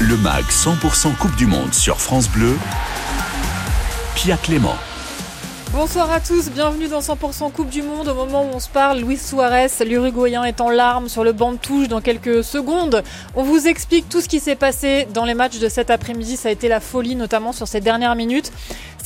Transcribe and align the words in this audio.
Le 0.00 0.16
MAG 0.16 0.44
100% 0.44 1.16
Coupe 1.16 1.34
du 1.34 1.46
Monde 1.46 1.74
sur 1.74 2.00
France 2.00 2.28
Bleu. 2.28 2.56
Pia 4.14 4.36
Clément. 4.36 4.76
Bonsoir 5.72 6.10
à 6.12 6.20
tous, 6.20 6.50
bienvenue 6.50 6.86
dans 6.86 7.00
100% 7.00 7.50
Coupe 7.50 7.68
du 7.68 7.82
Monde. 7.82 8.06
Au 8.06 8.14
moment 8.14 8.44
où 8.44 8.54
on 8.54 8.60
se 8.60 8.68
parle, 8.68 9.00
Luis 9.00 9.18
Suarez, 9.18 9.66
l'Uruguayen, 9.84 10.44
est 10.44 10.60
en 10.60 10.70
larmes 10.70 11.08
sur 11.08 11.24
le 11.24 11.32
banc 11.32 11.50
de 11.50 11.58
touche 11.58 11.88
dans 11.88 12.00
quelques 12.00 12.44
secondes. 12.44 13.02
On 13.34 13.42
vous 13.42 13.66
explique 13.66 14.08
tout 14.08 14.20
ce 14.20 14.28
qui 14.28 14.38
s'est 14.38 14.54
passé 14.54 15.08
dans 15.12 15.24
les 15.24 15.34
matchs 15.34 15.58
de 15.58 15.68
cet 15.68 15.90
après-midi. 15.90 16.36
Ça 16.36 16.48
a 16.48 16.52
été 16.52 16.68
la 16.68 16.78
folie, 16.78 17.16
notamment 17.16 17.52
sur 17.52 17.66
ces 17.66 17.80
dernières 17.80 18.14
minutes. 18.14 18.52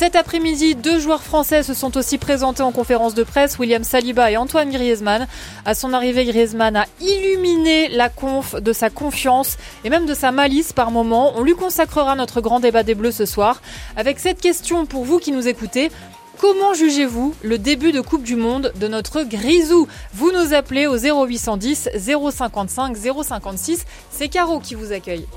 Cet 0.03 0.17
après-midi, 0.17 0.75
deux 0.75 0.99
joueurs 0.99 1.23
français 1.23 1.63
se 1.63 1.75
sont 1.75 1.97
aussi 1.97 2.19
présentés 2.19 2.65
en 2.65 2.73
conférence 2.73 3.15
de 3.15 3.23
presse, 3.23 3.61
William 3.61 3.85
Saliba 3.85 4.33
et 4.33 4.37
Antoine 4.37 4.69
Griezmann. 4.69 5.29
À 5.65 5.77
son 5.77 5.93
arrivée, 5.93 6.25
Griezmann 6.25 6.75
a 6.75 6.87
illuminé 7.01 7.89
la 7.89 8.09
conf 8.09 8.57
de 8.57 8.73
sa 8.73 8.91
confiance 8.91 9.59
et 9.85 9.91
même 9.91 10.05
de 10.05 10.13
sa 10.13 10.33
malice 10.33 10.73
par 10.73 10.91
moment. 10.91 11.35
On 11.37 11.45
lui 11.45 11.55
consacrera 11.55 12.17
notre 12.17 12.41
grand 12.41 12.59
débat 12.59 12.83
des 12.83 12.97
Bleus 12.97 13.13
ce 13.13 13.27
soir 13.27 13.63
avec 13.97 14.19
cette 14.19 14.41
question 14.41 14.87
pour 14.87 15.05
vous 15.05 15.21
qui 15.21 15.31
nous 15.31 15.47
écoutez. 15.47 15.93
Comment 16.41 16.75
jugez-vous 16.75 17.37
le 17.43 17.59
début 17.59 17.93
de 17.93 18.01
Coupe 18.01 18.25
du 18.25 18.35
Monde 18.35 18.73
de 18.75 18.89
notre 18.89 19.23
Grisou? 19.23 19.87
Vous 20.15 20.33
nous 20.33 20.53
appelez 20.53 20.89
au 20.89 20.97
0810 20.97 21.91
055 21.97 22.97
056. 22.97 23.85
C'est 24.11 24.27
Caro 24.27 24.59
qui 24.59 24.75
vous 24.75 24.91
accueille. 24.91 25.29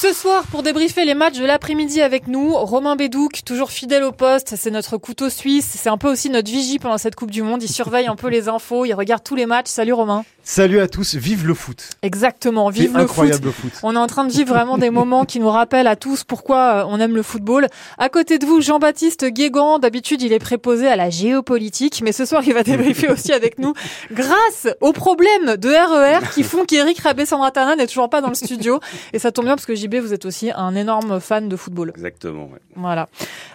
Ce 0.00 0.14
soir, 0.14 0.44
pour 0.50 0.62
débriefer 0.62 1.04
les 1.04 1.12
matchs 1.12 1.38
de 1.38 1.44
l'après-midi 1.44 2.00
avec 2.00 2.26
nous, 2.26 2.54
Romain 2.54 2.96
Bédouc, 2.96 3.44
toujours 3.44 3.70
fidèle 3.70 4.02
au 4.02 4.12
poste, 4.12 4.54
c'est 4.56 4.70
notre 4.70 4.96
couteau 4.96 5.28
suisse, 5.28 5.76
c'est 5.76 5.90
un 5.90 5.98
peu 5.98 6.10
aussi 6.10 6.30
notre 6.30 6.50
vigie 6.50 6.78
pendant 6.78 6.96
cette 6.96 7.16
Coupe 7.16 7.30
du 7.30 7.42
Monde, 7.42 7.62
il 7.62 7.68
surveille 7.68 8.06
un 8.06 8.16
peu 8.16 8.28
les 8.28 8.48
infos, 8.48 8.86
il 8.86 8.94
regarde 8.94 9.22
tous 9.22 9.34
les 9.34 9.44
matchs. 9.44 9.68
Salut 9.68 9.92
Romain. 9.92 10.24
Salut 10.42 10.80
à 10.80 10.88
tous, 10.88 11.16
vive 11.16 11.46
le 11.46 11.52
foot. 11.52 11.90
Exactement, 12.02 12.70
vive 12.70 12.94
le 12.94 13.02
incroyable 13.02 13.52
foot. 13.52 13.72
foot. 13.72 13.80
On 13.82 13.94
est 13.94 13.98
en 13.98 14.06
train 14.06 14.24
de 14.24 14.32
vivre 14.32 14.54
vraiment 14.54 14.78
des 14.78 14.88
moments 14.88 15.26
qui 15.26 15.38
nous 15.38 15.50
rappellent 15.50 15.86
à 15.86 15.96
tous 15.96 16.24
pourquoi 16.24 16.56
euh, 16.56 16.84
on 16.88 16.98
aime 16.98 17.14
le 17.14 17.22
football. 17.22 17.68
À 17.98 18.08
côté 18.08 18.38
de 18.38 18.46
vous, 18.46 18.62
Jean-Baptiste 18.62 19.26
Guégan, 19.26 19.78
d'habitude 19.78 20.22
il 20.22 20.32
est 20.32 20.38
préposé 20.38 20.88
à 20.88 20.96
la 20.96 21.10
géopolitique, 21.10 22.00
mais 22.02 22.12
ce 22.12 22.24
soir 22.24 22.42
il 22.46 22.54
va 22.54 22.62
débriefer 22.62 23.08
aussi 23.12 23.32
avec 23.32 23.58
nous 23.58 23.74
grâce 24.10 24.66
aux 24.80 24.92
problèmes 24.92 25.56
de 25.56 25.68
RER 25.68 26.26
qui 26.34 26.42
font 26.42 26.64
qu'Eric 26.64 26.98
Rabé-Sandratana 27.00 27.76
n'est 27.76 27.86
toujours 27.86 28.08
pas 28.08 28.22
dans 28.22 28.30
le 28.30 28.34
studio. 28.34 28.80
Et 29.12 29.18
ça 29.18 29.32
tombe 29.32 29.44
bien 29.44 29.56
parce 29.56 29.66
que 29.66 29.74
JB, 29.90 29.96
vous 29.96 30.12
êtes 30.14 30.24
aussi 30.24 30.50
un 30.54 30.74
énorme 30.74 31.20
fan 31.20 31.48
de 31.48 31.56
football. 31.56 31.90
Exactement, 31.90 32.44
ouais. 32.44 32.60
Voilà. 32.76 33.08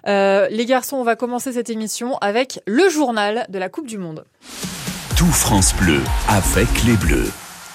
Euh, 0.08 0.47
les 0.50 0.66
garçons, 0.66 0.97
on 0.97 1.03
va 1.03 1.16
commencer 1.16 1.53
cette 1.53 1.69
émission 1.69 2.17
avec 2.17 2.59
le 2.67 2.89
journal 2.89 3.45
de 3.50 3.58
la 3.59 3.69
Coupe 3.69 3.88
du 3.88 3.97
Monde. 3.97 4.25
Tout 5.17 5.25
France 5.27 5.73
Bleu 5.75 6.02
avec 6.27 6.67
les 6.86 6.95
Bleus. 6.97 7.31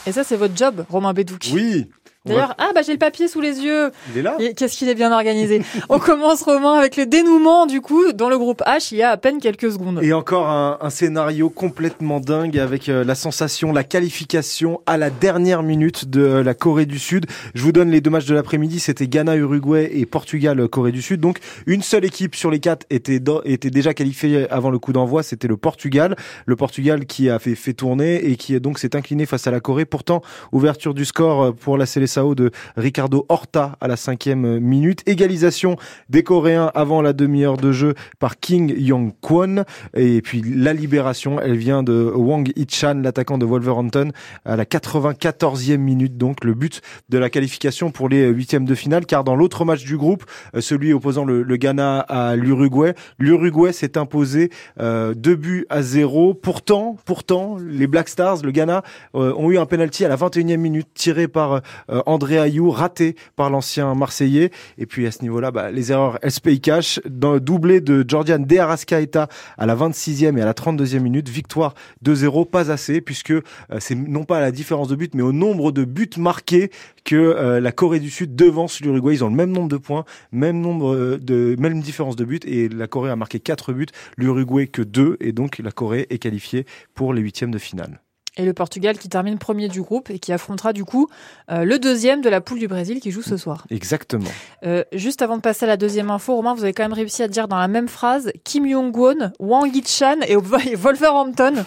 Et 0.06 0.12
ça, 0.12 0.24
c'est 0.24 0.36
votre 0.36 0.56
job, 0.56 0.84
Romain 0.88 1.12
Bédouc. 1.12 1.50
Oui. 1.52 1.86
D'ailleurs, 2.26 2.54
ah 2.58 2.72
bah 2.74 2.82
j'ai 2.84 2.92
le 2.92 2.98
papier 2.98 3.28
sous 3.28 3.40
les 3.40 3.60
yeux. 3.60 3.90
Il 4.12 4.18
est 4.18 4.22
là. 4.22 4.36
Qu'est-ce 4.54 4.76
qu'il 4.76 4.90
est 4.90 4.94
bien 4.94 5.10
organisé. 5.10 5.62
On 5.88 5.98
commence 5.98 6.42
Romain 6.42 6.74
avec 6.74 6.98
le 6.98 7.06
dénouement 7.06 7.64
du 7.64 7.80
coup 7.80 8.12
dans 8.12 8.28
le 8.28 8.36
groupe 8.36 8.60
H 8.66 8.88
il 8.92 8.98
y 8.98 9.02
a 9.02 9.10
à 9.10 9.16
peine 9.16 9.40
quelques 9.40 9.72
secondes. 9.72 10.00
Et 10.02 10.12
encore 10.12 10.46
un, 10.48 10.76
un 10.82 10.90
scénario 10.90 11.48
complètement 11.48 12.20
dingue 12.20 12.58
avec 12.58 12.90
euh, 12.90 13.04
la 13.04 13.14
sensation, 13.14 13.72
la 13.72 13.84
qualification 13.84 14.82
à 14.84 14.98
la 14.98 15.08
dernière 15.08 15.62
minute 15.62 16.10
de 16.10 16.20
euh, 16.20 16.42
la 16.42 16.52
Corée 16.52 16.84
du 16.84 16.98
Sud. 16.98 17.24
Je 17.54 17.62
vous 17.62 17.72
donne 17.72 17.90
les 17.90 18.02
deux 18.02 18.10
matchs 18.10 18.26
de 18.26 18.34
l'après-midi, 18.34 18.80
c'était 18.80 19.06
Ghana, 19.06 19.36
Uruguay 19.36 19.88
et 19.90 20.04
Portugal, 20.04 20.68
Corée 20.68 20.92
du 20.92 21.00
Sud. 21.00 21.20
Donc 21.20 21.38
une 21.66 21.80
seule 21.82 22.04
équipe 22.04 22.34
sur 22.34 22.50
les 22.50 22.60
quatre 22.60 22.84
était, 22.90 23.18
dans- 23.18 23.40
était 23.44 23.70
déjà 23.70 23.94
qualifiée 23.94 24.46
avant 24.50 24.68
le 24.68 24.78
coup 24.78 24.92
d'envoi, 24.92 25.22
c'était 25.22 25.48
le 25.48 25.56
Portugal. 25.56 26.16
Le 26.44 26.54
Portugal 26.56 27.06
qui 27.06 27.30
a 27.30 27.38
fait, 27.38 27.54
fait 27.54 27.72
tourner 27.72 28.16
et 28.30 28.36
qui 28.36 28.60
donc 28.60 28.78
s'est 28.78 28.94
incliné 28.94 29.24
face 29.24 29.46
à 29.46 29.50
la 29.50 29.60
Corée. 29.60 29.86
Pourtant, 29.86 30.20
ouverture 30.52 30.92
du 30.92 31.06
score 31.06 31.42
euh, 31.44 31.52
pour 31.52 31.78
la 31.78 31.86
Seleção 32.10 32.34
de 32.34 32.50
Ricardo 32.76 33.24
Horta 33.28 33.76
à 33.80 33.86
la 33.86 33.96
cinquième 33.96 34.58
minute. 34.58 35.02
Égalisation 35.06 35.76
des 36.08 36.22
Coréens 36.22 36.70
avant 36.74 37.02
la 37.02 37.12
demi-heure 37.12 37.56
de 37.56 37.70
jeu 37.70 37.94
par 38.18 38.38
King 38.40 38.74
Yong-kwon. 38.76 39.64
Et 39.94 40.20
puis 40.20 40.42
la 40.42 40.72
libération, 40.72 41.40
elle 41.40 41.56
vient 41.56 41.82
de 41.82 42.12
Wang 42.14 42.50
Hee-chan, 42.56 43.00
l'attaquant 43.02 43.38
de 43.38 43.46
Wolverhampton, 43.46 44.10
à 44.44 44.56
la 44.56 44.64
94e 44.64 45.76
minute. 45.76 46.18
Donc 46.18 46.44
le 46.44 46.54
but 46.54 46.82
de 47.08 47.18
la 47.18 47.30
qualification 47.30 47.90
pour 47.90 48.08
les 48.08 48.26
huitièmes 48.26 48.64
de 48.64 48.74
finale. 48.74 49.06
Car 49.06 49.22
dans 49.22 49.36
l'autre 49.36 49.64
match 49.64 49.84
du 49.84 49.96
groupe, 49.96 50.24
celui 50.58 50.92
opposant 50.92 51.24
le, 51.24 51.42
le 51.42 51.56
Ghana 51.56 52.00
à 52.00 52.34
l'Uruguay, 52.34 52.94
l'Uruguay 53.18 53.72
s'est 53.72 53.96
imposé 53.96 54.50
euh, 54.80 55.14
deux 55.14 55.36
buts 55.36 55.66
à 55.70 55.82
zéro. 55.82 56.34
Pourtant, 56.34 56.96
pourtant, 57.04 57.56
les 57.64 57.86
Black 57.86 58.08
Stars, 58.08 58.38
le 58.42 58.50
Ghana, 58.50 58.82
euh, 59.14 59.32
ont 59.36 59.50
eu 59.50 59.58
un 59.58 59.66
penalty 59.66 60.04
à 60.04 60.08
la 60.08 60.16
21e 60.16 60.56
minute 60.56 60.88
tiré 60.94 61.28
par 61.28 61.60
euh, 61.90 61.99
André 62.06 62.38
Ayou, 62.38 62.70
raté 62.70 63.16
par 63.36 63.50
l'ancien 63.50 63.94
Marseillais. 63.94 64.50
Et 64.78 64.86
puis 64.86 65.06
à 65.06 65.10
ce 65.10 65.22
niveau-là, 65.22 65.50
bah, 65.50 65.70
les 65.70 65.92
erreurs, 65.92 66.18
elles 66.22 66.32
se 66.32 66.40
payent 66.40 66.60
cash. 66.60 67.00
Doublé 67.06 67.80
de 67.80 68.04
Jordian 68.06 68.38
De 68.38 68.56
Arrascaeta 68.56 69.28
à 69.58 69.66
la 69.66 69.76
26e 69.76 70.36
et 70.36 70.42
à 70.42 70.44
la 70.44 70.52
32e 70.52 71.00
minute, 71.00 71.28
victoire 71.28 71.74
2-0, 72.04 72.48
pas 72.48 72.70
assez, 72.70 73.00
puisque 73.00 73.30
euh, 73.30 73.42
c'est 73.78 73.94
non 73.94 74.24
pas 74.24 74.38
à 74.38 74.40
la 74.40 74.50
différence 74.50 74.88
de 74.88 74.96
but, 74.96 75.14
mais 75.14 75.22
au 75.22 75.32
nombre 75.32 75.72
de 75.72 75.84
buts 75.84 76.10
marqués 76.16 76.70
que 77.04 77.16
euh, 77.16 77.60
la 77.60 77.72
Corée 77.72 78.00
du 78.00 78.10
Sud 78.10 78.34
devance 78.34 78.80
l'Uruguay. 78.80 79.14
Ils 79.14 79.24
ont 79.24 79.30
le 79.30 79.36
même 79.36 79.52
nombre 79.52 79.68
de 79.68 79.76
points, 79.76 80.04
même 80.32 80.60
nombre 80.60 80.94
euh, 80.94 81.18
de, 81.18 81.56
même 81.58 81.80
différence 81.80 82.16
de 82.16 82.24
buts, 82.24 82.40
et 82.44 82.68
la 82.68 82.86
Corée 82.86 83.10
a 83.10 83.16
marqué 83.16 83.40
4 83.40 83.72
buts, 83.72 83.86
l'Uruguay 84.16 84.66
que 84.66 84.82
2, 84.82 85.16
et 85.20 85.32
donc 85.32 85.58
la 85.58 85.70
Corée 85.70 86.06
est 86.10 86.18
qualifiée 86.18 86.66
pour 86.94 87.14
les 87.14 87.22
huitièmes 87.22 87.50
de 87.50 87.58
finale. 87.58 88.00
Et 88.36 88.44
le 88.44 88.52
Portugal 88.52 88.96
qui 88.96 89.08
termine 89.08 89.38
premier 89.38 89.68
du 89.68 89.82
groupe 89.82 90.08
et 90.08 90.20
qui 90.20 90.32
affrontera 90.32 90.72
du 90.72 90.84
coup 90.84 91.08
euh, 91.50 91.64
le 91.64 91.80
deuxième 91.80 92.20
de 92.20 92.28
la 92.28 92.40
poule 92.40 92.60
du 92.60 92.68
Brésil 92.68 93.00
qui 93.00 93.10
joue 93.10 93.22
ce 93.22 93.36
soir. 93.36 93.66
Exactement. 93.70 94.30
Euh, 94.64 94.84
juste 94.92 95.20
avant 95.20 95.36
de 95.36 95.42
passer 95.42 95.64
à 95.64 95.68
la 95.68 95.76
deuxième 95.76 96.10
info, 96.10 96.36
Romain, 96.36 96.54
vous 96.54 96.62
avez 96.62 96.72
quand 96.72 96.84
même 96.84 96.92
réussi 96.92 97.24
à 97.24 97.28
dire 97.28 97.48
dans 97.48 97.58
la 97.58 97.66
même 97.66 97.88
phrase 97.88 98.30
Kim 98.44 98.70
Jong-un, 98.70 99.32
Wang 99.40 99.74
Hee-chan 99.74 100.20
et 100.28 100.36
Wolverhampton. 100.36 101.54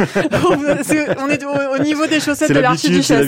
On 1.19 1.29
est 1.29 1.43
au, 1.43 1.75
au 1.75 1.83
niveau 1.83 2.07
des 2.07 2.21
chaussettes 2.21 2.53
de 2.53 2.59
l'archiduchesse. 2.59 3.27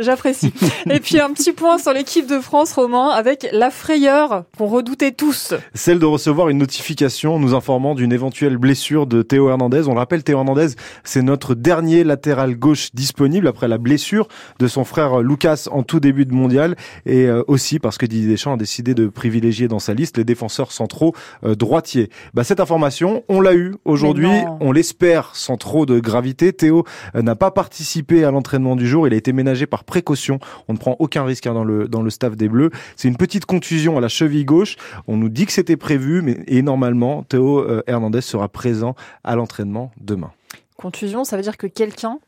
J'apprécie. 0.00 0.52
Et 0.90 1.00
puis 1.00 1.18
un 1.20 1.32
petit 1.32 1.52
point 1.52 1.78
sur 1.78 1.94
l'équipe 1.94 2.26
de 2.26 2.40
France, 2.40 2.72
Romain, 2.74 3.08
avec 3.08 3.48
la 3.52 3.70
frayeur 3.70 4.44
qu'on 4.58 4.66
redoutait 4.66 5.12
tous. 5.12 5.54
Celle 5.72 5.98
de 5.98 6.06
recevoir 6.06 6.50
une 6.50 6.58
notification 6.58 7.38
nous 7.38 7.54
informant 7.54 7.94
d'une 7.94 8.12
éventuelle 8.12 8.58
blessure 8.58 9.06
de 9.06 9.22
Théo 9.22 9.48
Hernandez. 9.48 9.88
On 9.88 9.94
le 9.94 9.98
rappelle, 9.98 10.22
Théo 10.22 10.38
Hernandez, 10.38 10.74
c'est 11.04 11.22
notre 11.22 11.54
dernier 11.54 12.04
latéral 12.04 12.33
gauche 12.52 12.90
disponible 12.94 13.48
après 13.48 13.68
la 13.68 13.78
blessure 13.78 14.28
de 14.58 14.68
son 14.68 14.84
frère 14.84 15.20
Lucas 15.20 15.68
en 15.70 15.82
tout 15.82 16.00
début 16.00 16.26
de 16.26 16.34
mondial 16.34 16.76
et 17.06 17.26
euh, 17.26 17.42
aussi 17.48 17.78
parce 17.78 17.98
que 17.98 18.06
Didier 18.06 18.28
Deschamps 18.28 18.54
a 18.54 18.56
décidé 18.56 18.94
de 18.94 19.06
privilégier 19.06 19.68
dans 19.68 19.78
sa 19.78 19.94
liste 19.94 20.18
les 20.18 20.24
défenseurs 20.24 20.72
centraux 20.72 21.14
euh, 21.44 21.54
droitiers. 21.54 22.10
Bah, 22.34 22.44
cette 22.44 22.60
information, 22.60 23.24
on 23.28 23.40
l'a 23.40 23.54
eue 23.54 23.74
aujourd'hui, 23.84 24.30
on 24.60 24.72
l'espère 24.72 25.34
sans 25.34 25.56
trop 25.56 25.86
de 25.86 26.00
gravité. 26.00 26.52
Théo 26.52 26.84
euh, 27.14 27.22
n'a 27.22 27.36
pas 27.36 27.50
participé 27.50 28.24
à 28.24 28.30
l'entraînement 28.30 28.76
du 28.76 28.86
jour, 28.86 29.06
il 29.06 29.14
a 29.14 29.16
été 29.16 29.32
ménagé 29.32 29.66
par 29.66 29.84
précaution. 29.84 30.38
On 30.68 30.74
ne 30.74 30.78
prend 30.78 30.96
aucun 30.98 31.24
risque 31.24 31.46
hein, 31.46 31.54
dans 31.54 31.64
le 31.64 31.88
dans 31.88 32.02
le 32.02 32.10
staff 32.10 32.36
des 32.36 32.48
Bleus. 32.48 32.70
C'est 32.96 33.08
une 33.08 33.16
petite 33.16 33.46
contusion 33.46 33.96
à 33.96 34.00
la 34.00 34.08
cheville 34.08 34.44
gauche. 34.44 34.76
On 35.06 35.16
nous 35.16 35.28
dit 35.28 35.46
que 35.46 35.52
c'était 35.52 35.76
prévu, 35.76 36.22
mais 36.22 36.38
et 36.46 36.62
normalement, 36.62 37.22
Théo 37.22 37.64
Hernandez 37.86 38.20
sera 38.20 38.48
présent 38.48 38.94
à 39.22 39.36
l'entraînement 39.36 39.92
demain. 40.00 40.30
Contusion, 40.76 41.24
ça 41.24 41.36
veut 41.36 41.42
dire 41.42 41.56
que 41.56 41.66
quelqu'un 41.66 42.18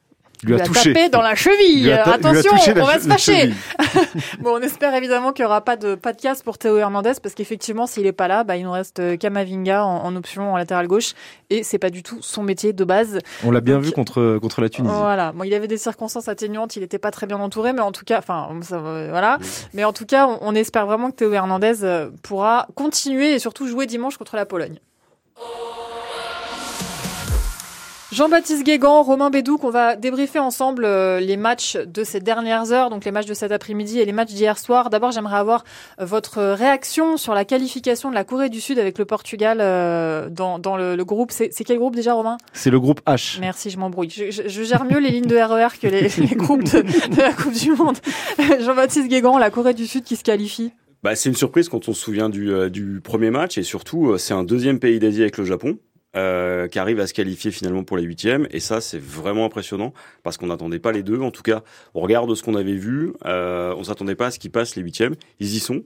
lui 0.45 0.55
a 0.55 0.59
tapé 0.69 1.09
dans 1.09 1.23
la 1.23 1.34
cheville. 1.34 1.87
Ta- 2.05 2.12
Attention, 2.12 2.53
on 2.77 2.84
va 2.84 3.01
se 3.01 3.09
fâcher. 3.09 3.53
Bon, 4.41 4.51
on 4.57 4.61
espère 4.61 4.95
évidemment 4.95 5.33
qu'il 5.33 5.45
n'y 5.45 5.47
aura 5.47 5.62
pas 5.62 5.77
de, 5.77 5.99
casse 6.21 6.43
pour 6.43 6.59
Théo 6.59 6.77
Hernandez 6.77 7.12
parce 7.23 7.34
qu'effectivement, 7.34 7.87
s'il 7.87 8.05
n'est 8.05 8.12
pas 8.12 8.29
là, 8.29 8.45
bah, 8.45 8.57
il 8.57 8.65
nous 8.65 8.71
reste 8.71 9.01
euh, 9.01 9.17
Kamavinga 9.17 9.84
en, 9.84 10.05
en 10.05 10.15
option 10.17 10.53
en 10.53 10.57
latéral 10.59 10.87
gauche 10.89 11.15
et 11.51 11.62
c'est 11.62 11.79
pas 11.79 11.89
du 11.91 12.03
tout 12.03 12.19
son 12.21 12.43
métier 12.43 12.73
de 12.75 12.84
base. 12.84 13.19
On 13.45 13.51
l'a 13.51 13.61
bien 13.62 13.77
Donc, 13.77 13.84
vu 13.84 13.93
contre 13.93 14.39
contre 14.39 14.61
la 14.61 14.69
Tunisie. 14.69 14.95
Voilà. 14.95 15.33
Bon, 15.33 15.45
il 15.45 15.53
avait 15.55 15.69
des 15.69 15.78
circonstances 15.78 16.28
atténuantes, 16.28 16.77
il 16.77 16.81
n'était 16.81 16.99
pas 16.99 17.11
très 17.11 17.27
bien 17.27 17.39
entouré, 17.39 17.73
mais 17.73 17.81
en 17.81 17.93
tout 17.93 18.05
cas, 18.05 18.19
enfin, 18.19 18.49
euh, 18.72 19.09
voilà. 19.10 19.39
Mais 19.72 19.84
en 19.84 19.92
tout 19.95 20.07
cas, 20.07 20.27
on, 20.27 20.39
on 20.42 20.54
espère 20.54 20.87
vraiment 20.87 21.10
que 21.10 21.16
Théo 21.16 21.33
Hernandez 21.33 21.83
euh, 21.83 22.10
pourra 22.22 22.69
continuer 22.75 23.33
et 23.34 23.39
surtout 23.39 23.66
jouer 23.69 23.87
dimanche 23.87 24.19
contre 24.19 24.37
la 24.37 24.45
Pologne. 24.47 24.78
Jean-Baptiste 28.12 28.62
Guégan, 28.64 29.03
Romain 29.03 29.30
Bédouc, 29.30 29.64
on 29.64 29.70
va 29.70 29.97
débriefer 29.97 30.38
ensemble 30.38 30.84
euh, 30.84 31.18
les 31.18 31.36
matchs 31.36 31.76
de 31.76 32.04
ces 32.04 32.20
dernières 32.20 32.70
heures, 32.70 32.88
donc 32.88 33.04
les 33.04 33.10
matchs 33.10 33.26
de 33.26 33.34
cet 33.34 33.50
après-midi 33.50 33.98
et 33.98 34.04
les 34.04 34.12
matchs 34.12 34.28
d'hier 34.32 34.58
soir. 34.58 34.91
D'abord, 34.91 35.10
j'aimerais 35.10 35.36
avoir 35.38 35.64
euh, 36.00 36.04
votre 36.04 36.41
réaction 36.41 37.16
sur 37.16 37.34
la 37.34 37.44
qualification 37.44 38.08
de 38.10 38.14
la 38.14 38.22
Corée 38.22 38.48
du 38.48 38.60
Sud 38.60 38.78
avec 38.78 38.97
le 38.98 39.06
Portugal 39.06 39.58
euh, 39.60 40.28
dans, 40.30 40.60
dans 40.60 40.76
le, 40.76 40.94
le 40.94 41.04
groupe. 41.04 41.32
C'est 41.32 41.50
quel 41.64 41.78
groupe 41.78 41.97
déjà, 41.97 42.14
Romain? 42.14 42.36
C'est 42.53 42.70
le 42.70 42.78
groupe 42.78 43.00
H. 43.08 43.38
Merci, 43.41 43.70
je 43.70 43.78
m'embrouille. 43.78 44.08
Je, 44.10 44.30
je- 44.30 44.47
je 44.48 44.62
gère 44.62 44.84
mieux 44.84 45.00
les 45.00 45.10
lignes 45.10 45.26
de 45.26 45.36
RER 45.36 45.76
que 45.82 45.88
les, 45.88 46.03
les 46.08 46.36
groupes 46.36 46.62
de, 46.62 46.82
de 46.82 47.20
la 47.20 47.32
Coupe 47.32 47.54
du 47.54 47.72
Monde. 47.72 47.97
Jean-Baptiste 48.60 49.08
Guégan, 49.08 49.36
la 49.36 49.50
Corée 49.50 49.74
du 49.74 49.88
Sud 49.88 50.04
qui 50.04 50.14
se 50.14 50.22
qualifie? 50.22 50.70
Bah, 51.03 51.16
c'est 51.16 51.28
une 51.28 51.34
surprise 51.34 51.68
quand 51.68 51.88
on 51.88 51.92
se 51.92 52.00
souvient 52.03 52.28
du, 52.28 52.70
du 52.70 53.00
premier 53.03 53.30
match 53.32 53.58
et 53.58 53.64
surtout, 53.64 54.16
c'est 54.16 54.32
un 54.32 54.44
deuxième 54.44 54.78
pays 54.78 55.00
d'Asie 55.00 55.22
avec 55.22 55.38
le 55.38 55.44
Japon. 55.44 55.76
Euh, 56.16 56.68
qui 56.68 56.78
arrive 56.78 57.01
à 57.01 57.07
se 57.07 57.15
qualifier 57.15 57.51
finalement 57.51 57.84
pour 57.84 57.97
les 57.97 58.03
huitièmes. 58.03 58.47
Et 58.51 58.60
ça, 58.60 58.80
c'est 58.80 59.01
vraiment 59.01 59.45
impressionnant 59.45 59.92
parce 60.22 60.36
qu'on 60.36 60.47
n'attendait 60.47 60.78
pas 60.78 60.92
les 60.92 61.03
deux. 61.03 61.21
En 61.21 61.30
tout 61.30 61.42
cas, 61.42 61.63
au 61.95 62.01
regard 62.01 62.27
de 62.27 62.34
ce 62.34 62.42
qu'on 62.42 62.54
avait 62.54 62.77
vu, 62.77 63.13
euh, 63.24 63.74
on 63.77 63.84
s'attendait 63.84 64.15
pas 64.15 64.27
à 64.27 64.30
ce 64.30 64.39
qu'ils 64.39 64.51
passent 64.51 64.77
les 64.77 64.83
huitièmes. 64.83 65.15
Ils 65.41 65.54
y 65.54 65.60
sont. 65.60 65.84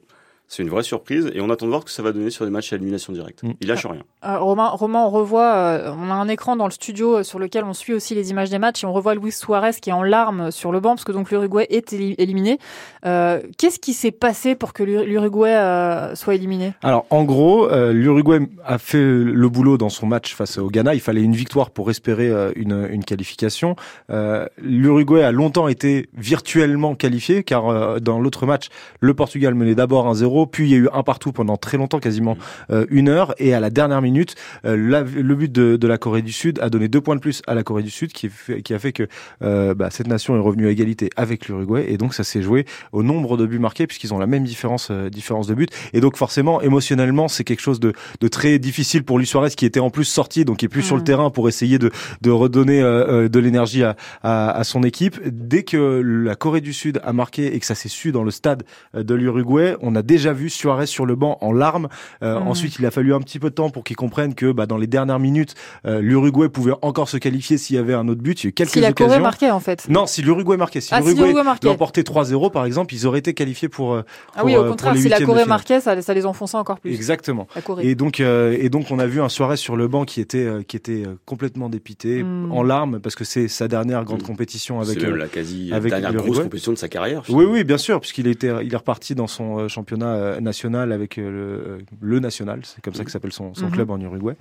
C'est 0.52 0.64
une 0.64 0.68
vraie 0.68 0.82
surprise 0.82 1.30
et 1.32 1.40
on 1.40 1.48
attend 1.48 1.66
de 1.66 1.70
voir 1.70 1.82
ce 1.82 1.86
que 1.86 1.92
ça 1.92 2.02
va 2.02 2.10
donner 2.10 2.30
sur 2.30 2.44
des 2.44 2.50
matchs 2.50 2.72
à 2.72 2.76
élimination 2.76 3.12
directe. 3.12 3.44
Mm. 3.44 3.50
Il 3.60 3.68
lâche 3.68 3.86
rien. 3.86 4.02
Euh, 4.24 4.36
Romain, 4.40 4.66
Romain, 4.70 4.98
on 5.04 5.08
revoit, 5.08 5.54
euh, 5.54 5.92
on 5.96 6.10
a 6.10 6.14
un 6.14 6.26
écran 6.26 6.56
dans 6.56 6.64
le 6.64 6.72
studio 6.72 7.18
euh, 7.18 7.22
sur 7.22 7.38
lequel 7.38 7.62
on 7.62 7.72
suit 7.72 7.92
aussi 7.94 8.16
les 8.16 8.30
images 8.32 8.50
des 8.50 8.58
matchs 8.58 8.82
et 8.82 8.86
on 8.88 8.92
revoit 8.92 9.14
Luis 9.14 9.30
Suarez 9.30 9.70
qui 9.80 9.90
est 9.90 9.92
en 9.92 10.02
larmes 10.02 10.50
sur 10.50 10.72
le 10.72 10.80
banc 10.80 10.90
parce 10.96 11.04
que 11.04 11.12
donc 11.12 11.30
l'Uruguay 11.30 11.68
est 11.70 11.92
éli- 11.92 12.16
éliminé. 12.18 12.58
Euh, 13.06 13.40
Qu'est-ce 13.58 13.78
qui 13.78 13.92
s'est 13.92 14.10
passé 14.10 14.56
pour 14.56 14.72
que 14.72 14.82
l'Ur- 14.82 15.04
l'Uruguay 15.04 15.54
euh, 15.54 16.16
soit 16.16 16.34
éliminé? 16.34 16.72
Alors 16.82 17.06
en 17.10 17.22
gros, 17.22 17.70
euh, 17.70 17.92
l'Uruguay 17.92 18.40
a 18.66 18.78
fait 18.78 19.00
le 19.04 19.48
boulot 19.48 19.78
dans 19.78 19.88
son 19.88 20.06
match 20.08 20.34
face 20.34 20.58
au 20.58 20.68
Ghana. 20.68 20.94
Il 20.94 21.00
fallait 21.00 21.22
une 21.22 21.36
victoire 21.36 21.70
pour 21.70 21.90
espérer 21.90 22.28
euh, 22.28 22.50
une, 22.56 22.88
une 22.90 23.04
qualification. 23.04 23.76
Euh, 24.10 24.46
L'Uruguay 24.60 25.22
a 25.22 25.30
longtemps 25.30 25.68
été 25.68 26.08
virtuellement 26.16 26.96
qualifié 26.96 27.44
car 27.44 27.68
euh, 27.68 27.98
dans 28.00 28.18
l'autre 28.18 28.46
match, 28.46 28.66
le 28.98 29.14
Portugal 29.14 29.54
menait 29.54 29.76
d'abord 29.76 30.12
1-0, 30.12 30.39
puis 30.46 30.68
il 30.68 30.70
y 30.70 30.74
a 30.74 30.78
eu 30.78 30.88
un 30.92 31.02
partout 31.02 31.32
pendant 31.32 31.56
très 31.56 31.76
longtemps, 31.78 31.98
quasiment 32.00 32.36
euh, 32.70 32.86
une 32.90 33.08
heure, 33.08 33.34
et 33.38 33.54
à 33.54 33.60
la 33.60 33.70
dernière 33.70 34.02
minute, 34.02 34.34
euh, 34.64 34.76
la- 34.76 35.02
le 35.02 35.34
but 35.34 35.50
de, 35.52 35.76
de 35.76 35.86
la 35.88 35.98
Corée 35.98 36.22
du 36.22 36.32
Sud 36.32 36.58
a 36.60 36.70
donné 36.70 36.88
deux 36.88 37.00
points 37.00 37.16
de 37.16 37.20
plus 37.20 37.42
à 37.46 37.54
la 37.54 37.62
Corée 37.62 37.82
du 37.82 37.90
Sud, 37.90 38.12
qui, 38.12 38.28
fait- 38.28 38.62
qui 38.62 38.74
a 38.74 38.78
fait 38.78 38.92
que 38.92 39.06
euh, 39.42 39.74
bah, 39.74 39.88
cette 39.90 40.06
nation 40.08 40.36
est 40.36 40.40
revenue 40.40 40.66
à 40.66 40.70
égalité 40.70 41.10
avec 41.16 41.48
l'Uruguay, 41.48 41.86
et 41.88 41.96
donc 41.96 42.14
ça 42.14 42.24
s'est 42.24 42.42
joué 42.42 42.64
au 42.92 43.02
nombre 43.02 43.36
de 43.36 43.46
buts 43.46 43.58
marqués 43.58 43.86
puisqu'ils 43.86 44.12
ont 44.14 44.18
la 44.18 44.26
même 44.26 44.44
différence 44.44 44.88
euh, 44.90 45.08
différence 45.10 45.46
de 45.46 45.54
but. 45.54 45.70
Et 45.92 46.00
donc 46.00 46.16
forcément 46.16 46.60
émotionnellement 46.60 47.28
c'est 47.28 47.44
quelque 47.44 47.60
chose 47.60 47.80
de, 47.80 47.92
de 48.20 48.28
très 48.28 48.58
difficile 48.58 49.02
pour 49.04 49.18
Luis 49.18 49.26
Suarez 49.26 49.50
qui 49.50 49.66
était 49.66 49.80
en 49.80 49.90
plus 49.90 50.04
sorti 50.04 50.44
donc 50.44 50.58
qui 50.58 50.64
est 50.66 50.68
plus 50.68 50.82
sur 50.82 50.96
le 50.96 51.02
Mm. 51.02 51.04
terrain 51.04 51.30
pour 51.30 51.48
essayer 51.48 51.78
de, 51.78 51.90
de 52.20 52.30
redonner 52.30 52.80
de 52.80 53.38
l'énergie 53.38 53.82
à, 53.84 53.96
à, 54.22 54.50
à 54.50 54.64
son 54.64 54.82
équipe. 54.82 55.18
Dès 55.26 55.62
que 55.62 56.00
la 56.04 56.34
Corée 56.36 56.60
du 56.60 56.72
Sud 56.72 57.00
a 57.04 57.12
marqué 57.12 57.54
et 57.54 57.58
que 57.60 57.66
ça 57.66 57.74
s'est 57.74 57.88
su 57.88 58.12
dans 58.12 58.22
le 58.22 58.30
stade 58.30 58.64
de 58.94 59.14
l'Uruguay 59.14 59.76
on 59.80 59.94
a 59.96 60.02
déjà 60.02 60.29
vu 60.32 60.50
Suarez 60.50 60.86
sur 60.86 61.06
le 61.06 61.14
banc 61.16 61.38
en 61.40 61.52
larmes 61.52 61.88
Euh, 62.22 62.38
Mm. 62.40 62.48
ensuite 62.48 62.76
il 62.78 62.86
a 62.86 62.90
fallu 62.90 63.14
un 63.14 63.20
petit 63.20 63.38
peu 63.38 63.50
de 63.50 63.54
temps 63.54 63.70
pour 63.70 63.84
qu'il 63.84 63.96
comprenne 63.96 64.34
que 64.34 64.52
bah, 64.52 64.66
dans 64.66 64.76
les 64.76 64.86
dernières 64.86 65.18
minutes 65.18 65.54
euh, 65.86 66.00
l'Uruguay 66.00 66.48
pouvait 66.48 66.72
encore 66.82 67.08
se 67.08 67.16
qualifier 67.16 67.58
s'il 67.58 67.76
y 67.76 67.78
avait 67.78 67.94
un 67.94 68.06
autre 68.08 68.20
but 68.22 68.42
il 68.42 68.46
y 68.46 68.48
a 68.48 68.50
eu 68.50 68.52
quelques 68.52 68.70
Si 68.70 68.80
la 68.80 68.92
Corée 68.92 69.08
occasions 69.10 69.22
marquait 69.22 69.50
en 69.50 69.60
fait. 69.60 69.86
non, 69.88 70.06
si 70.06 70.22
l'Uruguay 70.22 70.56
marquait, 70.56 70.80
si 70.80 70.90
Ah, 70.92 71.02
si 71.02 71.14
l'Uruguay 71.14 71.42
marquait. 71.42 71.66
l'emportait 71.68 72.02
3-0 72.02 72.50
par 72.50 72.64
exemple, 72.66 72.94
ils 72.94 73.06
auraient 73.06 73.18
été 73.20 73.34
qualifiés 73.34 73.68
pour, 73.68 73.92
euh, 73.94 74.02
Ah 74.36 74.44
oui, 74.44 74.52
pour, 74.54 74.62
au 74.62 74.66
euh, 74.66 74.70
contraire, 74.70 74.92
pour 74.92 74.96
les 74.96 75.02
si 75.02 75.08
la 75.08 75.20
Corée 75.20 75.44
marquait, 75.46 75.80
ça, 75.80 76.00
ça 76.02 76.14
les 76.14 76.26
enfonçait 76.26 76.56
encore 76.56 76.80
plus. 76.80 76.92
Exactement. 76.92 77.46
La 77.54 77.62
Corée. 77.62 77.86
Et 77.88 77.94
donc, 77.94 78.20
euh, 78.20 78.56
et 78.58 78.68
donc, 78.68 78.90
on 78.90 78.98
a 78.98 79.06
vu 79.06 79.20
un 79.20 79.28
Suarez 79.28 79.56
sur 79.56 79.76
le 79.76 79.88
banc 79.88 80.04
qui 80.04 80.20
était, 80.20 80.38
euh, 80.46 80.62
qui 80.62 80.76
était 80.76 81.04
complètement 81.26 81.68
dépité, 81.68 82.22
Mm. 82.22 82.52
en 82.52 82.62
larmes, 82.62 83.00
parce 83.00 83.14
que 83.14 83.24
c'est 83.24 83.48
sa 83.48 83.68
dernière 83.68 84.04
grande 84.04 84.22
Mm. 84.22 84.26
compétition 84.26 84.80
avec. 84.80 85.02
Euh, 85.02 85.16
la 85.16 85.26
quasi 85.28 85.72
avec 85.72 85.90
dernière 85.90 86.12
grosse 86.14 86.38
compétition 86.40 86.72
de 86.72 86.78
sa 86.78 86.88
carrière. 86.88 87.22
oui, 87.28 87.44
oui, 87.44 87.64
bien 87.64 87.78
sûr, 87.78 88.00
puisqu'il 88.00 88.26
était, 88.26 88.50
il 88.62 88.72
est 88.72 88.76
reparti 88.76 89.14
dans 89.14 89.26
son 89.26 89.58
euh, 89.60 89.68
championnat 89.68 90.06
euh, 90.20 90.40
national 90.40 90.92
avec 90.92 91.18
euh, 91.18 91.30
le, 91.30 91.72
euh, 91.72 91.78
le 92.00 92.20
national, 92.20 92.60
c'est 92.64 92.82
comme 92.82 92.94
ça 92.94 93.04
que 93.04 93.10
s'appelle 93.10 93.32
son, 93.32 93.54
son 93.54 93.66
Mhm. 93.66 93.72
club 93.72 93.90
en 93.90 93.98
Uruguay. 94.00 94.34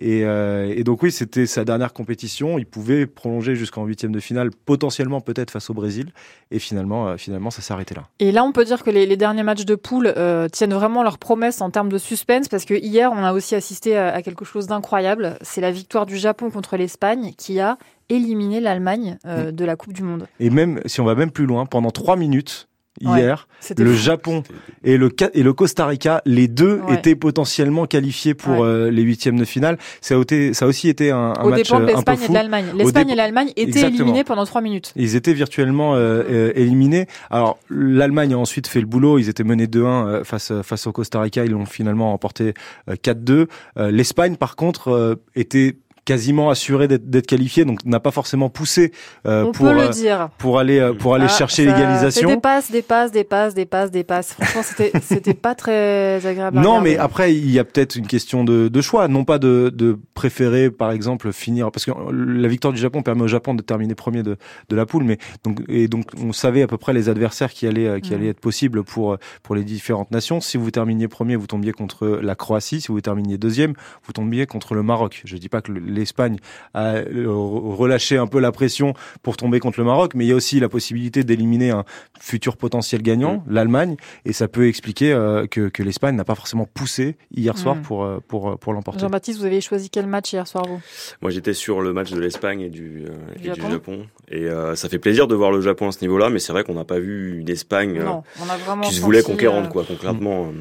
Et, 0.00 0.20
et 0.20 0.82
donc 0.84 1.02
oui, 1.02 1.12
c'était 1.12 1.46
sa 1.46 1.64
dernière 1.64 1.92
compétition. 1.92 2.58
Il 2.58 2.66
pouvait 2.66 3.06
prolonger 3.06 3.54
jusqu'en 3.54 3.84
huitième 3.84 4.10
de 4.12 4.18
finale, 4.20 4.50
potentiellement 4.64 5.20
peut-être 5.20 5.50
face 5.52 5.70
au 5.70 5.74
Brésil. 5.74 6.10
Et 6.50 6.58
finalement, 6.58 7.16
finalement, 7.16 7.50
ça 7.50 7.62
s'est 7.62 7.72
arrêté 7.72 7.94
là. 7.94 8.02
Et 8.18 8.32
là, 8.32 8.42
on 8.44 8.50
peut 8.52 8.64
dire 8.64 8.82
que 8.82 8.90
les, 8.90 9.06
les 9.06 9.16
derniers 9.16 9.44
matchs 9.44 9.64
de 9.64 9.74
poule 9.76 10.12
tiennent 10.52 10.74
vraiment 10.74 11.02
leurs 11.04 11.18
promesses 11.18 11.60
en 11.60 11.70
termes 11.70 11.90
de 11.90 11.98
suspense, 11.98 12.48
parce 12.48 12.64
que 12.64 12.74
hier, 12.74 13.12
on 13.12 13.18
a 13.24 13.32
aussi 13.32 13.54
assisté 13.54 13.96
à, 13.96 14.12
à 14.14 14.22
quelque 14.22 14.44
chose 14.44 14.66
d'incroyable. 14.66 15.36
C'est 15.42 15.60
la 15.60 15.70
victoire 15.70 16.06
du 16.06 16.16
Japon 16.16 16.50
contre 16.50 16.76
l'Espagne 16.76 17.32
qui 17.38 17.60
a 17.60 17.78
éliminé 18.08 18.60
l'Allemagne 18.60 19.18
euh, 19.26 19.50
de 19.52 19.64
la 19.64 19.76
Coupe 19.76 19.92
du 19.92 20.02
Monde. 20.02 20.26
Et 20.40 20.50
même 20.50 20.80
si 20.86 21.00
on 21.00 21.04
va 21.04 21.14
même 21.14 21.30
plus 21.30 21.46
loin, 21.46 21.66
pendant 21.66 21.90
trois 21.90 22.16
minutes. 22.16 22.68
Hier, 23.00 23.48
le 23.78 23.92
fou. 23.92 23.96
Japon 24.02 24.42
et 24.84 24.96
le 24.96 25.10
Ca- 25.18 25.30
et 25.34 25.42
le 25.42 25.52
Costa 25.52 25.86
Rica, 25.86 26.22
les 26.26 26.48
deux 26.48 26.80
Ouais. 26.86 26.94
étaient 26.94 27.14
potentiellement 27.16 27.86
qualifiés 27.86 28.34
pour 28.34 28.58
Ouais. 28.60 28.66
euh, 28.68 28.90
les 28.90 29.02
huitièmes 29.02 29.38
de 29.38 29.44
finale. 29.44 29.78
Ça 30.00 30.14
a, 30.16 30.20
été, 30.20 30.54
ça 30.54 30.64
a 30.64 30.68
aussi 30.68 30.88
été 30.88 31.10
un, 31.10 31.32
un 31.36 31.44
Au 31.44 31.50
match 31.50 31.70
de 31.70 31.74
euh, 31.76 31.86
l'Espagne 31.86 32.18
et 32.24 32.28
de 32.28 32.34
l'Allemagne. 32.34 32.64
L'Espagne 32.76 33.10
et 33.10 33.14
l'Allemagne 33.14 33.48
étaient 33.56 33.62
Exactement. 33.62 33.94
éliminés 33.98 34.24
pendant 34.24 34.44
trois 34.44 34.60
minutes. 34.60 34.92
Ils 34.96 35.16
étaient 35.16 35.34
virtuellement 35.34 35.94
euh, 35.94 36.22
euh, 36.28 36.52
éliminés. 36.54 37.06
Alors 37.30 37.58
l'Allemagne 37.70 38.34
a 38.34 38.38
ensuite 38.38 38.66
fait 38.68 38.80
le 38.80 38.86
boulot. 38.86 39.18
Ils 39.18 39.28
étaient 39.28 39.44
menés 39.44 39.66
2-1 39.66 40.06
euh, 40.06 40.24
face 40.24 40.52
face 40.62 40.86
au 40.86 40.92
Costa 40.92 41.20
Rica. 41.20 41.44
Ils 41.44 41.50
l'ont 41.52 41.66
finalement 41.66 42.12
emporté 42.12 42.54
euh, 42.88 42.94
4-2. 42.94 43.46
Euh, 43.78 43.90
L'Espagne, 43.90 44.36
par 44.36 44.56
contre, 44.56 45.18
était 45.34 45.76
quasiment 46.04 46.50
assurée 46.50 46.88
d'être 46.88 47.26
qualifiée, 47.26 47.64
donc 47.64 47.84
n'a 47.84 48.00
pas 48.00 48.10
forcément 48.10 48.50
poussé 48.50 48.92
euh, 49.26 49.50
pour 49.52 49.66
le 49.66 49.80
euh, 49.80 50.26
pour 50.38 50.58
aller 50.58 50.78
euh, 50.78 50.92
pour 50.92 51.14
aller 51.14 51.26
Ah, 51.28 51.32
chercher 51.32 51.64
l'égalisation. 51.64 52.28
Passes, 52.40 52.70
des 52.70 53.64
passes, 53.64 53.90
des 53.90 54.04
passes. 54.04 54.34
Franchement, 54.34 54.62
c'était 54.62 54.92
c'était 55.02 55.34
pas 55.34 55.54
très 55.54 56.24
agréable. 56.26 56.60
Non, 56.60 56.80
mais 56.80 56.96
après, 56.96 57.34
il 57.34 57.50
y 57.50 57.58
a 57.58 57.64
peut-être 57.64 57.96
une 57.96 58.06
question 58.06 58.44
de, 58.44 58.68
de 58.68 58.80
choix, 58.80 59.08
non 59.08 59.24
pas 59.24 59.38
de, 59.38 59.72
de 59.74 59.98
préférer, 60.14 60.70
par 60.70 60.90
exemple, 60.90 61.32
finir, 61.32 61.70
parce 61.70 61.84
que 61.84 61.92
la 62.10 62.48
victoire 62.48 62.72
du 62.72 62.80
Japon 62.80 63.02
permet 63.02 63.22
au 63.22 63.28
Japon 63.28 63.54
de 63.54 63.62
terminer 63.62 63.94
premier 63.94 64.22
de, 64.22 64.36
de 64.68 64.76
la 64.76 64.86
poule, 64.86 65.04
mais 65.04 65.18
donc 65.42 65.62
et 65.68 65.88
donc 65.88 66.04
on 66.22 66.32
savait 66.32 66.62
à 66.62 66.66
peu 66.66 66.76
près 66.76 66.92
les 66.92 67.08
adversaires 67.08 67.52
qui 67.52 67.66
allaient 67.66 67.86
euh, 67.86 68.00
qui 68.00 68.14
allaient 68.14 68.28
être 68.28 68.40
possibles 68.40 68.84
pour 68.84 69.16
pour 69.42 69.54
les 69.54 69.64
différentes 69.64 70.10
nations. 70.10 70.40
Si 70.40 70.56
vous 70.58 70.70
terminiez 70.70 71.08
premier, 71.08 71.36
vous 71.36 71.46
tombiez 71.46 71.72
contre 71.72 72.06
la 72.06 72.34
Croatie. 72.34 72.80
Si 72.80 72.88
vous 72.88 73.00
terminiez 73.00 73.38
deuxième, 73.38 73.74
vous 74.04 74.12
tombiez 74.12 74.46
contre 74.46 74.74
le 74.74 74.82
Maroc. 74.82 75.22
Je 75.24 75.36
dis 75.36 75.48
pas 75.48 75.62
que 75.62 75.72
l'Espagne 75.94 76.36
a 76.74 76.94
euh, 76.96 77.24
relâché 77.28 78.16
un 78.16 78.26
peu 78.26 78.40
la 78.40 78.52
pression 78.52 78.94
pour 79.22 79.36
tomber 79.36 79.60
contre 79.60 79.78
le 79.80 79.84
Maroc, 79.86 80.12
mais 80.14 80.24
il 80.24 80.28
y 80.28 80.32
a 80.32 80.36
aussi 80.36 80.60
la 80.60 80.68
possibilité 80.68 81.24
d'éliminer 81.24 81.70
un 81.70 81.84
futur 82.20 82.56
potentiel 82.56 83.02
gagnant, 83.02 83.44
l'Allemagne, 83.48 83.96
et 84.24 84.32
ça 84.32 84.48
peut 84.48 84.68
expliquer 84.68 85.12
euh, 85.12 85.46
que, 85.46 85.68
que 85.68 85.82
l'Espagne 85.82 86.16
n'a 86.16 86.24
pas 86.24 86.34
forcément 86.34 86.66
poussé 86.72 87.16
hier 87.34 87.56
soir 87.58 87.76
Mm. 87.76 87.82
pour 87.82 88.04
euh, 88.04 88.18
pour 88.28 88.58
pour 88.58 88.72
l'emporter. 88.72 89.00
Jean-Baptiste, 89.00 89.38
vous 89.38 89.46
avez 89.46 89.60
choisi 89.60 89.90
quel 89.90 90.06
match 90.06 90.32
hier 90.32 90.46
soir, 90.46 90.64
vous? 90.66 90.80
Moi, 91.22 91.30
j'étais 91.30 91.54
sur 91.54 91.80
le 91.80 91.92
match 91.92 92.10
de 92.12 92.20
l'Espagne 92.20 92.60
et 92.60 92.68
du, 92.68 93.04
euh, 93.08 93.34
Du 93.40 93.48
et 93.48 93.52
du 93.52 93.60
Japon. 93.60 94.06
Et 94.28 94.44
euh, 94.44 94.74
ça 94.76 94.88
fait 94.88 94.98
plaisir 94.98 95.26
de 95.26 95.34
voir 95.34 95.50
le 95.50 95.60
Japon 95.60 95.88
à 95.88 95.92
ce 95.92 96.00
niveau-là, 96.02 96.30
mais 96.30 96.38
c'est 96.38 96.52
vrai 96.52 96.62
qu'on 96.64 96.74
n'a 96.74 96.84
pas 96.84 96.98
vu 96.98 97.40
une 97.40 97.48
Espagne 97.48 97.98
euh, 97.98 98.04
Non, 98.04 98.22
on 98.40 98.48
a 98.48 98.56
vraiment. 98.56 98.82
qui 98.82 98.94
se 98.94 99.00
voulait 99.00 99.22
conquérante, 99.22 99.66
euh, 99.66 99.68
quoi, 99.70 99.84
concrètement. 99.86 100.52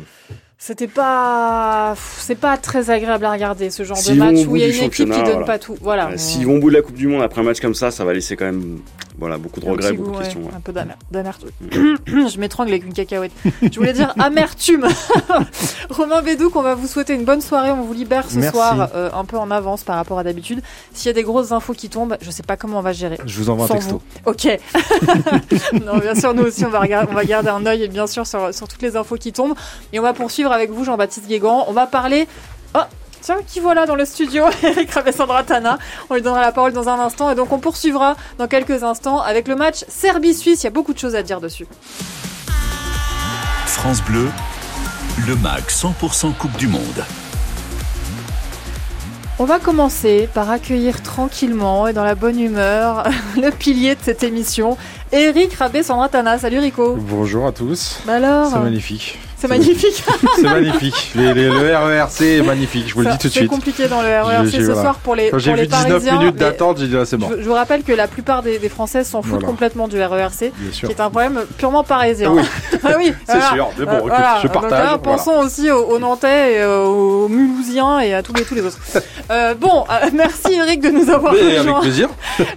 C'était 0.66 0.88
pas, 0.88 1.94
c'est 2.20 2.40
pas 2.40 2.56
très 2.56 2.90
agréable 2.90 3.26
à 3.26 3.34
regarder 3.34 3.70
ce 3.70 3.84
genre 3.84 3.98
de 4.02 4.14
match 4.14 4.48
où 4.48 4.56
il 4.56 4.62
y 4.62 4.64
a 4.64 4.70
une 4.70 4.84
équipe 4.84 4.94
qui 4.94 5.22
donne 5.22 5.24
voilà. 5.26 5.46
pas 5.46 5.60
tout. 5.60 5.76
Voilà. 5.82 6.12
Euh, 6.12 6.14
S'ils 6.16 6.46
vont 6.46 6.56
au 6.56 6.60
bout 6.60 6.70
de 6.70 6.76
la 6.76 6.82
Coupe 6.82 6.96
du 6.96 7.06
Monde 7.08 7.22
après 7.22 7.42
un 7.42 7.44
match 7.44 7.60
comme 7.60 7.76
ça, 7.76 7.92
ça 7.92 8.06
va 8.06 8.14
laisser 8.14 8.38
quand 8.38 8.46
même 8.46 8.80
voilà, 9.18 9.38
beaucoup 9.38 9.60
de 9.60 9.66
regrets, 9.70 9.94
beaucoup 9.94 10.10
goût, 10.10 10.12
de 10.14 10.18
ouais, 10.18 10.24
questions. 10.24 10.42
ouais. 10.42 10.52
Un 10.56 10.60
peu 10.60 10.72
d'amer- 10.74 10.98
d'amertume. 11.12 11.50
Je 11.72 12.40
m'étrangle 12.40 12.72
avec 12.72 12.84
une 12.86 12.94
cacahuète. 12.94 13.32
Je 13.62 13.76
voulais 13.78 13.94
dire 13.94 14.14
amertume. 14.20 14.88
Romain 15.90 16.22
Bédouc, 16.22 16.56
on 16.56 16.62
va 16.62 16.76
vous 16.76 16.88
souhaiter 16.88 17.14
une 17.14 17.26
bonne 17.26 17.42
soirée. 17.42 17.72
On 17.72 17.84
vous 17.84 17.94
libère 17.94 18.30
ce 18.30 18.38
Merci. 18.38 18.52
soir 18.54 18.90
euh, 18.96 19.10
un 19.14 19.26
peu 19.26 19.38
en 19.38 19.52
avance 19.52 19.84
par 19.84 19.96
rapport 19.98 20.20
à 20.20 20.24
d'habitude. 20.24 20.62
S'il 20.94 21.08
y 21.08 21.10
a 21.10 21.14
des 21.14 21.24
grosses 21.24 21.52
infos 21.52 21.74
qui 21.74 21.90
tombent, 21.90 22.18
je 22.22 22.32
sais 22.32 22.44
pas 22.44 22.58
comment 22.58 22.80
on 22.80 22.82
va 22.82 22.94
gérer. 22.94 23.18
Je 23.26 23.38
vous 23.38 23.50
envoie 23.50 23.66
un 23.66 23.70
texto. 23.70 24.02
vous. 24.26 24.32
Ok. 24.32 24.46
non, 25.86 25.98
bien 26.00 26.16
sûr, 26.16 26.34
nous 26.34 26.44
aussi, 26.44 26.66
on 26.66 26.70
va, 26.70 26.80
regarder, 26.80 27.08
on 27.12 27.16
va 27.16 27.26
garder 27.26 27.50
un 27.50 27.66
œil, 27.66 27.88
bien 27.90 28.08
sûr, 28.08 28.26
sur, 28.26 28.54
sur 28.54 28.68
toutes 28.68 28.82
les 28.82 28.96
infos 28.96 29.16
qui 29.16 29.32
tombent. 29.32 29.56
Et 29.92 30.00
on 30.00 30.04
va 30.04 30.14
poursuivre 30.14 30.52
avec 30.52 30.72
vous, 30.72 30.84
Jean-Baptiste 30.84 31.28
Guégan. 31.28 31.66
On 31.68 31.74
va 31.74 31.86
parler. 31.88 32.28
Oh, 32.76 32.80
tiens, 33.24 33.38
qui 33.48 33.60
voilà 33.60 33.86
dans 33.86 33.96
le 33.96 34.06
studio 34.06 34.44
Eric 34.64 34.92
Rabessandra 34.92 35.44
Tana. 35.44 35.80
On 36.10 36.16
lui 36.16 36.22
donnera 36.22 36.42
la 36.42 36.52
parole 36.52 36.74
dans 36.74 36.90
un 36.90 37.00
instant. 37.00 37.32
Et 37.32 37.36
donc, 37.36 37.52
on 37.52 37.60
poursuivra 37.60 38.16
dans 38.38 38.48
quelques 38.48 38.84
instants 38.84 39.22
avec 39.22 39.48
le 39.48 39.56
match 39.56 39.86
Serbie-Suisse. 39.88 40.62
Il 40.62 40.66
y 40.66 40.68
a 40.68 40.72
beaucoup 40.72 40.94
de 40.94 41.00
choses 41.00 41.16
à 41.16 41.24
dire 41.24 41.42
dessus. 41.42 41.66
France 43.66 44.04
Bleu, 44.04 44.30
le 45.26 45.36
MAG 45.38 45.64
100% 45.64 46.34
Coupe 46.36 46.56
du 46.58 46.68
Monde. 46.68 47.04
On 49.40 49.46
va 49.46 49.58
commencer 49.58 50.30
par 50.32 50.52
accueillir 50.52 51.02
tranquillement 51.02 51.88
et 51.88 51.94
dans 51.94 52.04
la 52.04 52.14
bonne 52.14 52.40
humeur 52.40 53.04
le 53.36 53.50
pilier 53.50 53.96
de 53.96 54.00
cette 54.02 54.22
émission, 54.22 54.78
Eric 55.12 55.54
Rabessandra 55.56 56.08
Tana. 56.10 56.38
Salut 56.38 56.60
Rico. 56.60 56.96
Bonjour 57.00 57.48
à 57.48 57.52
tous. 57.52 58.00
Bah 58.06 58.16
alors 58.16 58.52
C'est 58.52 58.60
magnifique. 58.60 59.18
C'est 59.44 59.50
magnifique. 59.50 60.02
C'est 60.38 60.42
magnifique. 60.44 61.12
Les- 61.16 61.34
les- 61.34 61.50
le 61.50 61.76
RERC 61.76 62.22
est 62.22 62.42
magnifique, 62.42 62.88
je 62.88 62.94
vous 62.94 63.02
le 63.02 63.12
dis 63.12 63.18
tout 63.18 63.28
de 63.28 63.34
C'est 63.34 63.40
suite. 63.40 63.50
compliqué 63.50 63.88
dans 63.90 64.02
le 64.02 64.08
RERC 64.08 64.50
ce 64.52 64.62
voilà. 64.62 64.82
soir 64.82 64.96
pour 65.04 65.16
les, 65.16 65.32
Quand 65.32 65.38
j'ai 65.38 65.54
vu 65.54 65.68
19 65.68 65.90
Parisiens. 65.90 66.18
minutes 66.18 66.36
d'attente, 66.38 66.78
j'ai 66.80 66.88
dit 66.88 66.94
là 66.96 67.04
c'est 67.06 67.18
bon. 67.18 67.28
Je, 67.30 67.42
je 67.42 67.48
vous 67.50 67.54
rappelle 67.54 67.84
que 67.84 67.92
la 67.92 68.08
plupart 68.08 68.42
des, 68.42 68.58
des 68.58 68.70
Français 68.70 69.04
s'en 69.04 69.22
foutent 69.22 69.32
Voilà. 69.32 69.48
complètement 69.48 69.90
du 69.90 70.02
RERC, 70.02 70.54
qui 70.72 70.86
est 70.86 71.00
un 71.02 71.10
problème 71.10 71.42
purement 71.58 71.84
parisien. 71.84 72.32
Oui. 72.32 72.42
ah 72.86 72.92
oui, 72.98 73.14
C'est 73.28 73.34
voilà. 73.38 73.54
sûr. 73.54 73.70
Mais 73.78 73.86
bon, 73.86 73.92
Euh, 73.92 73.98
écoute, 74.00 74.14
je 74.44 74.48
Donc 74.48 74.54
partage. 74.54 74.86
là, 74.92 74.98
pensons 74.98 75.40
aussi 75.40 75.70
aux, 75.70 75.84
aux 75.90 76.00
Nantais, 76.00 76.54
et, 76.54 76.62
euh, 76.62 76.86
aux 76.86 77.28
Mulhousiens 77.28 78.00
et 78.00 78.14
à 78.14 78.24
tous 78.24 78.34
les, 78.34 78.44
tous 78.46 78.56
les 78.56 78.66
autres. 78.66 78.80
Euh, 79.32 79.56
bon, 79.56 79.86
euh, 79.90 80.10
merci 80.14 80.54
Eric 80.54 80.82
de 80.82 80.90
nous 80.90 81.10
avoir 81.10 81.32
Mais 81.34 81.40
avec 81.40 81.60
rejoints. 81.60 81.80
plaisir. 81.80 82.10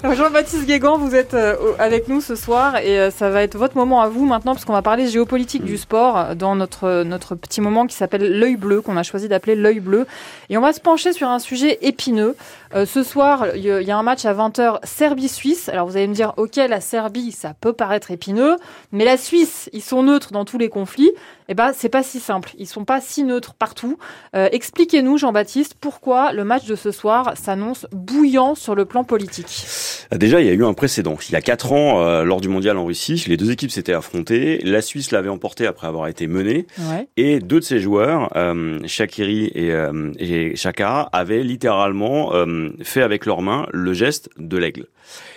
Jean-Baptiste 0.03 0.67
Guégan, 0.67 0.99
vous 0.99 1.15
êtes 1.15 1.35
avec 1.79 2.09
nous 2.09 2.21
ce 2.21 2.35
soir 2.35 2.77
et 2.79 3.09
ça 3.17 3.31
va 3.31 3.43
être 3.43 3.57
votre 3.57 3.77
moment 3.77 4.03
à 4.03 4.09
vous 4.09 4.27
maintenant 4.27 4.53
puisqu'on 4.53 4.73
va 4.73 4.83
parler 4.83 5.07
géopolitique 5.07 5.65
du 5.65 5.79
sport 5.79 6.35
dans 6.35 6.57
notre 6.57 6.76
notre, 6.85 7.35
petit 7.35 7.61
moment 7.61 7.87
qui 7.87 7.95
s'appelle 7.95 8.39
l'œil 8.39 8.57
bleu, 8.57 8.81
qu'on 8.81 8.97
a 8.97 9.03
choisi 9.03 9.29
d'appeler 9.29 9.55
l'œil 9.55 9.81
bleu. 9.81 10.07
Et 10.51 10.57
on 10.57 10.61
va 10.61 10.73
se 10.73 10.81
pencher 10.81 11.13
sur 11.13 11.29
un 11.29 11.39
sujet 11.39 11.79
épineux. 11.83 12.37
Euh, 12.75 12.87
ce 12.87 13.03
soir, 13.03 13.47
il 13.55 13.63
y, 13.63 13.91
a 13.91 13.97
un 13.97 14.03
match 14.03 14.25
à 14.25 14.35
20h 14.35 14.81
Serbie-Suisse. 14.85 15.69
Alors 15.69 15.87
vous 15.87 15.97
allez 15.97 16.07
me 16.07 16.15
dire, 16.15 16.35
ok, 16.37 16.57
la 16.57 16.81
Serbie, 16.81 17.33
ça 17.33 17.55
peut 17.61 17.73
paraître 17.73 18.11
épineux, 18.11 18.57
mais 18.93 19.05
la 19.05 19.17
Suisse, 19.17 19.71
ils 19.73 19.83
sont 19.83 20.03
neutres 20.03 20.33
dans 20.33 20.45
tous 20.45 20.59
les 20.59 20.69
conflits. 20.69 21.13
Eh 21.49 21.55
ben, 21.55 21.73
c'est 21.75 21.89
pas 21.89 22.03
si 22.03 22.21
simple. 22.21 22.51
Ils 22.59 22.67
sont 22.67 22.85
pas 22.85 23.01
si 23.01 23.25
neutres 23.25 23.55
partout. 23.55 23.99
Euh, 24.35 24.49
expliquez-nous, 24.53 25.19
Jean-Baptiste, 25.19 25.77
pourquoi 25.81 26.33
le 26.33 26.45
match 26.45 26.67
de 26.67 26.75
ce 26.75 26.91
soir 26.91 27.37
s'annonce 27.37 27.87
bouillant 27.93 28.55
sur 28.55 28.75
le 28.75 28.85
plan 28.85 29.05
politique. 29.05 29.67
Déjà, 30.13 30.41
il 30.41 30.47
y 30.47 30.51
a 30.51 30.53
eu 30.53 30.65
un 30.65 30.75
précédent. 30.75 31.17
Il 31.29 31.33
y 31.33 31.37
a 31.37 31.41
quatre 31.41 31.73
ans, 31.73 32.01
euh, 32.01 32.25
lors 32.25 32.41
du 32.41 32.49
mondial 32.49 32.77
en 32.77 32.85
Russie, 32.85 33.25
les 33.29 33.37
deux 33.37 33.51
équipes 33.51 33.71
s'étaient 33.71 33.93
affrontées. 33.93 34.59
La 34.65 34.83
Suisse 34.83 35.11
l'avait 35.11 35.29
emporté 35.29 35.67
après 35.67 35.87
avoir 35.87 36.09
été 36.09 36.27
menée. 36.27 36.67
Ouais. 36.79 37.09
Et 37.17 37.41
deux 37.41 37.61
de 37.61 37.65
ses 37.65 37.81
joueurs, 37.81 38.31
euh, 38.37 38.81
Shakiri 38.87 39.51
et, 39.55 39.71
euh, 39.73 40.13
et 40.19 40.57
Shaka, 40.57 41.09
avaient 41.13 41.43
littéralement 41.43 42.35
euh, 42.35 42.71
fait 42.83 43.03
avec 43.03 43.27
leurs 43.27 43.43
mains 43.43 43.67
le 43.73 43.93
geste 43.93 44.31
de 44.39 44.57
l'aigle. 44.57 44.87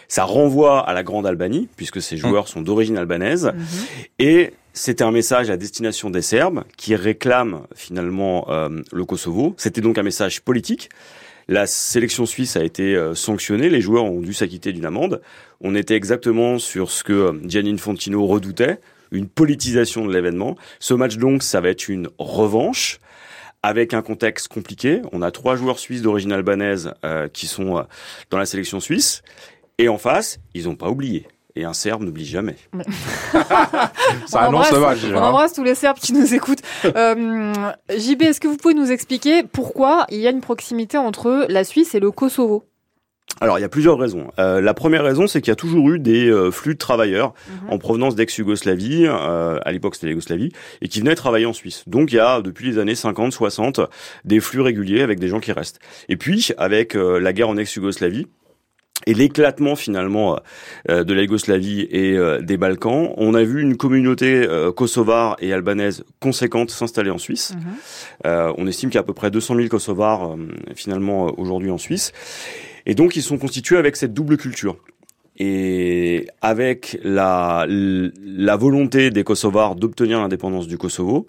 Ça 0.10 0.26
renvoie 0.26 0.82
à 0.82 0.94
la 0.94 1.04
Grande 1.04 1.26
Albanie, 1.26 1.70
puisque 1.78 2.02
ces 2.02 2.18
joueurs 2.18 2.48
sont 2.48 2.62
d'origine 2.62 2.98
albanaise. 2.98 3.46
Mhm. 3.46 3.66
Et 4.20 4.54
c'était 4.74 5.04
un 5.04 5.12
message 5.12 5.50
à 5.50 5.56
destination 5.56 6.10
des 6.10 6.22
Serbes 6.22 6.64
qui 6.78 6.96
réclament 6.96 7.62
finalement 7.76 8.48
euh, 8.50 8.82
le 8.92 9.06
Kosovo. 9.06 9.54
C'était 9.58 9.82
donc 9.82 9.98
un 9.98 10.04
message 10.04 10.42
politique. 10.42 10.90
La 11.48 11.66
sélection 11.66 12.26
suisse 12.26 12.58
a 12.58 12.64
été 12.64 12.96
euh, 12.96 13.16
sanctionnée, 13.16 13.70
les 13.70 13.82
joueurs 13.82 14.04
ont 14.04 14.22
dû 14.22 14.34
s'acquitter 14.34 14.74
d'une 14.74 14.86
amende. 14.86 15.22
On 15.62 15.74
était 15.74 15.96
exactement 15.96 16.60
sur 16.60 16.92
ce 16.92 17.04
que 17.04 17.14
euh, 17.14 17.34
Gianni 17.46 17.72
Infantino 17.72 18.26
redoutait, 18.26 18.80
une 19.12 19.28
politisation 19.28 20.06
de 20.06 20.14
l'événement. 20.14 20.56
Ce 20.80 20.94
match 20.94 21.18
donc, 21.18 21.44
ça 21.44 21.62
va 21.62 21.70
être 21.70 21.88
une 21.88 22.10
revanche 22.18 23.00
avec 23.64 23.94
un 23.94 24.02
contexte 24.02 24.48
compliqué. 24.48 25.02
On 25.12 25.22
a 25.22 25.32
trois 25.32 25.56
joueurs 25.56 25.80
suisses 25.80 26.02
d'origine 26.02 26.32
albanaise 26.32 26.94
euh, 27.04 27.28
qui 27.28 27.48
sont 27.48 27.78
euh, 27.78 27.84
dans 28.30 28.38
la 28.38 28.46
sélection 28.46 28.80
suisse. 28.80 29.22
Et 29.80 29.88
en 29.88 29.98
face, 29.98 30.40
ils 30.54 30.66
n'ont 30.66 30.76
pas 30.76 30.90
oublié. 30.90 31.26
Et 31.56 31.64
un 31.64 31.74
Serbe 31.74 32.04
n'oublie 32.04 32.26
jamais. 32.26 32.58
Ça 34.28 34.42
On 34.52 34.60
annonce. 34.60 34.72
On 34.72 34.84
hein. 34.84 35.22
embrasse 35.22 35.54
tous 35.54 35.64
les 35.64 35.74
Serbes 35.74 35.98
qui 35.98 36.14
nous 36.14 36.34
écoutent. 36.34 36.62
Euh, 36.86 37.54
JB, 37.90 38.22
est-ce 38.24 38.42
que 38.42 38.48
vous 38.48 38.58
pouvez 38.58 38.74
nous 38.74 38.92
expliquer 38.92 39.44
pourquoi 39.44 40.06
il 40.10 40.20
y 40.20 40.28
a 40.28 40.32
une 40.32 40.42
proximité 40.42 40.98
entre 40.98 41.46
la 41.50 41.64
Suisse 41.64 41.96
et 41.96 42.00
le 42.00 42.12
Kosovo? 42.12 42.66
Alors, 43.42 43.58
il 43.58 43.62
y 43.62 43.66
a 43.66 43.70
plusieurs 43.70 43.98
raisons. 43.98 44.32
Euh, 44.38 44.60
la 44.60 44.74
première 44.74 45.04
raison, 45.04 45.28
c'est 45.28 45.40
qu'il 45.40 45.50
y 45.50 45.54
a 45.54 45.56
toujours 45.56 45.90
eu 45.92 46.00
des 46.00 46.28
euh, 46.30 46.52
flux 46.52 46.74
de 46.74 46.80
travailleurs 46.80 47.34
Mhm. 47.48 47.74
en 47.74 47.78
provenance 47.78 48.16
d'ex-Yougoslavie, 48.16 49.06
euh, 49.08 49.60
à 49.64 49.72
l'époque 49.72 49.96
c'était 49.96 50.08
la 50.08 50.12
Yougoslavie, 50.12 50.52
et 50.82 50.90
qui 50.90 51.00
venaient 51.00 51.16
travailler 51.16 51.46
en 51.46 51.54
Suisse. 51.54 51.84
Donc 51.88 52.12
il 52.12 52.16
y 52.16 52.20
a, 52.20 52.42
depuis 52.42 52.72
les 52.72 52.80
années 52.80 52.96
50, 52.96 53.32
60, 53.32 53.80
des 54.26 54.42
flux 54.42 54.62
réguliers 54.62 55.02
avec 55.04 55.20
des 55.20 55.30
gens 55.30 55.40
qui 55.40 55.54
restent. 55.54 55.80
Et 56.10 56.18
puis, 56.18 56.50
avec 56.58 56.96
euh, 56.96 57.20
la 57.20 57.32
guerre 57.32 57.50
en 57.50 57.56
ex-Yougoslavie, 57.58 58.28
et 59.08 59.14
l'éclatement 59.14 59.76
finalement 59.76 60.40
euh, 60.90 61.04
de 61.04 61.14
la 61.14 61.24
Yougoslavie 61.24 61.88
et 61.90 62.18
euh, 62.18 62.42
des 62.42 62.58
Balkans, 62.58 63.14
on 63.18 63.34
a 63.34 63.44
vu 63.44 63.62
une 63.62 63.78
communauté 63.78 64.46
euh, 64.48 64.72
kosovare 64.72 65.36
et 65.40 65.54
albanaise 65.54 66.04
conséquente 66.20 66.70
s'installer 66.70 67.10
en 67.10 67.18
Suisse. 67.18 67.54
Mhm. 67.56 67.62
Euh, 68.26 68.54
on 68.58 68.68
estime 68.68 68.90
qu'il 68.90 68.96
y 68.96 69.00
a 69.00 69.02
à 69.02 69.06
peu 69.06 69.14
près 69.14 69.32
200 69.32 69.56
000 69.56 69.68
Kosovars 69.68 70.34
euh, 70.34 70.38
finalement 70.76 71.28
euh, 71.28 71.32
aujourd'hui 71.38 71.72
en 71.72 71.78
Suisse. 71.78 72.12
Et 72.86 72.96
donc 72.96 73.16
ils 73.16 73.24
sont 73.24 73.38
constitués 73.38 73.78
avec 73.78 73.96
cette 73.96 74.14
double 74.14 74.38
culture. 74.38 74.78
Et 75.42 76.28
avec 76.42 77.00
la, 77.02 77.66
la 77.70 78.56
volonté 78.58 79.10
des 79.10 79.24
Kosovars 79.24 79.76
d'obtenir 79.76 80.20
l'indépendance 80.20 80.68
du 80.68 80.78
Kosovo, 80.78 81.28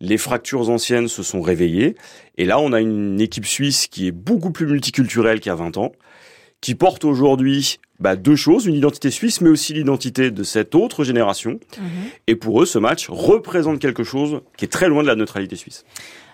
les 0.00 0.18
fractures 0.18 0.68
anciennes 0.68 1.08
se 1.08 1.22
sont 1.22 1.40
réveillées. 1.40 1.96
Et 2.36 2.44
là, 2.44 2.58
on 2.60 2.72
a 2.72 2.80
une 2.80 3.18
équipe 3.18 3.46
suisse 3.46 3.86
qui 3.86 4.08
est 4.08 4.12
beaucoup 4.12 4.50
plus 4.50 4.66
multiculturelle 4.66 5.40
qu'il 5.40 5.50
y 5.50 5.52
a 5.52 5.56
20 5.56 5.78
ans, 5.78 5.92
qui 6.60 6.74
porte 6.74 7.04
aujourd'hui 7.04 7.78
bah, 7.98 8.16
deux 8.16 8.36
choses, 8.36 8.66
une 8.66 8.74
identité 8.74 9.10
suisse, 9.10 9.40
mais 9.40 9.48
aussi 9.48 9.72
l'identité 9.72 10.30
de 10.30 10.42
cette 10.42 10.74
autre 10.74 11.04
génération. 11.04 11.58
Mhm. 11.78 11.86
Et 12.26 12.36
pour 12.36 12.62
eux, 12.62 12.66
ce 12.66 12.78
match 12.78 13.08
représente 13.08 13.78
quelque 13.78 14.04
chose 14.04 14.40
qui 14.56 14.64
est 14.64 14.68
très 14.68 14.88
loin 14.88 15.02
de 15.02 15.08
la 15.08 15.16
neutralité 15.16 15.56
suisse. 15.56 15.84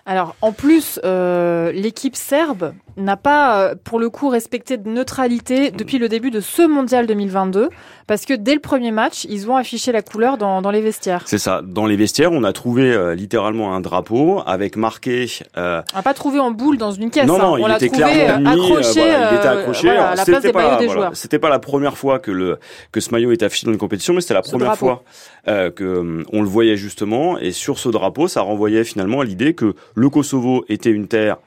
Alors, 0.05 0.35
en 0.41 0.51
plus, 0.51 0.99
euh, 1.05 1.71
l'équipe 1.71 2.15
serbe 2.17 2.73
n'a 2.97 3.15
pas, 3.15 3.57
euh, 3.69 3.75
pour 3.85 3.99
le 3.99 4.09
coup, 4.09 4.27
respecté 4.27 4.75
de 4.77 4.87
neutralité 4.89 5.71
depuis 5.71 5.97
le 5.97 6.09
début 6.09 6.29
de 6.29 6.41
ce 6.41 6.61
mondial 6.67 7.07
2022, 7.07 7.69
parce 8.05 8.25
que 8.25 8.33
dès 8.33 8.53
le 8.53 8.59
premier 8.59 8.91
match, 8.91 9.25
ils 9.29 9.49
ont 9.49 9.55
affiché 9.55 9.93
la 9.93 10.01
couleur 10.01 10.37
dans, 10.37 10.61
dans 10.61 10.71
les 10.71 10.81
vestiaires. 10.81 11.23
C'est 11.25 11.37
ça. 11.37 11.61
Dans 11.63 11.85
les 11.85 11.95
vestiaires, 11.95 12.33
on 12.33 12.43
a 12.43 12.51
trouvé 12.51 12.91
euh, 12.91 13.15
littéralement 13.15 13.73
un 13.73 13.79
drapeau 13.79 14.43
avec 14.45 14.75
marqué. 14.75 15.25
euh, 15.57 15.81
On 15.93 15.97
l'a 15.97 16.03
pas 16.03 16.13
trouvé 16.13 16.37
en 16.39 16.51
boule 16.51 16.77
dans 16.77 16.91
une 16.91 17.09
caisse. 17.09 17.25
non, 17.25 17.35
hein. 17.35 17.37
non, 17.39 17.51
on 17.53 17.67
il 17.69 17.71
était 17.73 17.87
trouvé 17.87 18.03
clairement 18.03 18.39
mis. 18.39 18.47
accroché, 18.49 18.99
voilà, 18.99 19.31
il 19.31 19.37
était 19.37 19.47
accroché. 19.47 19.87
voilà, 19.87 20.07
à 20.09 20.15
la 20.15 20.17
c'était 20.17 20.31
place 20.31 20.43
des 20.43 20.51
pas- 20.51 20.63
maillots 20.63 20.79
des 20.79 20.85
voilà, 20.87 20.99
joueurs. 21.01 21.15
C'était 21.15 21.39
pas 21.39 21.49
la 21.49 21.59
première 21.59 21.97
fois 21.97 22.19
que 22.19 22.29
le 22.31 22.59
que 22.91 22.99
ce 22.99 23.09
maillot 23.11 23.31
est 23.31 23.41
affiché 23.41 23.65
dans 23.65 23.71
une 23.71 23.77
compétition, 23.79 24.13
mais 24.13 24.19
c'était 24.21 24.33
la 24.33 24.43
Ce 24.43 24.49
première 24.51 24.67
drapeau. 24.67 24.85
fois 24.85 25.03
euh, 25.47 25.71
que 25.71 26.23
on 26.31 26.41
le 26.41 26.47
voyait 26.47 26.75
justement. 26.75 27.39
Et 27.39 27.51
sur 27.53 27.79
ce 27.79 27.87
drapeau, 27.89 28.27
ça 28.27 28.41
renvoyait 28.41 28.83
finalement 28.83 29.21
à 29.21 29.23
l'idée 29.23 29.53
que 29.55 29.73
le 29.95 30.09
Kosovo 30.09 30.65
était 30.69 30.91
une 30.91 31.07
terre 31.07 31.37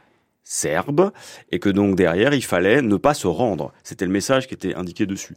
serbe 0.44 1.10
et 1.50 1.58
que 1.58 1.68
donc 1.68 1.96
derrière 1.96 2.32
il 2.32 2.44
fallait 2.44 2.82
ne 2.82 2.96
pas 2.96 3.14
se 3.14 3.26
rendre. 3.26 3.72
C'était 3.82 4.06
le 4.06 4.12
message 4.12 4.46
qui 4.46 4.54
était 4.54 4.74
indiqué 4.74 5.06
dessus. 5.06 5.34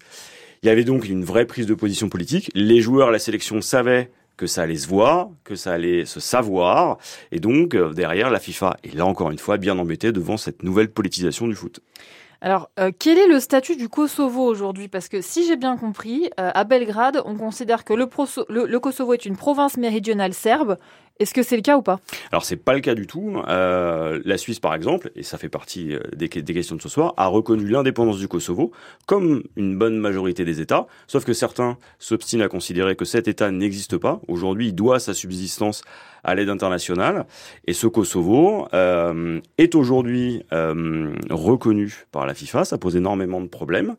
Il 0.62 0.68
y 0.68 0.70
avait 0.70 0.84
donc 0.84 1.08
une 1.08 1.24
vraie 1.24 1.46
prise 1.46 1.66
de 1.66 1.74
position 1.74 2.10
politique. 2.10 2.52
Les 2.54 2.82
joueurs, 2.82 3.12
la 3.12 3.20
sélection 3.20 3.62
savaient 3.62 4.12
que 4.36 4.48
ça 4.48 4.62
allait 4.62 4.78
se 4.78 4.88
voir, 4.88 5.30
que 5.44 5.56
ça 5.56 5.74
allait 5.74 6.06
se 6.06 6.20
savoir, 6.20 6.98
et 7.32 7.40
donc 7.40 7.76
euh, 7.76 7.92
derrière 7.92 8.30
la 8.30 8.40
FIFA 8.40 8.78
est 8.84 8.96
là 8.96 9.06
encore 9.06 9.32
une 9.32 9.38
fois 9.38 9.58
bien 9.58 9.78
embêtée 9.78 10.14
devant 10.14 10.38
cette 10.38 10.64
nouvelle 10.64 10.90
politisation 10.90 11.48
du 11.48 11.56
foot. 11.56 11.82
Alors, 12.42 12.70
euh, 12.80 12.92
quel 12.98 13.18
est 13.18 13.28
le 13.28 13.42
statut 13.42 13.76
du 13.76 13.90
Kosovo 13.90 14.46
aujourd'hui? 14.46 14.88
Parce 14.88 15.10
que 15.10 15.20
si 15.20 15.46
j'ai 15.46 15.58
bien 15.58 15.76
compris, 15.76 16.30
euh, 16.40 16.52
à 16.54 16.64
Belgrade, 16.64 17.22
on 17.26 17.36
considère 17.36 17.84
que 17.84 17.94
le, 17.94 18.06
Kosovo 18.80 19.14
est 19.14 19.26
une 19.26 19.36
province 19.36 19.76
méridionale 19.76 20.34
serbe. 20.34 20.78
Est-ce 21.20 21.34
que 21.34 21.44
c'est 21.44 21.58
le 21.58 21.62
cas 21.62 21.78
ou 21.78 21.82
pas? 21.82 22.00
Alors 22.32 22.46
c'est 22.46 22.56
pas 22.56 22.74
le 22.74 22.80
cas 22.80 22.96
du 22.96 23.06
tout. 23.06 23.42
Euh, 23.48 24.22
la 24.24 24.38
Suisse, 24.38 24.60
par 24.60 24.74
exemple, 24.74 25.12
et 25.16 25.24
ça 25.24 25.38
fait 25.38 25.50
partie 25.50 25.94
euh, 25.94 26.00
des, 26.16 26.30
des 26.30 26.54
questions 26.54 26.78
de 26.78 26.82
ce 26.82 26.88
soir, 26.88 27.14
a 27.18 27.28
reconnu 27.28 27.68
l'indépendance 27.68 28.20
du 28.20 28.30
Kosovo 28.30 28.72
comme 29.06 29.44
une 29.58 29.78
bonne 29.78 29.98
majorité 29.98 30.46
des 30.46 30.62
États. 30.62 30.88
Sauf 31.08 31.26
que 31.26 31.34
certains 31.34 31.78
s'obstinent 31.98 32.42
à 32.42 32.48
considérer 32.48 32.96
que 32.96 33.04
cet 33.06 33.28
État 33.28 33.52
n'existe 33.52 33.98
pas. 33.98 34.22
Aujourd'hui, 34.30 34.68
il 34.68 34.76
doit 34.76 35.00
sa 35.00 35.14
subsistance 35.14 35.82
à 36.24 36.36
l'aide 36.36 36.50
internationale. 36.50 37.26
Et 37.68 37.74
ce 37.74 37.88
Kosovo 37.88 38.68
euh, 38.74 39.42
est 39.58 39.76
aujourd'hui 39.76 40.44
euh, 40.54 41.14
reconnu 41.30 42.06
par 42.12 42.26
la 42.26 42.34
FIFA. 42.34 42.64
Ça 42.64 42.78
pose 42.78 42.96
énormément 42.96 43.42
de 43.42 43.48
problèmes. 43.48 43.96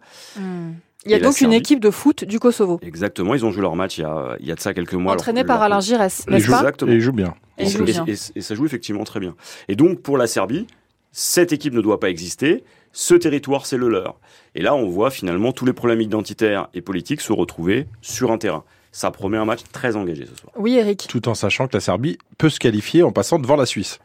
Il 1.07 1.11
y 1.11 1.15
a 1.15 1.17
Et 1.17 1.21
donc 1.21 1.41
une 1.41 1.53
équipe 1.55 1.81
de 1.81 1.91
foot 1.91 2.25
du 2.25 2.39
Kosovo, 2.39 2.79
Exactement, 2.83 3.35
ils 3.35 3.45
ont 3.45 3.51
joué 3.51 3.63
leur 3.63 3.75
match 3.75 3.97
il 3.99 4.03
y 4.03 4.05
a, 4.05 4.37
il 4.39 4.47
y 4.47 4.53
a 4.53 4.55
de 4.55 4.61
ça 4.61 4.75
quelques 4.75 4.93
mois. 4.95 5.15
entraînée 5.15 5.41
Alors, 5.41 5.49
par 5.57 5.63
Alain 5.63 5.81
Giresse, 5.81 6.27
n'est-ce 6.29 6.47
pas 6.51 6.59
Exactement. 6.59 6.93
Et 6.93 6.97
il 6.97 7.01
joue 7.01 7.13
bien. 7.13 7.35
Et 7.57 7.63
il 7.65 7.69
joue 7.71 7.83
et, 7.83 7.93
bien. 7.93 8.05
et- 8.07 8.17
et 8.37 8.41
ça 8.43 8.55
joue 8.55 8.67
effectivement 8.67 9.05
très 9.05 9.19
bien. 9.21 9.35
Et 9.69 9.77
donc 9.77 10.01
pour 10.03 10.19
la 10.19 10.27
Serbie, 10.27 10.67
cette 11.13 11.53
équipe 11.53 11.73
ne 11.73 11.81
doit 11.81 12.01
pas 12.01 12.11
exister. 12.11 12.65
Ce 12.93 13.15
territoire, 13.15 13.67
c'est 13.67 13.77
le 13.77 13.89
leur. 13.89 14.19
Et 14.55 14.63
là, 14.63 14.75
on 14.75 14.89
voit 14.89 15.11
finalement 15.11 15.53
tous 15.53 15.65
les 15.65 15.73
problèmes 15.73 16.01
identitaires 16.01 16.69
et 16.75 16.83
politiques 16.83 17.21
se 17.21 17.33
retrouver 17.33 17.87
sur 18.03 18.31
un 18.33 18.39
terrain. 18.39 18.65
Ça 18.93 19.11
promet 19.13 19.39
un 19.39 19.45
match 19.45 19.61
très 19.73 19.95
engagé 19.97 20.27
ce 20.27 20.35
soir. 20.37 20.53
Oui, 20.57 20.75
Eric. 20.75 21.07
Tout 21.09 21.29
en 21.29 21.35
sachant 21.35 21.69
que 21.69 21.77
la 21.77 21.81
Serbie 21.81 22.19
peut 22.37 22.49
se 22.51 22.59
qualifier 22.59 23.05
en 23.05 23.13
passant 23.13 23.39
devant 23.39 23.55
la 23.57 23.65
Suisse. 23.67 24.01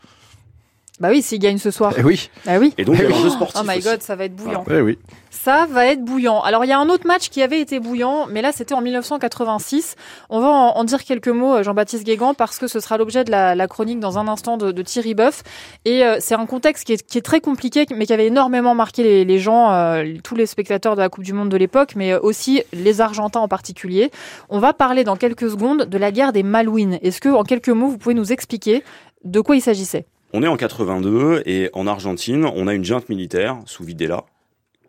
Bah 1.02 1.10
oui, 1.12 1.22
s'il 1.22 1.40
gagne 1.40 1.58
ce 1.58 1.72
soir. 1.72 1.94
Eh 1.98 2.04
oui. 2.04 2.30
Bah 2.46 2.54
oui. 2.58 2.74
Et 2.78 2.86
donc, 2.86 2.96
Eh 2.98 3.06
oui. 3.06 3.12
l'enjeu 3.12 3.30
sportif 3.30 3.60
Oh 3.62 3.66
my 3.68 3.78
aussi. 3.80 3.88
god, 3.90 4.02
ça 4.02 4.16
va 4.16 4.24
être 4.26 4.36
bouillant. 4.36 4.64
Eh 4.72 4.80
oui. 4.80 4.98
Ça 5.30 5.66
va 5.70 5.86
être 5.88 6.02
bouillant. 6.06 6.40
Alors, 6.42 6.64
il 6.64 6.70
y 6.70 6.72
a 6.72 6.80
un 6.80 6.88
autre 6.88 7.06
match 7.06 7.28
qui 7.30 7.42
avait 7.42 7.60
été 7.60 7.82
bouillant, 7.82 8.28
mais 8.32 8.42
là, 8.42 8.54
c'était 8.54 8.74
en 8.74 8.80
1986. 8.82 9.96
On 10.30 10.40
va 10.40 10.48
en, 10.48 10.78
en 10.78 10.84
dire 10.86 11.04
quelques 11.04 11.28
mots, 11.28 11.56
euh, 11.56 11.64
Jean-Baptiste 11.64 12.06
Guégan, 12.06 12.34
parce 12.34 12.58
que 12.60 12.68
ce 12.68 12.80
sera 12.80 12.98
l'objet 12.98 13.26
de 13.26 13.32
la, 13.32 13.56
la 13.56 13.68
chronique 13.68 14.00
dans 14.00 14.18
un 14.18 14.30
instant 14.30 14.56
de, 14.56 14.72
de 14.72 14.82
Thierry 14.82 15.14
Boeuf. 15.16 15.44
Et 15.84 16.06
euh, 16.06 16.16
c'est 16.22 16.36
un 16.36 16.46
contexte 16.46 16.86
qui 16.86 16.94
est, 16.94 17.06
qui 17.06 17.18
est 17.18 17.22
très 17.22 17.42
compliqué, 17.42 17.86
mais 17.94 18.06
qui 18.06 18.14
avait 18.14 18.28
énormément 18.28 18.74
marqué 18.74 19.04
les, 19.04 19.26
les 19.26 19.40
gens, 19.40 19.74
euh, 19.74 20.06
tous 20.24 20.36
les 20.36 20.46
spectateurs 20.46 20.96
de 20.96 21.02
la 21.02 21.10
Coupe 21.10 21.26
du 21.26 21.34
Monde 21.34 21.50
de 21.50 21.58
l'époque, 21.58 21.92
mais 21.98 22.14
aussi 22.16 22.64
les 22.72 23.02
Argentins 23.02 23.42
en 23.42 23.50
particulier. 23.50 24.12
On 24.50 24.60
va 24.60 24.72
parler 24.72 25.04
dans 25.04 25.18
quelques 25.18 25.50
secondes 25.50 25.84
de 25.84 25.98
la 25.98 26.14
guerre 26.14 26.32
des 26.32 26.44
Malouines. 26.44 27.00
Est-ce 27.02 27.20
que, 27.20 27.28
en 27.30 27.44
quelques 27.44 27.68
mots, 27.68 27.90
vous 27.90 27.98
pouvez 27.98 28.16
nous 28.16 28.32
expliquer 28.32 28.82
de 29.26 29.42
quoi 29.42 29.58
il 29.58 29.62
s'agissait? 29.62 30.06
On 30.38 30.44
est 30.44 30.48
en 30.48 30.58
82 30.58 31.44
et 31.46 31.70
en 31.72 31.88
Argentine, 31.88 32.44
on 32.44 32.68
a 32.68 32.74
une 32.74 32.84
junte 32.84 33.08
militaire 33.08 33.58
sous 33.68 33.86
Videla 33.86 34.26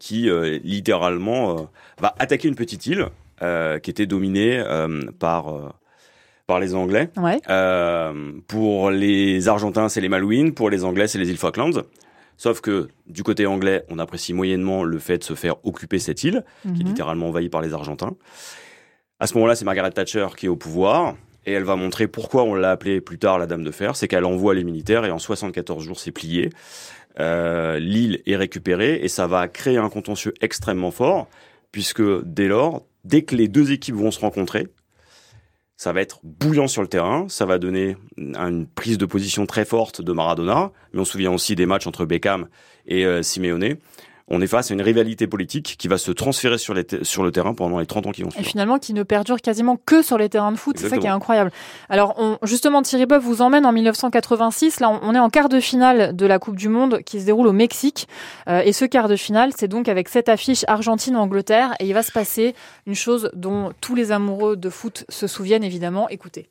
qui 0.00 0.29
euh, 0.29 0.59
littéralement 0.65 1.53
euh, 1.57 1.62
va 2.00 2.17
attaquer 2.19 2.49
une 2.49 2.57
petite 2.57 2.85
île 2.87 3.07
euh, 3.43 3.79
qui 3.79 3.91
était 3.91 4.07
dominée 4.07 4.61
par 5.21 5.76
par 6.49 6.59
les 6.59 6.75
Anglais. 6.75 7.11
Ouais. 7.17 7.38
Pour 8.49 8.91
les 8.91 9.47
Argentins, 9.47 9.88
c'est 9.88 10.00
les 10.00 10.09
Malouines. 10.09 10.53
Pour 10.53 10.69
les 10.69 10.83
Anglais, 10.85 11.07
c'est 11.07 11.19
les 11.19 11.31
îles 11.31 11.37
Falklands. 11.37 11.83
Sauf 12.37 12.61
que 12.61 12.88
du 13.07 13.23
côté 13.23 13.47
anglais, 13.47 13.85
on 13.88 14.00
apprécie 14.00 14.35
moyennement 14.35 14.83
le 14.83 14.99
fait 14.99 15.19
de 15.19 15.25
se 15.25 15.35
faire 15.35 15.65
occuper 15.65 16.00
cette 16.00 16.25
île, 16.25 16.45
qui 16.62 16.69
est 16.69 16.73
Mhm. 16.73 16.87
littéralement 16.88 17.29
envahie 17.29 17.49
par 17.49 17.62
les 17.62 17.73
Argentins. 17.73 18.15
À 19.21 19.29
ce 19.29 19.35
moment-là, 19.35 19.55
c'est 19.55 19.65
Margaret 19.65 19.91
Thatcher 19.93 20.26
qui 20.37 20.47
est 20.47 20.49
au 20.49 20.57
pouvoir. 20.57 21.15
Et 21.47 21.53
elle 21.53 21.65
va 21.65 21.76
montrer 21.76 22.09
pourquoi 22.09 22.43
on 22.43 22.55
l'a 22.55 22.73
appelée 22.73 23.00
plus 23.00 23.19
tard 23.19 23.38
la 23.38 23.47
Dame 23.47 23.65
de 23.65 23.71
Fer, 23.71 23.97
c'est 23.97 24.09
qu'elle 24.09 24.25
envoie 24.25 24.55
les 24.55 24.65
militaires 24.65 25.05
et 25.05 25.11
en 25.11 25.19
74 25.19 25.83
jours 25.83 25.99
c'est 25.99 26.11
plié. 26.11 26.50
Euh, 27.19 27.79
L'île 27.79 28.21
est 28.26 28.37
récupérée 28.37 29.00
et 29.03 29.09
ça 29.09 29.26
va 29.26 29.49
créer 29.49 29.79
un 29.79 29.88
contentieux 29.88 30.35
extrêmement 30.41 30.91
fort 30.91 31.29
puisque 31.73 32.03
dès 32.25 32.49
lors, 32.49 32.85
dès 33.05 33.23
que 33.23 33.35
les 33.35 33.49
deux 33.49 33.73
équipes 33.73 33.95
vont 33.95 34.11
se 34.11 34.21
rencontrer, 34.21 34.69
ça 35.76 35.93
va 35.93 36.00
être 36.00 36.21
bouillant 36.23 36.69
sur 36.69 36.83
le 36.83 36.88
terrain, 36.88 37.26
ça 37.29 37.45
va 37.45 37.59
donner 37.59 37.97
une 38.17 38.67
prise 38.67 38.99
de 38.99 39.07
position 39.07 39.47
très 39.47 39.65
forte 39.65 40.00
de 40.00 40.12
Maradona, 40.12 40.73
mais 40.93 41.00
on 41.00 41.05
se 41.05 41.12
souvient 41.12 41.33
aussi 41.33 41.55
des 41.55 41.67
matchs 41.67 41.87
entre 41.87 42.07
Beckham 42.07 42.49
et 42.87 43.05
euh, 43.05 43.23
Simeone 43.23 43.76
on 44.28 44.40
est 44.40 44.47
face 44.47 44.71
à 44.71 44.75
une 44.75 44.83
rivalité 44.83 45.26
politique 45.26 45.76
qui 45.78 45.87
va 45.88 45.99
se 45.99 46.11
transférer 46.11 46.59
sur, 46.59 46.75
sur 47.02 47.23
le 47.23 47.30
terrain 47.30 47.54
pendant 47.54 47.78
les 47.78 47.87
30 47.87 48.06
ans 48.06 48.11
qui 48.11 48.23
vont 48.23 48.30
suivre. 48.30 48.45
Et 48.45 48.49
finalement, 48.49 48.78
qui 48.78 48.92
ne 48.92 49.02
perdure 49.02 49.40
quasiment 49.40 49.78
que 49.85 50.02
sur 50.02 50.18
les 50.18 50.28
terrains 50.28 50.52
de 50.52 50.56
foot. 50.56 50.78
C'est 50.78 50.88
ça 50.88 50.99
qui 50.99 51.06
est 51.06 51.11
incroyable. 51.11 51.52
Alors, 51.88 52.14
on, 52.18 52.38
justement, 52.42 52.83
Thierry 52.83 53.06
Boeuf 53.06 53.23
vous 53.23 53.40
emmène 53.40 53.64
en 53.64 53.73
1986. 53.73 54.80
Là, 54.80 54.99
on, 55.02 55.14
est 55.14 55.18
en 55.18 55.30
quart 55.30 55.49
de 55.49 55.61
finale 55.61 56.16
de 56.16 56.26
la 56.26 56.38
Coupe 56.38 56.56
du 56.56 56.68
Monde 56.68 57.00
qui 57.04 57.21
se 57.21 57.26
déroule 57.26 57.47
au 57.47 57.52
Mexique. 57.52 58.09
Euh, 58.49 58.62
et 58.64 58.73
ce 58.73 58.85
quart 58.85 59.09
de 59.09 59.16
finale, 59.16 59.52
c'est 59.56 59.68
donc 59.68 59.88
avec 59.88 60.09
cette 60.09 60.28
affiche 60.28 60.64
Argentine-Angleterre. 60.66 61.75
Et 61.78 61.87
il 61.87 61.95
va 61.95 62.02
se 62.02 62.12
passer 62.12 62.54
une 62.87 62.97
chose 62.97 63.30
dont 63.35 63.73
tous 63.80 63.95
les 63.95 64.11
amoureux 64.11 64.56
de 64.56 64.71
foot 64.71 65.04
se 65.09 65.26
souviennent 65.26 65.64
évidemment. 65.64 66.09
Écoutez. 66.09 66.49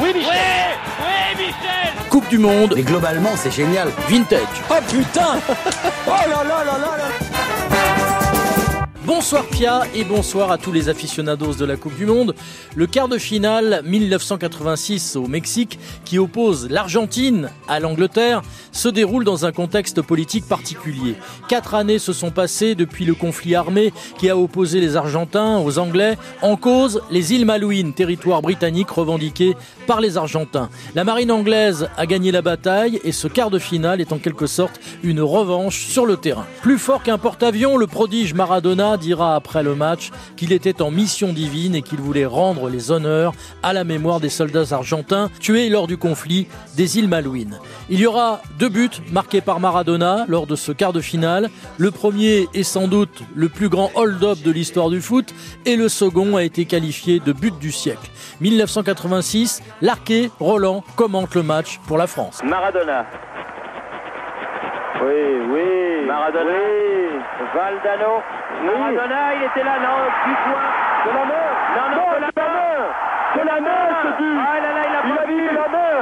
Oui 0.00 0.12
Michel 0.14 0.32
Oui, 1.00 1.36
Michel 1.36 2.08
Coupe 2.10 2.28
du 2.28 2.38
Monde. 2.38 2.74
Mais 2.76 2.82
globalement, 2.82 3.30
c'est 3.36 3.50
génial. 3.50 3.88
Vintage. 4.08 4.40
Oh 4.70 4.74
putain 4.88 5.38
Oh 6.06 6.10
là 6.10 6.44
là 6.44 6.64
là 6.64 6.78
là 6.78 6.96
là 6.98 7.31
Bonsoir 9.14 9.44
Pia 9.44 9.82
et 9.94 10.04
bonsoir 10.04 10.50
à 10.50 10.56
tous 10.56 10.72
les 10.72 10.88
aficionados 10.88 11.52
de 11.52 11.66
la 11.66 11.76
Coupe 11.76 11.96
du 11.96 12.06
Monde. 12.06 12.34
Le 12.74 12.86
quart 12.86 13.08
de 13.08 13.18
finale 13.18 13.82
1986 13.84 15.16
au 15.16 15.26
Mexique 15.26 15.78
qui 16.06 16.18
oppose 16.18 16.70
l'Argentine 16.70 17.50
à 17.68 17.78
l'Angleterre 17.78 18.40
se 18.72 18.88
déroule 18.88 19.24
dans 19.24 19.44
un 19.44 19.52
contexte 19.52 20.00
politique 20.00 20.48
particulier. 20.48 21.14
Quatre 21.46 21.74
années 21.74 21.98
se 21.98 22.14
sont 22.14 22.30
passées 22.30 22.74
depuis 22.74 23.04
le 23.04 23.14
conflit 23.14 23.54
armé 23.54 23.92
qui 24.16 24.30
a 24.30 24.36
opposé 24.36 24.80
les 24.80 24.96
Argentins 24.96 25.58
aux 25.58 25.78
Anglais 25.78 26.16
en 26.40 26.56
cause 26.56 27.02
les 27.10 27.34
îles 27.34 27.44
Malouines, 27.44 27.92
territoire 27.92 28.40
britannique 28.40 28.90
revendiqué 28.90 29.54
par 29.86 30.00
les 30.00 30.16
Argentins. 30.16 30.70
La 30.94 31.04
marine 31.04 31.30
anglaise 31.30 31.90
a 31.98 32.06
gagné 32.06 32.32
la 32.32 32.40
bataille 32.40 32.98
et 33.04 33.12
ce 33.12 33.28
quart 33.28 33.50
de 33.50 33.58
finale 33.58 34.00
est 34.00 34.12
en 34.12 34.18
quelque 34.18 34.46
sorte 34.46 34.80
une 35.02 35.20
revanche 35.20 35.86
sur 35.86 36.06
le 36.06 36.16
terrain. 36.16 36.46
Plus 36.62 36.78
fort 36.78 37.02
qu'un 37.02 37.18
porte-avions, 37.18 37.76
le 37.76 37.86
prodige 37.86 38.32
Maradona 38.32 38.96
dira 39.02 39.34
après 39.34 39.62
le 39.62 39.74
match 39.74 40.10
qu'il 40.36 40.52
était 40.52 40.80
en 40.80 40.90
mission 40.90 41.32
divine 41.32 41.74
et 41.74 41.82
qu'il 41.82 42.00
voulait 42.00 42.24
rendre 42.24 42.70
les 42.70 42.90
honneurs 42.90 43.34
à 43.62 43.74
la 43.74 43.84
mémoire 43.84 44.20
des 44.20 44.30
soldats 44.30 44.74
argentins 44.74 45.28
tués 45.40 45.68
lors 45.68 45.86
du 45.86 45.98
conflit 45.98 46.46
des 46.76 46.98
îles 46.98 47.08
Malouines. 47.08 47.58
Il 47.90 48.00
y 48.00 48.06
aura 48.06 48.40
deux 48.58 48.70
buts 48.70 48.88
marqués 49.10 49.40
par 49.40 49.60
Maradona 49.60 50.24
lors 50.28 50.46
de 50.46 50.56
ce 50.56 50.72
quart 50.72 50.92
de 50.92 51.00
finale. 51.00 51.50
Le 51.76 51.90
premier 51.90 52.48
est 52.54 52.62
sans 52.62 52.88
doute 52.88 53.22
le 53.34 53.48
plus 53.48 53.68
grand 53.68 53.90
hold-up 53.94 54.38
de 54.42 54.50
l'histoire 54.50 54.88
du 54.88 55.00
foot 55.00 55.34
et 55.66 55.76
le 55.76 55.88
second 55.88 56.36
a 56.36 56.44
été 56.44 56.64
qualifié 56.64 57.20
de 57.20 57.32
but 57.32 57.58
du 57.58 57.72
siècle. 57.72 58.10
1986, 58.40 59.62
l'arqué 59.82 60.30
Roland 60.40 60.84
commente 60.96 61.34
le 61.34 61.42
match 61.42 61.80
pour 61.86 61.98
la 61.98 62.06
France. 62.06 62.40
Oui, 65.02 65.20
oui. 65.50 66.06
Maradona. 66.06 66.52
Oui. 66.52 67.20
Valdano. 67.54 68.22
Maradona, 68.64 69.34
il 69.34 69.42
était 69.44 69.64
là, 69.64 69.76
non, 69.82 69.98
du 70.26 70.34
point. 70.44 70.70
De 71.04 71.10
la 71.10 71.24
main. 71.30 71.48
Non, 71.76 71.86
non, 71.96 72.08
de 72.16 72.20
la 72.20 72.30
main. 72.36 72.74
De 73.36 73.42
la 73.46 73.60
main, 73.60 73.84
ce 74.02 74.08
but. 74.18 74.38
Ah 74.38 74.60
là 74.62 74.70
là, 74.76 74.82
il 74.88 74.94
a, 74.96 75.00
il 75.04 75.18
a 75.18 75.24
vu 75.26 75.46
la 75.54 75.68
main. 75.68 75.98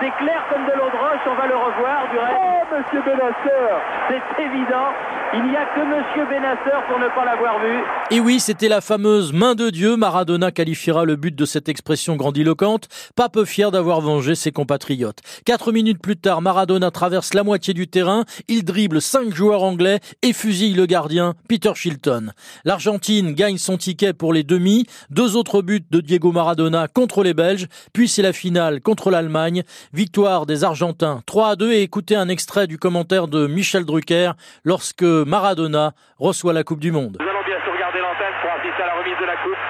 C'est 0.00 0.10
clair 0.18 0.42
comme 0.50 0.66
de 0.66 0.72
l'eau 0.72 0.90
de 0.90 0.98
roche, 0.98 1.22
on 1.26 1.34
va 1.36 1.46
le 1.46 1.54
revoir 1.56 2.10
du 2.10 2.18
reste. 2.18 2.34
Oh, 2.34 2.74
monsieur 2.74 3.00
Benasseur 3.02 3.80
C'est 4.08 4.42
évident. 4.42 4.90
Il 5.36 5.42
n'y 5.50 5.56
a 5.56 5.64
que 5.64 5.80
Monsieur 5.80 6.26
Benasseur 6.26 6.86
pour 6.86 6.96
ne 7.00 7.08
pas 7.08 7.24
l'avoir 7.24 7.58
vu. 7.58 7.80
Et 8.12 8.20
oui, 8.20 8.38
c'était 8.38 8.68
la 8.68 8.80
fameuse 8.80 9.32
main 9.32 9.56
de 9.56 9.68
Dieu. 9.70 9.96
Maradona 9.96 10.52
qualifiera 10.52 11.04
le 11.04 11.16
but 11.16 11.34
de 11.34 11.44
cette 11.44 11.68
expression 11.68 12.14
grandiloquente, 12.14 12.86
pas 13.16 13.28
peu 13.28 13.44
fier 13.44 13.72
d'avoir 13.72 14.00
vengé 14.00 14.36
ses 14.36 14.52
compatriotes. 14.52 15.18
Quatre 15.44 15.72
minutes 15.72 16.00
plus 16.00 16.16
tard, 16.16 16.40
Maradona 16.40 16.92
traverse 16.92 17.34
la 17.34 17.42
moitié 17.42 17.74
du 17.74 17.88
terrain, 17.88 18.24
il 18.46 18.64
dribble 18.64 19.02
cinq 19.02 19.34
joueurs 19.34 19.64
anglais 19.64 19.98
et 20.22 20.32
fusille 20.32 20.74
le 20.74 20.86
gardien 20.86 21.34
Peter 21.48 21.72
Shilton. 21.74 22.30
L'Argentine 22.64 23.32
gagne 23.32 23.58
son 23.58 23.76
ticket 23.76 24.12
pour 24.12 24.32
les 24.32 24.44
demi, 24.44 24.86
deux 25.10 25.34
autres 25.34 25.62
buts 25.62 25.84
de 25.90 26.00
Diego 26.00 26.30
Maradona 26.30 26.86
contre 26.86 27.24
les 27.24 27.34
Belges, 27.34 27.66
puis 27.92 28.08
c'est 28.08 28.22
la 28.22 28.32
finale 28.32 28.80
contre 28.80 29.10
l'Allemagne, 29.10 29.64
victoire 29.94 30.44
des 30.44 30.64
Argentins 30.64 31.20
3 31.24 31.50
à 31.50 31.56
2 31.56 31.70
et 31.70 31.82
écoutez 31.82 32.16
un 32.16 32.28
extrait 32.28 32.66
du 32.66 32.78
commentaire 32.78 33.28
de 33.28 33.46
Michel 33.46 33.84
Drucker 33.84 34.32
lorsque 34.64 35.04
Maradona 35.04 35.92
reçoit 36.18 36.52
la 36.52 36.64
Coupe 36.64 36.80
du 36.80 36.90
Monde. 36.90 37.16
Nous 37.20 37.28
allons 37.28 37.44
bien 37.46 37.62
sûr 37.62 37.72
regarder 37.72 38.00
l'antenne 38.00 38.34
pour 38.42 38.50
assister 38.50 38.82
à 38.82 38.86
la 38.86 38.94
remise 38.98 39.14
de 39.20 39.24
la 39.24 39.36
Coupe. 39.36 39.62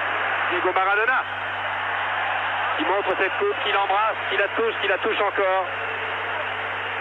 Diego 0.49 0.73
Maradona 0.73 1.21
qui 2.77 2.83
montre 2.83 3.13
cette 3.21 3.37
coupe, 3.39 3.55
qui 3.63 3.71
l'embrasse, 3.71 4.17
qui 4.29 4.37
la 4.37 4.49
touche, 4.57 4.75
qui 4.81 4.87
la 4.87 4.97
touche 4.97 5.21
encore. 5.21 5.65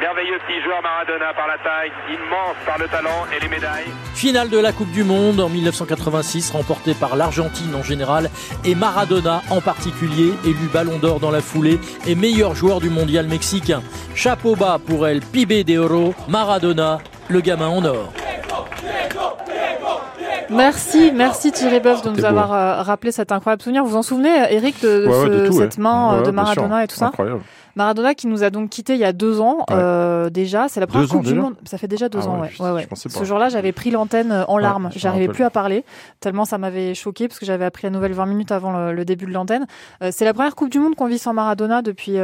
Merveilleux 0.00 0.38
petit 0.46 0.61
joueur 0.62 0.83
Maradona 0.83 1.33
par 1.35 1.46
la 1.46 1.57
taille, 1.59 1.92
immense 2.09 2.57
par 2.66 2.78
le 2.78 2.88
talent 2.88 3.26
et 3.35 3.40
les 3.40 3.48
médailles. 3.48 3.87
Finale 4.14 4.50
de 4.50 4.59
la 4.59 4.72
Coupe 4.72 4.90
du 4.90 5.04
Monde 5.04 5.38
en 5.40 5.48
1986, 5.48 6.50
remportée 6.50 6.94
par 6.94 7.14
l'Argentine 7.16 7.74
en 7.76 7.83
général 7.83 8.28
et 8.64 8.74
Maradona 8.74 9.42
en 9.50 9.61
particulier, 9.61 10.33
élu 10.44 10.68
Ballon 10.72 10.98
d'Or 10.98 11.20
dans 11.20 11.30
la 11.30 11.40
foulée 11.40 11.78
et 12.07 12.16
meilleur 12.16 12.57
joueur 12.57 12.80
du 12.80 12.90
mondial 12.90 13.28
mexicain. 13.28 13.83
Chapeau 14.14 14.57
bas 14.57 14.78
pour 14.85 15.07
elle, 15.07 15.20
Pibe 15.20 15.64
de 15.64 15.78
Oro, 15.78 16.14
Maradona, 16.28 16.98
le 17.28 17.40
gamin 17.40 17.68
en 17.68 17.85
or. 17.85 18.12
Merci, 20.50 21.12
merci 21.14 21.52
Thierry 21.52 21.80
Boeuf 21.80 22.02
de 22.02 22.11
nous 22.11 22.24
avoir 22.24 22.52
euh, 22.52 22.83
rappelé 22.83 23.12
cet 23.12 23.33
incroyable 23.33 23.62
souvenir. 23.62 23.85
Vous 23.85 23.90
vous 23.90 23.96
en 23.96 24.02
souvenez, 24.02 24.35
Eric, 24.50 24.83
de, 24.83 25.50
cette 25.52 25.78
main 25.78 26.22
de 26.22 26.30
Maradona 26.30 26.85
et 26.85 26.88
tout 26.88 26.96
ça? 26.96 27.12
Maradona 27.76 28.14
qui 28.14 28.26
nous 28.26 28.42
a 28.42 28.50
donc 28.50 28.70
quitté 28.70 28.94
il 28.94 29.00
y 29.00 29.04
a 29.04 29.12
deux 29.12 29.40
ans 29.40 29.64
euh, 29.70 30.30
déjà. 30.30 30.68
C'est 30.68 30.80
la 30.80 30.87
première 30.87 31.08
Coupe 31.08 31.24
du 31.24 31.34
Monde. 31.34 31.54
Ça 31.64 31.78
fait 31.78 31.88
déjà 31.88 32.08
deux 32.08 32.20
ah 32.22 32.28
ans, 32.28 32.40
ouais. 32.40 32.72
ouais, 32.72 32.87
Ce 32.92 33.24
jour-là, 33.24 33.48
j'avais 33.48 33.72
pris 33.72 33.90
l'antenne 33.90 34.32
euh, 34.32 34.44
en 34.46 34.58
larmes. 34.58 34.90
J'arrivais 34.94 35.28
plus 35.28 35.44
à 35.44 35.50
parler 35.50 35.84
tellement 36.20 36.44
ça 36.44 36.58
m'avait 36.58 36.94
choqué 36.94 37.28
parce 37.28 37.38
que 37.38 37.46
j'avais 37.46 37.64
appris 37.64 37.84
la 37.84 37.90
nouvelle 37.90 38.12
20 38.12 38.26
minutes 38.26 38.52
avant 38.52 38.90
le, 38.90 39.04
début 39.04 39.26
de 39.26 39.32
l'antenne. 39.32 39.66
Euh, 40.02 40.10
c'est 40.12 40.24
la 40.24 40.32
première 40.32 40.54
Coupe 40.54 40.70
du 40.70 40.78
Monde 40.78 40.94
qu'on 40.94 41.06
vit 41.06 41.18
sans 41.18 41.34
Maradona 41.34 41.82
depuis 41.82 42.14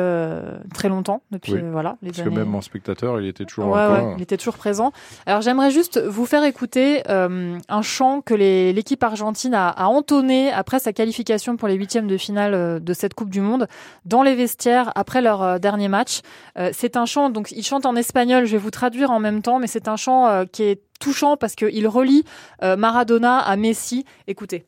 très 0.75 0.89
longtemps. 0.89 1.23
Depuis 1.31 1.61
voilà. 1.73 1.97
Les 2.03 2.11
parce 2.11 2.23
que 2.23 2.29
même 2.29 2.55
en 2.55 2.61
spectateur, 2.61 3.21
il 3.21 3.27
était 3.27 3.45
toujours. 3.45 3.79
Il 4.17 4.23
était 4.23 4.37
toujours 4.37 4.57
présent. 4.57 4.93
Alors 5.27 5.41
j'aimerais 5.41 5.71
juste 5.71 6.01
vous 6.01 6.27
faire 6.27 6.45
écouter 6.45 7.03
un 7.09 7.83
chant 7.83 8.21
que 8.21 8.35
l'équipe 8.35 9.03
argentine 9.03 9.55
a, 9.55 9.69
a 9.69 9.87
entonné 9.87 10.53
après 10.53 10.79
sa 10.79 10.93
qualification 10.93 11.57
pour 11.57 11.69
les 11.69 11.75
huitièmes 11.75 12.07
de 12.07 12.17
finale 12.17 12.83
de 12.83 12.93
cette 12.93 13.15
Coupe 13.15 13.31
du 13.31 13.41
Monde 13.41 13.67
dans 14.05 14.23
les 14.23 14.35
vestiaires 14.35 14.93
après 14.95 15.21
leur 15.21 15.40
euh, 15.43 15.59
dernier 15.59 15.89
match. 15.89 16.21
Euh, 16.59 16.71
c'est 16.73 16.97
un 16.97 17.07
chant, 17.07 17.31
donc 17.31 17.51
il 17.53 17.65
chante 17.65 17.87
en 17.87 17.97
espagnol, 17.97 18.47
je 18.47 18.53
vais 18.53 18.59
vous 18.59 18.71
traduire 18.71 19.11
en 19.11 19.21
même 19.21 19.43
temps, 19.43 19.59
mais 19.59 19.67
c'est 19.67 19.89
un 19.89 19.97
chant 19.97 20.27
euh, 20.27 20.45
qui 20.45 20.65
est 20.65 20.83
touchant 21.01 21.37
parce 21.37 21.55
qu'il 21.55 21.89
relie 21.89 22.25
Maradona 22.63 23.39
à 23.39 23.57
Messi. 23.57 24.05
Écoutez. 24.27 24.67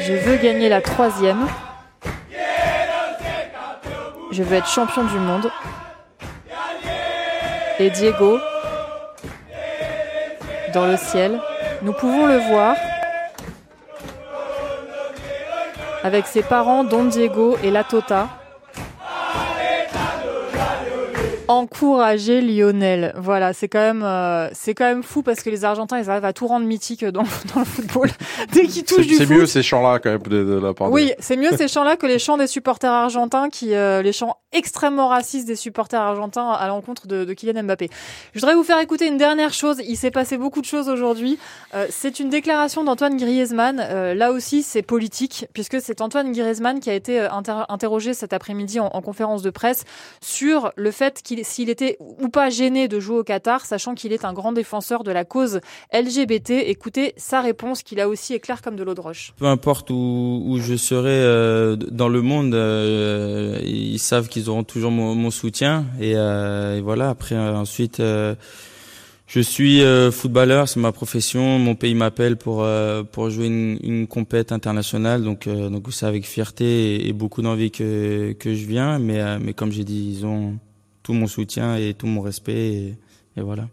Je 0.00 0.12
veux 0.12 0.36
gagner 0.36 0.68
la 0.68 0.82
troisième. 0.82 1.46
Je 4.30 4.42
veux 4.42 4.56
être 4.56 4.68
champion 4.68 5.04
du 5.04 5.18
monde. 5.18 5.50
Et 7.78 7.88
Diego, 7.90 8.38
dans 10.74 10.86
le 10.86 10.98
ciel, 10.98 11.40
nous 11.82 11.92
pouvons 11.94 12.26
le 12.26 12.36
voir 12.36 12.76
avec 16.06 16.28
ses 16.28 16.42
parents 16.42 16.84
Don 16.84 17.06
Diego 17.06 17.56
et 17.64 17.72
La 17.72 17.82
Tota. 17.82 18.28
Encourager 21.48 22.40
Lionel. 22.40 23.12
Voilà, 23.16 23.52
c'est 23.52 23.68
quand 23.68 23.80
même 23.80 24.02
euh, 24.02 24.48
c'est 24.52 24.74
quand 24.74 24.84
même 24.84 25.02
fou 25.02 25.22
parce 25.22 25.42
que 25.42 25.50
les 25.50 25.64
Argentins 25.64 25.98
ils 25.98 26.10
arrivent 26.10 26.24
à 26.24 26.32
tout 26.32 26.46
rendre 26.46 26.66
mythique 26.66 27.04
dans, 27.04 27.22
dans 27.54 27.60
le 27.60 27.64
football 27.64 28.10
dès 28.52 28.66
qu'ils 28.66 28.84
touchent 28.84 29.06
du. 29.06 29.14
C'est 29.14 29.26
mieux 29.26 29.46
ces 29.46 29.62
chants-là 29.62 29.98
quand 29.98 30.10
même 30.10 30.22
de, 30.22 30.58
la 30.58 30.74
part. 30.74 30.90
Oui, 30.90 31.12
c'est 31.18 31.36
mieux 31.36 31.56
ces 31.56 31.68
chants-là 31.68 31.96
que 31.96 32.06
les 32.06 32.18
chants 32.18 32.36
des 32.36 32.46
supporters 32.46 32.90
argentins 32.90 33.48
qui 33.48 33.74
euh, 33.74 34.02
les 34.02 34.12
chants 34.12 34.36
extrêmement 34.52 35.08
racistes 35.08 35.46
des 35.46 35.56
supporters 35.56 36.00
argentins 36.00 36.50
à 36.50 36.66
l'encontre 36.68 37.06
de, 37.06 37.24
de, 37.24 37.32
Kylian 37.34 37.62
Mbappé. 37.64 37.90
Je 38.34 38.40
voudrais 38.40 38.54
vous 38.54 38.64
faire 38.64 38.80
écouter 38.80 39.06
une 39.06 39.18
dernière 39.18 39.52
chose. 39.52 39.80
Il 39.86 39.96
s'est 39.96 40.10
passé 40.10 40.38
beaucoup 40.38 40.60
de 40.60 40.66
choses 40.66 40.88
aujourd'hui. 40.88 41.38
Euh, 41.74 41.86
c'est 41.90 42.20
une 42.20 42.30
déclaration 42.30 42.82
d'Antoine 42.82 43.16
Griezmann. 43.16 43.76
là 43.76 44.32
aussi, 44.32 44.62
c'est 44.62 44.82
politique 44.82 45.46
puisque 45.52 45.80
c'est 45.80 46.00
Antoine 46.00 46.32
Griezmann 46.32 46.80
qui 46.80 46.90
a 46.90 46.94
été 46.94 47.20
interrogé 47.68 48.14
cet 48.14 48.32
après-midi 48.32 48.80
en, 48.80 48.86
en 48.86 49.02
conférence 49.02 49.42
de 49.42 49.50
presse 49.50 49.84
sur 50.20 50.72
le 50.76 50.90
fait 50.90 51.22
qu'il 51.22 51.35
s'il 51.44 51.70
était 51.70 51.96
ou 52.00 52.28
pas 52.28 52.50
gêné 52.50 52.88
de 52.88 53.00
jouer 53.00 53.18
au 53.18 53.24
Qatar, 53.24 53.64
sachant 53.64 53.94
qu'il 53.94 54.12
est 54.12 54.24
un 54.24 54.32
grand 54.32 54.52
défenseur 54.52 55.04
de 55.04 55.10
la 55.10 55.24
cause 55.24 55.60
LGBT. 55.92 56.50
Écoutez 56.50 57.14
sa 57.16 57.40
réponse, 57.40 57.82
qu'il 57.82 58.00
a 58.00 58.08
aussi 58.08 58.34
est 58.34 58.40
claire 58.40 58.62
comme 58.62 58.76
de 58.76 58.82
l'eau 58.82 58.94
de 58.94 59.00
roche. 59.00 59.32
Peu 59.36 59.46
importe 59.46 59.90
où, 59.90 60.58
je 60.60 60.76
serai 60.76 61.10
euh, 61.10 61.76
dans 61.76 62.08
le 62.08 62.22
monde, 62.22 62.54
euh, 62.54 63.60
ils 63.64 63.98
savent 63.98 64.28
qu'ils 64.28 64.48
auront 64.50 64.64
toujours 64.64 64.90
mon, 64.90 65.30
soutien. 65.30 65.86
Et, 66.00 66.14
euh, 66.16 66.78
et 66.78 66.80
voilà, 66.80 67.10
après, 67.10 67.36
ensuite, 67.36 68.00
je 68.00 69.40
suis 69.40 69.82
footballeur, 70.12 70.68
c'est 70.68 70.80
ma 70.80 70.92
profession. 70.92 71.58
Mon 71.58 71.74
pays 71.74 71.94
m'appelle 71.94 72.36
pour, 72.36 72.66
pour 73.12 73.30
jouer 73.30 73.46
une, 73.46 73.78
une 73.82 74.06
compète 74.06 74.52
internationale. 74.52 75.22
Donc, 75.22 75.48
donc 75.48 75.86
c'est 75.90 76.06
avec 76.06 76.26
fierté 76.26 76.94
et, 76.94 77.08
et 77.08 77.12
beaucoup 77.12 77.42
d'envie 77.42 77.70
que, 77.70 78.32
que 78.32 78.54
je 78.54 78.66
viens. 78.66 78.98
Mais, 78.98 79.38
mais 79.38 79.52
comme 79.52 79.72
j'ai 79.72 79.84
dit, 79.84 80.16
ils 80.18 80.26
ont 80.26 80.58
tout 81.06 81.12
mon 81.12 81.28
soutien 81.28 81.76
et 81.76 81.94
tout 81.94 82.06
mon 82.08 82.20
respect. 82.20 82.52
Et, 82.72 82.96
et 83.36 83.40
voilà. 83.40 83.68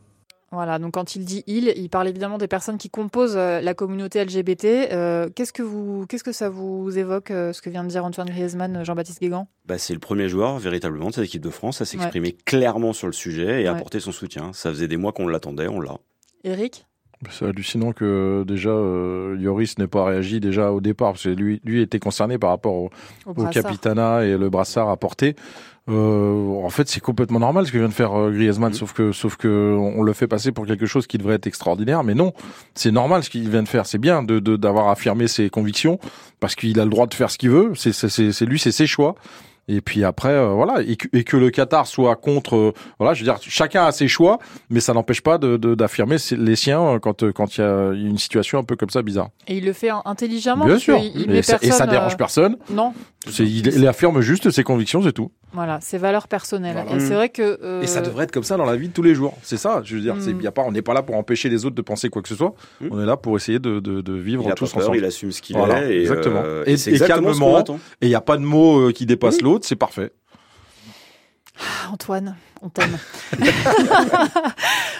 Voilà, 0.52 0.78
donc 0.78 0.94
quand 0.94 1.16
il 1.16 1.26
dit 1.26 1.44
il, 1.48 1.74
il 1.76 1.90
parle 1.90 2.08
évidemment 2.08 2.38
des 2.38 2.48
personnes 2.48 2.78
qui 2.78 2.88
composent 2.92 3.38
euh, 3.38 3.60
la 3.60 3.74
communauté 3.74 4.24
LGBT. 4.24 4.66
Euh, 4.92 5.28
qu'est-ce 5.36 5.52
que 5.52 5.64
vous, 5.64 6.06
qu'est-ce 6.08 6.24
que 6.24 6.32
ça 6.32 6.48
vous 6.50 6.96
évoque, 6.96 7.32
euh, 7.32 7.54
ce 7.54 7.62
que 7.64 7.72
vient 7.72 7.84
de 7.84 7.90
dire 7.90 8.06
Antoine 8.06 8.30
Griezmann, 8.30 8.86
Jean-Baptiste 8.86 9.20
Guégan? 9.20 9.48
Bah, 9.66 9.80
c'est 9.80 9.94
le 9.96 10.00
premier 10.00 10.30
joueur 10.30 10.60
véritablement 10.60 11.10
de 11.10 11.16
cette 11.16 11.26
équipe 11.26 11.42
de 11.42 11.50
France 11.50 11.82
à 11.82 11.86
s'exprimer 11.86 12.34
clairement 12.46 12.94
sur 12.94 13.08
le 13.08 13.14
sujet 13.14 13.62
et 13.62 13.64
Ouais. 13.64 13.68
apporter 13.68 14.00
son 14.00 14.12
soutien. 14.12 14.54
Ça 14.54 14.70
faisait 14.70 14.88
des 14.88 14.98
mois 14.98 15.12
qu'on 15.12 15.28
l'attendait, 15.28 15.68
on 15.68 15.82
l'a. 15.82 15.98
Eric? 16.44 16.86
C'est 17.32 17.46
hallucinant 17.46 17.92
que 17.92 18.44
déjà 18.48 18.70
euh, 18.70 19.36
Lloris 19.38 19.78
n'ait 19.78 19.88
pas 19.88 20.06
réagi 20.06 20.40
déjà 20.40 20.72
au 20.72 20.82
départ, 20.82 21.12
parce 21.14 21.24
que 21.24 21.30
lui, 21.30 21.62
lui 21.64 21.82
était 21.82 22.00
concerné 22.00 22.38
par 22.38 22.50
rapport 22.52 22.74
au, 22.74 22.90
au 23.26 23.34
capitana 23.52 24.24
et 24.26 24.38
le 24.38 24.50
brassard 24.50 24.90
à 24.90 24.98
porter. 24.98 25.36
Euh, 25.90 26.64
en 26.64 26.70
fait, 26.70 26.88
c'est 26.88 27.02
complètement 27.02 27.40
normal 27.40 27.66
ce 27.68 27.72
que 27.74 27.78
vient 27.78 27.90
de 27.90 27.94
faire 27.94 28.18
euh, 28.18 28.32
Griezmann, 28.32 28.70
Mhm. 28.72 28.78
sauf 28.78 28.94
que 28.94 29.12
sauf 29.12 29.36
que 29.36 29.76
on 29.78 30.02
le 30.02 30.14
fait 30.14 30.28
passer 30.28 30.54
pour 30.54 30.66
quelque 30.66 30.86
chose 30.86 31.08
qui 31.08 31.18
devrait 31.18 31.36
être 31.36 31.48
extraordinaire, 31.48 32.06
mais 32.06 32.14
non, 32.16 32.32
c'est 32.74 32.92
normal 32.92 33.24
ce 33.24 33.30
qu'il 33.30 33.50
vient 33.50 33.64
de 33.64 33.68
faire. 33.68 33.86
C'est 33.86 33.98
bien 33.98 34.24
de 34.24 34.40
de- 34.40 34.56
d'avoir 34.56 34.88
affirmé 34.88 35.28
ses 35.28 35.50
convictions 35.50 36.00
parce 36.40 36.56
qu'il 36.56 36.80
a 36.80 36.86
le 36.86 36.90
droit 36.90 37.06
de 37.08 37.14
faire 37.14 37.30
ce 37.30 37.38
qu'il 37.38 37.50
veut. 37.50 37.74
C'est 37.76 37.92
c'est 37.92 38.08
c'est 38.08 38.32
c'est 38.32 38.46
lui, 38.46 38.60
c'est 38.60 38.72
ses 38.72 38.88
choix. 38.88 39.16
Et 39.70 39.80
puis 39.80 40.04
après, 40.04 40.30
euh, 40.34 40.50
voilà, 40.50 40.82
et 40.82 40.98
que, 40.98 41.08
et 41.14 41.24
que 41.24 41.38
le 41.38 41.50
Qatar 41.50 41.88
soit 41.88 42.16
contre, 42.18 42.56
euh, 42.58 42.74
voilà, 43.00 43.14
je 43.14 43.22
veux 43.22 43.26
dire, 43.26 43.38
chacun 43.42 43.86
a 43.86 43.92
ses 43.94 44.10
choix, 44.10 44.38
mais 44.70 44.82
ça 44.82 44.94
n'empêche 44.94 45.22
pas 45.22 45.38
de 45.38 45.56
de- 45.56 45.74
d'affirmer 45.74 46.18
ses- 46.18 46.36
les 46.36 46.58
siens 46.58 46.82
euh, 46.82 47.00
quand 47.00 47.24
euh, 47.24 47.32
quand 47.32 47.58
il 47.58 47.62
y 47.62 47.64
a 47.64 47.92
une 47.94 48.18
situation 48.18 48.60
un 48.60 48.64
peu 48.66 48.76
comme 48.76 48.90
ça 48.90 49.02
bizarre. 49.02 49.30
Et 49.48 49.58
il 49.58 49.66
le 49.66 49.72
fait 49.72 49.90
intelligemment. 50.04 50.66
Bien 50.66 50.80
sûr, 50.80 50.98
il 50.98 51.32
et 51.34 51.42
ça, 51.44 51.58
et 51.62 51.72
ça 51.72 51.88
dérange 51.88 52.14
euh, 52.14 52.18
personne. 52.18 52.58
Non, 52.70 52.94
il, 53.40 53.68
il 53.68 53.88
affirme 53.88 54.20
juste 54.20 54.52
ses 54.52 54.64
convictions, 54.64 55.02
c'est 55.02 55.14
tout. 55.14 55.32
Voilà, 55.54 55.80
ses 55.82 55.98
valeurs 55.98 56.28
personnelles. 56.28 56.74
Voilà. 56.86 56.96
Et 56.96 57.00
c'est 57.00 57.12
Mm. 57.14 57.16
vrai 57.16 57.30
que. 57.30 57.60
euh, 57.64 57.82
Et 57.82 57.88
ça 57.88 58.02
devrait 58.02 58.24
être 58.26 58.32
comme 58.32 58.44
ça 58.44 58.58
dans 58.58 58.66
la 58.66 58.76
vie 58.76 58.88
de 58.90 58.94
tous 58.94 59.02
les 59.04 59.16
jours. 59.16 59.38
C'est 59.44 59.58
ça, 59.58 59.82
je 59.84 59.96
veux 59.96 60.02
dire. 60.02 60.16
Mm. 60.16 60.22
c'est 60.22 60.32
y 60.44 60.48
a 60.48 60.52
pas, 60.52 60.64
on 60.64 60.72
n'est 60.72 60.82
pas 60.82 60.94
là 60.94 61.04
pour 61.04 61.16
empêcher 61.16 61.50
les 61.50 61.66
autres 61.66 61.76
de 61.76 61.82
penser 61.82 62.10
quoi 62.10 62.22
que 62.22 62.28
ce 62.30 62.36
soit. 62.36 62.54
Mm. 62.82 62.88
On 62.92 63.02
est 63.02 63.06
là 63.06 63.18
pour 63.18 63.36
essayer 63.38 63.60
de, 63.60 63.80
de, 63.80 64.02
de 64.02 64.14
vivre 64.14 64.44
Il 64.48 64.54
tous 64.56 64.72
peur, 64.74 64.82
ensemble. 64.84 64.98
il 64.98 65.06
assume 65.06 65.32
ce 65.32 65.42
qu'il 65.42 65.56
Voilà, 65.58 65.84
est. 65.86 65.94
Et, 65.96 66.02
exactement. 66.02 66.42
euh, 66.44 66.64
Et- 66.66 66.78
c'est 66.78 66.92
et 66.92 66.94
exactement 66.96 67.32
qu'on 67.34 67.40
calmement. 67.40 67.80
Et 68.02 68.06
il 68.08 68.10
n'y 68.10 68.16
a 68.16 68.22
pas 68.22 68.38
de 68.38 68.44
mots 68.44 68.80
euh, 68.88 68.92
qui 68.92 69.06
dépassent 69.06 69.42
l'autre, 69.42 69.66
c'est 69.68 69.76
parfait. 69.76 70.12
Antoine, 71.92 72.36
on 72.62 72.70
t'aime. 72.70 72.98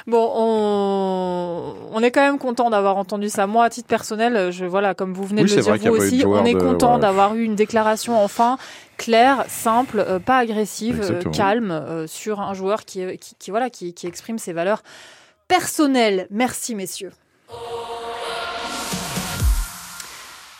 bon, 0.08 0.32
on... 0.36 1.74
on 1.92 2.00
est 2.04 2.12
quand 2.12 2.22
même 2.22 2.38
content 2.38 2.70
d'avoir 2.70 2.98
entendu 2.98 3.30
ça. 3.30 3.48
Moi, 3.48 3.66
à 3.66 3.70
titre 3.70 3.88
personnel, 3.88 4.52
je 4.52 4.66
voilà, 4.66 4.94
comme 4.94 5.14
vous 5.14 5.24
venez 5.24 5.42
Oui, 5.44 5.50
de 5.50 5.56
le 5.56 5.62
dire 5.62 5.92
vous 5.92 5.98
aussi, 6.00 6.24
on 6.26 6.46
est 6.46 6.54
de- 6.54 6.60
content 6.60 7.00
d'avoir 7.00 7.36
eu 7.36 7.44
une 7.44 7.56
déclaration 7.56 8.22
enfin 8.24 8.58
claire, 8.98 9.46
simple, 9.48 10.00
euh, 10.00 10.20
pas 10.20 10.38
agressive, 10.38 11.02
euh, 11.02 11.24
calme 11.32 11.72
euh, 11.72 12.06
sur 12.08 12.40
un 12.40 12.54
joueur 12.54 12.86
qui, 12.86 13.02
est- 13.02 13.18
qui, 13.18 13.36
qui, 13.40 13.50
voilà, 13.50 13.70
qui, 13.72 13.94
qui 13.94 14.06
exprime 14.06 14.38
ses 14.38 14.54
valeurs 14.54 14.84
personnelles. 15.48 16.28
Merci, 16.30 16.76
messieurs. 16.76 17.12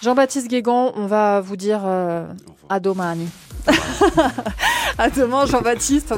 Jean-Baptiste 0.02 0.48
Guégan, 0.50 0.92
on 0.96 1.06
va 1.06 1.40
vous 1.40 1.56
dire 1.56 1.82
euh, 1.86 2.26
à 2.70 2.80
domani. 2.82 3.30
à 4.98 5.10
demain, 5.10 5.46
Jean-Baptiste, 5.46 6.14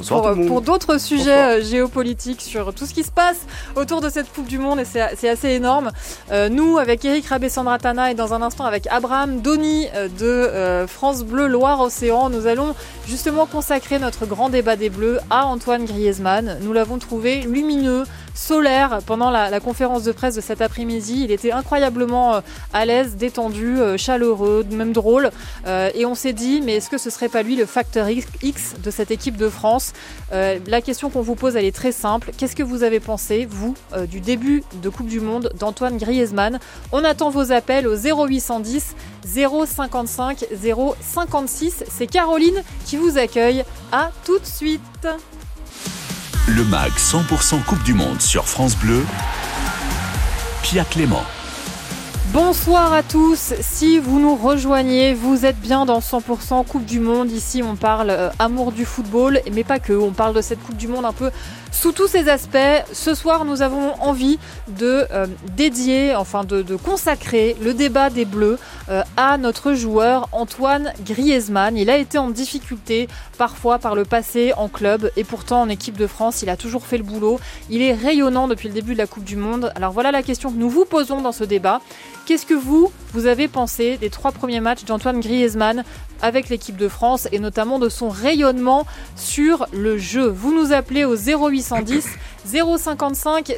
pour, 0.48 0.62
d'autres 0.62 1.00
sujets 1.00 1.26
Bonsoir. 1.26 1.50
euh, 1.50 1.62
géopolitiques 1.62 2.42
sur 2.42 2.74
tout 2.74 2.86
ce 2.86 2.94
qui 2.94 3.04
se 3.04 3.12
passe 3.12 3.46
autour 3.76 4.02
de 4.02 4.10
cette 4.10 4.32
Coupe 4.34 4.48
du 4.48 4.58
Monde 4.58 4.80
et 4.80 4.86
c'est 4.86 5.30
assez 5.30 5.50
énorme. 5.50 5.92
Euh, 6.32 6.50
nous, 6.50 6.78
avec 6.78 7.06
Eric 7.06 7.26
Rabé-Sandratana 7.28 8.12
et 8.12 8.16
dans 8.16 8.34
un 8.34 8.42
instant 8.42 8.66
avec 8.66 8.88
Abraham 8.88 9.42
Doni 9.42 9.88
euh, 9.96 10.08
de 10.08 10.26
euh, 10.26 10.88
France 10.88 11.24
Bleu 11.24 11.48
Loire-Océan, 11.48 12.30
nous 12.30 12.48
allons 12.48 12.76
justement 13.08 13.46
consacrer 13.46 14.00
notre 14.00 14.26
grand 14.26 14.50
débat 14.50 14.76
des 14.76 14.90
Bleus 14.90 15.20
à 15.30 15.46
Antoine 15.46 15.86
Griezmann. 15.86 16.58
Nous 16.62 16.74
l'avons 16.74 16.98
trouvé 16.98 17.42
lumineux, 17.42 18.04
solaire 18.36 19.00
pendant 19.06 19.32
la, 19.32 19.60
conférence 19.60 20.04
de 20.04 20.12
presse 20.12 20.36
de 20.36 20.42
cet 20.42 20.62
après-midi. 20.62 21.22
Il 21.24 21.32
était 21.32 21.52
incroyablement 21.52 22.36
euh, 22.36 22.42
à 22.74 22.86
l'aise, 22.86 23.16
détendu, 23.16 23.80
euh, 23.80 23.98
chaleureux, 23.98 24.66
même 24.70 24.92
drôle. 24.92 25.32
Euh, 25.66 25.90
et 25.96 26.06
on 26.06 26.14
s'est 26.14 26.34
dit, 26.34 26.62
mais 26.62 26.76
est-ce 26.76 26.90
que 26.90 26.98
ce 26.98 27.10
serait 27.10 27.30
pas 27.30 27.42
lui 27.42 27.56
le 27.56 27.66
facteur 27.66 28.08
X- 28.10 28.76
de 28.84 28.92
cette 28.92 29.10
équipe 29.10 29.38
de 29.38 29.50
France? 29.50 29.94
La 30.32 30.82
question 30.82 31.10
qu'on 31.10 31.22
vous 31.22 31.36
pose, 31.36 31.56
elle 31.56 31.64
est 31.64 31.76
très 31.76 31.94
simple. 31.94 32.32
Qu'est-ce 32.38 32.56
que 32.58 32.64
vous 32.64 32.84
avez 32.84 33.00
pensé, 33.00 33.48
vous, 33.50 33.74
du 34.10 34.20
début 34.20 34.64
de 34.82 34.90
Coupe 34.90 35.08
du 35.08 35.22
Monde 35.22 35.50
d'Antoine 35.58 35.98
Griezmann? 35.98 36.60
On 36.92 37.04
attend 37.06 37.30
vos 37.30 37.54
appels 37.54 37.88
au 37.88 37.96
0810 37.96 38.96
055 39.26 40.46
056. 41.02 41.86
C'est 41.90 42.08
Caroline 42.08 42.62
qui 42.86 42.98
vous 42.98 43.18
accueille. 43.18 43.64
À 43.94 44.12
tout 44.26 44.40
de 44.40 44.46
suite. 44.46 45.08
Le 46.48 46.64
MAG 46.64 46.92
100% 46.92 47.64
Coupe 47.64 47.82
du 47.82 47.96
Monde 47.96 48.22
sur 48.22 48.46
France 48.46 48.78
Bleu. 48.78 49.04
Pia 50.62 50.84
Clément. 50.84 51.24
Bonsoir 52.34 52.94
à 52.94 53.02
tous. 53.02 53.56
Si 53.62 53.98
vous 53.98 54.20
nous 54.20 54.36
rejoignez, 54.36 55.16
vous 55.16 55.48
êtes 55.48 55.60
bien 55.60 55.88
dans 55.88 56.02
100% 56.02 56.64
Coupe 56.68 56.86
du 56.86 57.00
Monde. 57.00 57.32
Ici, 57.32 57.64
on 57.64 57.76
parle 57.76 58.12
euh, 58.12 58.30
amour 58.38 58.74
du 58.74 58.86
football, 58.86 59.42
mais 59.52 59.64
pas 59.64 59.80
que. 59.80 59.94
On 59.94 60.12
parle 60.12 60.36
de 60.36 60.42
cette 60.42 60.62
Coupe 60.62 60.78
du 60.78 60.88
Monde 60.88 61.06
un 61.06 61.14
peu 61.14 61.32
sous 61.76 61.92
tous 61.92 62.08
ses 62.08 62.30
aspects. 62.30 62.58
Ce 62.94 63.14
soir, 63.14 63.44
nous 63.44 63.62
avons 63.62 63.94
envie 64.02 64.40
de 64.68 65.06
euh, 65.12 65.28
dédier, 65.58 66.16
enfin 66.16 66.46
de, 66.46 66.62
de 66.62 66.76
consacrer 66.78 67.56
le 67.62 67.74
débat 67.74 68.10
des 68.10 68.24
Bleus 68.24 68.58
euh, 68.90 69.04
à 69.18 69.38
notre 69.38 69.74
joueur 69.74 70.30
Antoine 70.32 70.94
Griezmann. 71.06 71.76
Il 71.76 71.90
a 71.90 71.98
été 71.98 72.18
en 72.18 72.30
difficulté 72.30 73.10
parfois 73.38 73.78
par 73.78 73.94
le 73.94 74.06
passé 74.06 74.54
en 74.56 74.70
club 74.70 75.12
et 75.18 75.26
pourtant 75.26 75.62
en 75.62 75.70
équipe 75.70 75.98
de 75.98 76.08
France, 76.08 76.42
il 76.42 76.50
a 76.50 76.56
toujours 76.56 76.86
fait 76.86 76.98
le 76.98 77.04
boulot. 77.04 77.40
Il 77.70 77.82
est 77.82 77.94
rayonnant 77.94 78.48
depuis 78.48 78.70
le 78.70 78.74
début 78.74 78.94
de 78.94 79.00
la 79.00 79.08
Coupe 79.08 79.26
du 79.26 79.36
Monde. 79.36 79.72
Alors 79.76 79.92
voilà 79.92 80.12
la 80.12 80.24
question 80.24 80.52
que 80.52 80.58
nous 80.58 80.70
vous 80.70 80.86
posons 80.86 81.22
dans 81.22 81.34
ce 81.34 81.44
débat. 81.44 81.82
Qu'est-ce 82.26 82.46
que 82.46 82.56
vous, 82.56 82.92
vous 83.14 83.28
avez 83.28 83.48
pensé 83.48 83.98
des 83.98 84.10
trois 84.10 84.32
premiers 84.32 84.62
matchs 84.62 84.86
d'Antoine 84.86 85.20
Griezmann 85.20 85.84
avec 86.22 86.50
l'équipe 86.50 86.78
de 86.78 86.88
France 86.88 87.28
et 87.32 87.40
notamment 87.40 87.80
de 87.80 87.90
son 87.90 88.10
rayonnement 88.10 88.86
sur 89.16 89.68
le 89.74 89.98
jeu. 89.98 90.28
Vous 90.28 90.54
nous 90.54 90.74
appelez 90.74 91.06
au 91.06 91.16
0810 91.16 92.08
055 92.46 93.54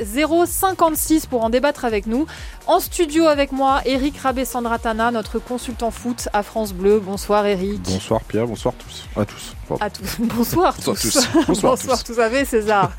056 0.46 1.26
pour 1.26 1.44
en 1.44 1.50
débattre 1.50 1.86
avec 1.86 2.06
nous. 2.06 2.26
En 2.66 2.80
studio 2.80 3.28
avec 3.28 3.52
moi, 3.52 3.82
Eric 3.86 4.18
Rabé-Sandratana, 4.18 5.12
notre 5.12 5.40
consultant 5.40 5.92
foot 5.92 6.30
à 6.34 6.44
France 6.44 6.74
Bleu. 6.74 7.00
Bonsoir 7.00 7.46
Eric. 7.46 7.82
Bonsoir 7.84 8.22
Pierre, 8.22 8.48
bonsoir 8.48 8.74
tous. 8.76 9.06
À 9.20 9.26
tous. 9.26 9.56
Pardon. 9.68 9.84
À 9.84 9.90
tous. 9.90 10.18
Bonsoir, 10.20 10.74
Bonsoir 10.76 10.98
tous. 10.98 11.14
tous. 11.32 11.46
Bonsoir 11.48 11.78
tous. 11.78 12.04
tous. 12.04 12.20
Avec 12.20 12.48
César. 12.48 12.92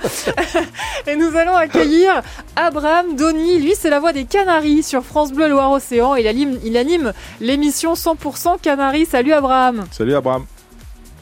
Et 1.06 1.16
nous 1.16 1.34
allons 1.36 1.54
accueillir 1.54 2.22
Abraham 2.56 3.16
Doni. 3.16 3.58
Lui, 3.58 3.74
c'est 3.78 3.90
la 3.90 4.00
voix 4.00 4.12
des 4.12 4.24
Canaries 4.24 4.82
sur 4.82 5.02
France 5.02 5.32
Bleu 5.32 5.48
Loire-Océan. 5.48 6.14
Il 6.16 6.26
anime, 6.26 6.58
il 6.64 6.76
anime 6.76 7.12
l'émission 7.40 7.94
100% 7.94 8.60
Canaries. 8.60 9.06
Salut 9.06 9.32
Abraham. 9.32 9.86
Salut 9.90 10.14
Abraham. 10.14 10.44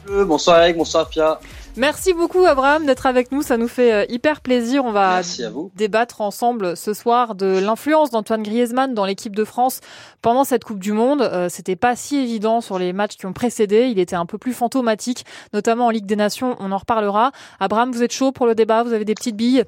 Bonsoir 0.07 0.61
Eric, 0.63 0.77
bonsoir 0.77 1.09
Pia. 1.09 1.39
Merci 1.75 2.13
beaucoup 2.13 2.45
Abraham 2.45 2.85
d'être 2.85 3.05
avec 3.05 3.31
nous. 3.31 3.41
Ça 3.41 3.57
nous 3.57 3.67
fait 3.67 3.93
euh, 3.93 4.05
hyper 4.09 4.41
plaisir. 4.41 4.83
On 4.85 4.91
va 4.91 5.15
Merci 5.15 5.43
à 5.43 5.49
vous. 5.49 5.69
débattre 5.75 6.21
ensemble 6.21 6.75
ce 6.77 6.93
soir 6.93 7.35
de 7.35 7.59
l'influence 7.59 8.09
d'Antoine 8.09 8.41
Griezmann 8.41 8.93
dans 8.93 9.05
l'équipe 9.05 9.35
de 9.35 9.43
France 9.43 9.81
pendant 10.21 10.43
cette 10.43 10.63
Coupe 10.63 10.79
du 10.79 10.93
Monde. 10.93 11.21
Euh, 11.21 11.49
C'était 11.49 11.75
pas 11.75 11.95
si 11.95 12.17
évident 12.17 12.61
sur 12.61 12.79
les 12.79 12.93
matchs 12.93 13.17
qui 13.17 13.25
ont 13.25 13.33
précédé. 13.33 13.89
Il 13.91 13.99
était 13.99 14.15
un 14.15 14.25
peu 14.25 14.37
plus 14.37 14.53
fantomatique, 14.53 15.25
notamment 15.53 15.87
en 15.87 15.89
Ligue 15.89 16.05
des 16.05 16.15
Nations. 16.15 16.55
On 16.59 16.71
en 16.71 16.77
reparlera. 16.77 17.31
Abraham, 17.59 17.91
vous 17.91 18.01
êtes 18.01 18.13
chaud 18.13 18.31
pour 18.31 18.47
le 18.47 18.55
débat? 18.55 18.83
Vous 18.83 18.93
avez 18.93 19.05
des 19.05 19.13
petites 19.15 19.35
billes? 19.35 19.65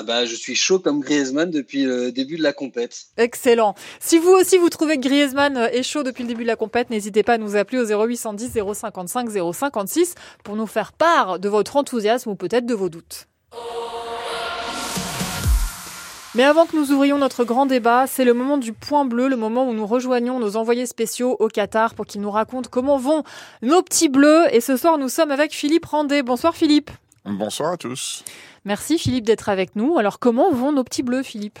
Ah 0.00 0.02
bah, 0.02 0.24
je 0.24 0.34
suis 0.34 0.54
chaud 0.54 0.78
comme 0.78 1.00
Griezmann 1.00 1.50
depuis 1.50 1.82
le 1.82 2.10
début 2.10 2.38
de 2.38 2.42
la 2.42 2.54
compète. 2.54 3.08
Excellent. 3.18 3.74
Si 4.00 4.16
vous 4.16 4.30
aussi 4.30 4.56
vous 4.56 4.70
trouvez 4.70 4.96
que 4.96 5.02
Griezmann 5.02 5.58
euh, 5.58 5.68
est 5.68 5.82
chaud 5.82 6.02
depuis 6.02 6.22
le 6.22 6.28
début 6.28 6.44
de 6.44 6.48
la 6.48 6.56
compète, 6.56 6.88
n'hésitez 6.88 7.22
pas 7.22 7.34
à 7.34 7.36
nous 7.36 7.54
appeler 7.54 7.80
au 7.80 7.84
0810 7.84 8.50
055 8.72 9.28
056 9.52 10.14
pour 10.42 10.56
nous 10.56 10.66
faire 10.66 10.94
part 10.94 11.38
de 11.38 11.50
votre 11.50 11.76
enthousiasme 11.76 12.30
ou 12.30 12.34
peut-être 12.34 12.64
de 12.64 12.72
vos 12.72 12.88
doutes. 12.88 13.26
Mais 16.34 16.44
avant 16.44 16.64
que 16.64 16.76
nous 16.76 16.92
ouvrions 16.92 17.18
notre 17.18 17.44
grand 17.44 17.66
débat, 17.66 18.06
c'est 18.06 18.24
le 18.24 18.32
moment 18.32 18.56
du 18.56 18.72
point 18.72 19.04
bleu, 19.04 19.28
le 19.28 19.36
moment 19.36 19.68
où 19.68 19.74
nous 19.74 19.86
rejoignons 19.86 20.38
nos 20.38 20.56
envoyés 20.56 20.86
spéciaux 20.86 21.36
au 21.40 21.48
Qatar 21.48 21.94
pour 21.94 22.06
qu'ils 22.06 22.22
nous 22.22 22.30
racontent 22.30 22.70
comment 22.72 22.96
vont 22.96 23.22
nos 23.60 23.82
petits 23.82 24.08
bleus. 24.08 24.46
Et 24.52 24.62
ce 24.62 24.78
soir, 24.78 24.96
nous 24.96 25.10
sommes 25.10 25.30
avec 25.30 25.52
Philippe 25.52 25.84
Randé. 25.84 26.22
Bonsoir 26.22 26.56
Philippe. 26.56 26.90
Bonsoir 27.24 27.72
à 27.72 27.76
tous. 27.76 28.24
Merci 28.64 28.98
Philippe 28.98 29.24
d'être 29.26 29.48
avec 29.48 29.76
nous. 29.76 29.98
Alors 29.98 30.18
comment 30.18 30.50
vont 30.52 30.72
nos 30.72 30.84
petits 30.84 31.02
bleus, 31.02 31.22
Philippe? 31.22 31.58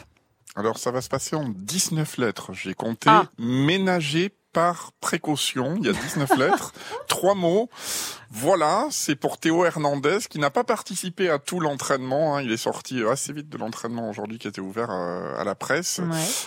Alors 0.56 0.78
ça 0.78 0.90
va 0.90 1.00
se 1.00 1.08
passer 1.08 1.36
en 1.36 1.48
19 1.48 2.16
lettres. 2.18 2.52
J'ai 2.52 2.74
compté 2.74 3.08
Ah. 3.10 3.26
ménager 3.38 4.32
par 4.52 4.92
précaution. 5.00 5.76
Il 5.78 5.86
y 5.86 5.88
a 5.88 5.92
19 5.92 6.36
lettres, 6.38 6.72
trois 7.08 7.34
mots. 7.34 7.68
Voilà, 8.32 8.86
c'est 8.92 9.16
pour 9.16 9.38
Théo 9.38 9.64
Hernandez 9.64 10.18
qui 10.28 10.38
n'a 10.38 10.50
pas 10.50 10.62
participé 10.62 11.28
à 11.28 11.40
tout 11.40 11.58
l'entraînement. 11.58 12.36
hein. 12.36 12.42
Il 12.42 12.52
est 12.52 12.56
sorti 12.56 13.02
assez 13.02 13.32
vite 13.32 13.48
de 13.48 13.58
l'entraînement 13.58 14.08
aujourd'hui 14.08 14.38
qui 14.38 14.46
était 14.46 14.60
ouvert 14.60 14.88
euh, 14.92 15.36
à 15.36 15.42
la 15.42 15.56
presse. 15.56 16.00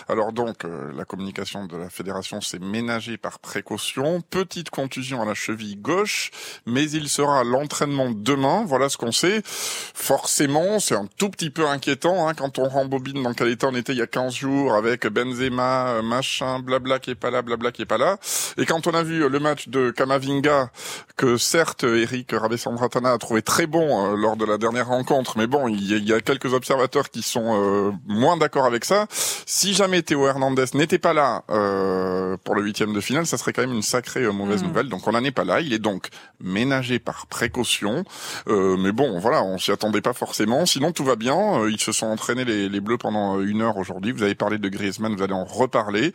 Alors 0.08 0.32
donc, 0.32 0.64
euh, 0.64 0.92
la 0.96 1.04
communication 1.04 1.66
de 1.66 1.76
la 1.76 1.90
fédération, 1.90 2.40
c'est 2.40 2.58
ménagé 2.58 3.18
par 3.18 3.38
précaution. 3.38 4.22
Petite 4.22 4.70
contusion 4.70 5.20
à 5.20 5.26
la 5.26 5.34
cheville 5.34 5.76
gauche, 5.76 6.30
mais 6.64 6.90
il 6.90 7.10
sera 7.10 7.40
à 7.40 7.44
l'entraînement 7.44 8.10
demain. 8.10 8.64
Voilà 8.66 8.88
ce 8.88 8.96
qu'on 8.96 9.12
sait. 9.12 9.42
Forcément, 9.44 10.80
c'est 10.80 10.94
un 10.94 11.06
tout 11.18 11.28
petit 11.28 11.50
peu 11.50 11.66
inquiétant 11.68 12.26
hein, 12.28 12.32
quand 12.32 12.58
on 12.58 12.68
rembobine 12.68 13.22
dans 13.22 13.34
quel 13.34 13.48
état 13.48 13.66
on 13.68 13.74
était 13.74 13.92
il 13.92 13.98
y 13.98 14.02
a 14.02 14.06
15 14.06 14.32
jours 14.34 14.74
avec 14.74 15.06
Benzema, 15.06 15.88
euh, 15.88 16.02
machin, 16.02 16.60
blabla 16.60 16.98
qui 16.98 17.10
est 17.10 17.14
pas 17.14 17.30
là, 17.30 17.42
blabla 17.42 17.72
qui 17.72 17.82
est 17.82 17.86
pas 17.86 17.93
là. 17.98 18.18
Et 18.58 18.66
quand 18.66 18.86
on 18.86 18.94
a 18.94 19.02
vu 19.02 19.22
euh, 19.24 19.28
le 19.28 19.38
match 19.40 19.68
de 19.68 19.90
Kamavinga, 19.90 20.70
que 21.16 21.36
certes 21.36 21.84
Eric 21.84 22.32
Ravessandratana 22.32 23.12
a 23.12 23.18
trouvé 23.18 23.42
très 23.42 23.66
bon 23.66 24.12
euh, 24.12 24.16
lors 24.16 24.36
de 24.36 24.44
la 24.44 24.58
dernière 24.58 24.88
rencontre, 24.88 25.38
mais 25.38 25.46
bon, 25.46 25.68
il 25.68 25.88
y 25.90 25.94
a, 25.94 25.96
il 25.96 26.08
y 26.08 26.12
a 26.12 26.20
quelques 26.20 26.52
observateurs 26.52 27.10
qui 27.10 27.22
sont 27.22 27.60
euh, 27.62 27.92
moins 28.06 28.36
d'accord 28.36 28.64
avec 28.66 28.84
ça. 28.84 29.06
Si 29.10 29.74
jamais 29.74 30.02
Théo 30.02 30.26
Hernandez 30.26 30.64
n'était 30.74 30.98
pas 30.98 31.12
là 31.14 31.42
euh, 31.50 32.36
pour 32.44 32.54
le 32.54 32.62
huitième 32.62 32.92
de 32.92 33.00
finale, 33.00 33.26
ça 33.26 33.38
serait 33.38 33.52
quand 33.52 33.62
même 33.62 33.72
une 33.74 33.82
sacrée 33.82 34.22
euh, 34.24 34.32
mauvaise 34.32 34.62
Mhm. 34.62 34.68
nouvelle. 34.68 34.88
Donc 34.88 35.06
on 35.06 35.12
n'en 35.12 35.22
est 35.24 35.30
pas 35.30 35.44
là. 35.44 35.60
Il 35.60 35.72
est 35.72 35.78
donc 35.78 36.08
ménagé 36.40 36.98
par 36.98 37.26
précaution. 37.26 38.04
Euh, 38.48 38.76
mais 38.78 38.92
bon, 38.92 39.18
voilà, 39.18 39.42
on 39.42 39.58
s'y 39.58 39.70
attendait 39.72 40.00
pas 40.00 40.12
forcément. 40.12 40.66
Sinon 40.66 40.92
tout 40.92 41.04
va 41.04 41.16
bien. 41.16 41.66
Ils 41.68 41.80
se 41.80 41.92
sont 41.92 42.06
entraînés 42.06 42.44
les, 42.44 42.68
les 42.68 42.80
Bleus 42.80 42.98
pendant 42.98 43.40
une 43.40 43.62
heure 43.62 43.76
aujourd'hui. 43.76 44.12
Vous 44.12 44.22
avez 44.22 44.34
parlé 44.34 44.58
de 44.58 44.68
Griezmann, 44.68 45.14
vous 45.16 45.22
allez 45.22 45.32
en 45.34 45.44
reparler. 45.44 46.12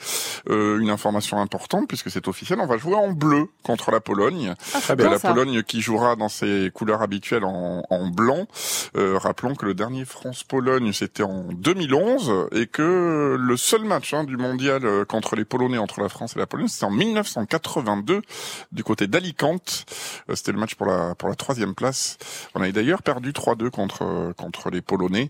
Euh, 0.50 0.80
une 0.80 0.89
information 0.89 1.39
importante 1.42 1.69
puisque 1.88 2.10
c'est 2.12 2.28
officiel. 2.28 2.60
On 2.60 2.66
va 2.66 2.78
jouer 2.78 2.96
en 2.96 3.12
bleu 3.12 3.48
contre 3.64 3.92
la 3.92 4.00
Pologne. 4.00 4.54
Ah, 4.74 4.80
c'est 4.82 4.92
Euh, 4.94 4.96
bien, 4.96 5.10
la 5.12 5.20
ça. 5.20 5.30
Pologne 5.34 5.62
qui 5.64 5.82
jouera 5.82 6.16
dans 6.16 6.30
ses 6.30 6.72
couleurs 6.74 7.02
habituelles 7.02 7.44
en, 7.46 7.84
en 7.90 8.08
blanc. 8.08 8.48
Euh, 8.98 9.18
rappelons 9.18 9.56
que 9.56 9.66
le 9.66 9.74
dernier 9.74 10.06
France-Pologne 10.06 10.92
c'était 10.94 11.24
en 11.24 11.44
2011 11.52 12.50
et 12.54 12.66
que 12.68 13.38
le 13.40 13.58
seul 13.58 13.84
match 13.86 14.14
hein, 14.14 14.24
du 14.24 14.38
mondial 14.38 14.86
euh, 14.86 15.06
contre 15.06 15.36
les 15.36 15.46
Polonais 15.46 15.78
entre 15.78 16.02
la 16.02 16.10
France 16.10 16.36
et 16.36 16.40
la 16.40 16.48
Pologne 16.48 16.68
c'était 16.68 16.86
en 16.86 16.92
1982 16.92 18.22
du 18.72 18.84
côté 18.84 19.08
d'Alicante. 19.08 19.86
Euh, 20.30 20.36
c'était 20.36 20.52
le 20.52 20.60
match 20.60 20.76
pour 20.76 20.88
la 20.88 21.16
pour 21.16 21.30
la 21.30 21.36
troisième 21.36 21.76
place. 21.76 22.18
On 22.56 22.62
avait 22.62 22.72
d'ailleurs 22.72 23.04
perdu 23.04 23.32
3-2 23.32 23.70
contre 23.70 24.04
euh, 24.04 24.34
contre 24.34 24.70
les 24.70 24.82
Polonais. 24.82 25.30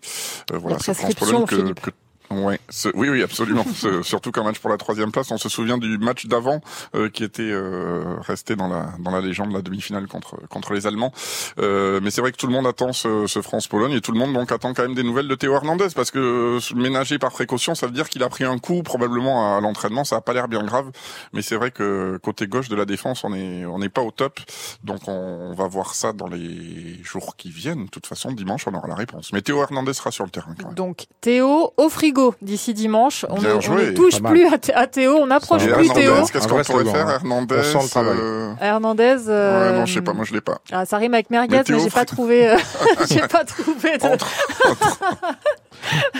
Euh, 0.51 0.57
voilà, 0.57 0.77
La 0.77 0.83
prescription, 0.83 1.45
France-Pologne 1.45 1.73
que 1.73 1.91
Ouais, 2.31 2.59
ce- 2.69 2.89
oui, 2.93 3.09
oui, 3.09 3.23
absolument. 3.23 3.65
Ce- 3.75 4.03
surtout 4.03 4.31
qu'un 4.31 4.43
match 4.43 4.59
pour 4.59 4.69
la 4.69 4.77
troisième 4.77 5.11
place, 5.11 5.31
on 5.31 5.37
se 5.37 5.49
souvient 5.49 5.77
du 5.77 5.97
match 5.97 6.25
d'avant 6.27 6.61
euh, 6.95 7.09
qui 7.09 7.23
était 7.23 7.41
euh, 7.43 8.15
resté 8.21 8.55
dans 8.55 8.67
la 8.67 8.89
dans 8.99 9.11
la 9.11 9.21
légende, 9.21 9.51
la 9.51 9.61
demi-finale 9.61 10.07
contre 10.07 10.35
contre 10.47 10.73
les 10.73 10.85
Allemands. 10.85 11.11
Euh, 11.59 11.99
mais 12.03 12.11
c'est 12.11 12.21
vrai 12.21 12.31
que 12.31 12.37
tout 12.37 12.47
le 12.47 12.53
monde 12.53 12.67
attend 12.67 12.93
ce, 12.93 13.25
ce 13.27 13.41
France-Pologne 13.41 13.93
et 13.93 14.01
tout 14.01 14.11
le 14.11 14.19
monde 14.19 14.33
donc 14.33 14.51
attend 14.51 14.73
quand 14.73 14.83
même 14.83 14.95
des 14.95 15.03
nouvelles 15.03 15.27
de 15.27 15.35
Théo 15.35 15.53
Hernandez 15.53 15.87
parce 15.95 16.11
que 16.11 16.19
euh, 16.19 16.75
ménager 16.75 17.17
par 17.19 17.31
précaution, 17.31 17.73
ça 17.75 17.87
veut 17.87 17.93
dire 17.93 18.09
qu'il 18.09 18.21
a 18.23 18.29
pris 18.29 18.43
un 18.43 18.59
coup 18.59 18.83
probablement 18.83 19.57
à 19.57 19.61
l'entraînement. 19.61 20.03
Ça 20.03 20.17
a 20.17 20.21
pas 20.21 20.33
l'air 20.33 20.47
bien 20.47 20.63
grave, 20.63 20.91
mais 21.33 21.41
c'est 21.41 21.55
vrai 21.55 21.71
que 21.71 22.19
côté 22.21 22.47
gauche 22.47 22.69
de 22.69 22.75
la 22.75 22.85
défense, 22.85 23.23
on 23.23 23.33
est 23.33 23.65
on 23.65 23.79
n'est 23.79 23.89
pas 23.89 24.01
au 24.01 24.11
top. 24.11 24.39
Donc 24.83 25.07
on, 25.07 25.53
va 25.53 25.67
voir 25.67 25.95
ça 25.95 26.13
dans 26.13 26.27
les 26.27 27.01
jours 27.03 27.35
qui 27.35 27.49
viennent. 27.49 27.85
De 27.85 27.89
toute 27.89 28.05
façon, 28.05 28.31
dimanche, 28.31 28.67
on 28.67 28.73
aura 28.73 28.87
la 28.87 28.95
réponse. 28.95 29.33
Mais 29.33 29.41
Théo 29.41 29.61
Hernandez 29.61 29.93
sera 29.93 30.11
sur 30.11 30.25
le 30.25 30.29
terrain 30.29 30.53
quand 30.59 30.67
même. 30.67 30.75
Donc 30.75 31.07
Théo 31.21 31.73
au 31.75 31.89
frigo 31.89 32.18
d'ici 32.41 32.73
dimanche. 32.73 33.25
On 33.29 33.35
Bien 33.39 33.55
ne, 33.55 33.69
on 33.69 33.75
ne 33.75 33.91
touche 33.91 34.21
plus 34.21 34.45
à, 34.47 34.57
à 34.79 34.87
Théo, 34.87 35.17
on 35.19 35.27
n'approche 35.27 35.63
plus 35.63 35.71
Hernandez, 35.71 36.01
Théo. 36.01 36.13
Qu'est-ce 36.31 36.47
qu'on 36.47 36.63
pourrait 36.63 36.85
faire, 36.85 37.09
Hernandez 37.09 37.55
On 37.59 37.63
sent 37.63 37.77
le 37.83 37.89
travail. 37.89 38.17
euh, 38.19 38.51
Hernandez. 38.61 39.15
euh, 39.27 39.71
Ouais, 39.71 39.77
non, 39.79 39.85
je 39.85 39.93
sais 39.93 40.01
pas, 40.01 40.13
moi 40.13 40.25
je 40.25 40.33
l'ai 40.33 40.41
pas. 40.41 40.59
Ah, 40.71 40.85
ça 40.85 40.97
rime 40.97 41.13
avec 41.13 41.29
merguez, 41.29 41.57
Mais 41.57 41.63
mais 41.75 41.79
j'ai 41.83 41.89
pas 41.89 42.05
trouvé. 42.05 42.49
euh, 42.49 42.57
j'ai 43.09 43.21
pas 43.27 43.43
trouvé. 43.43 43.97
de- 43.97 44.07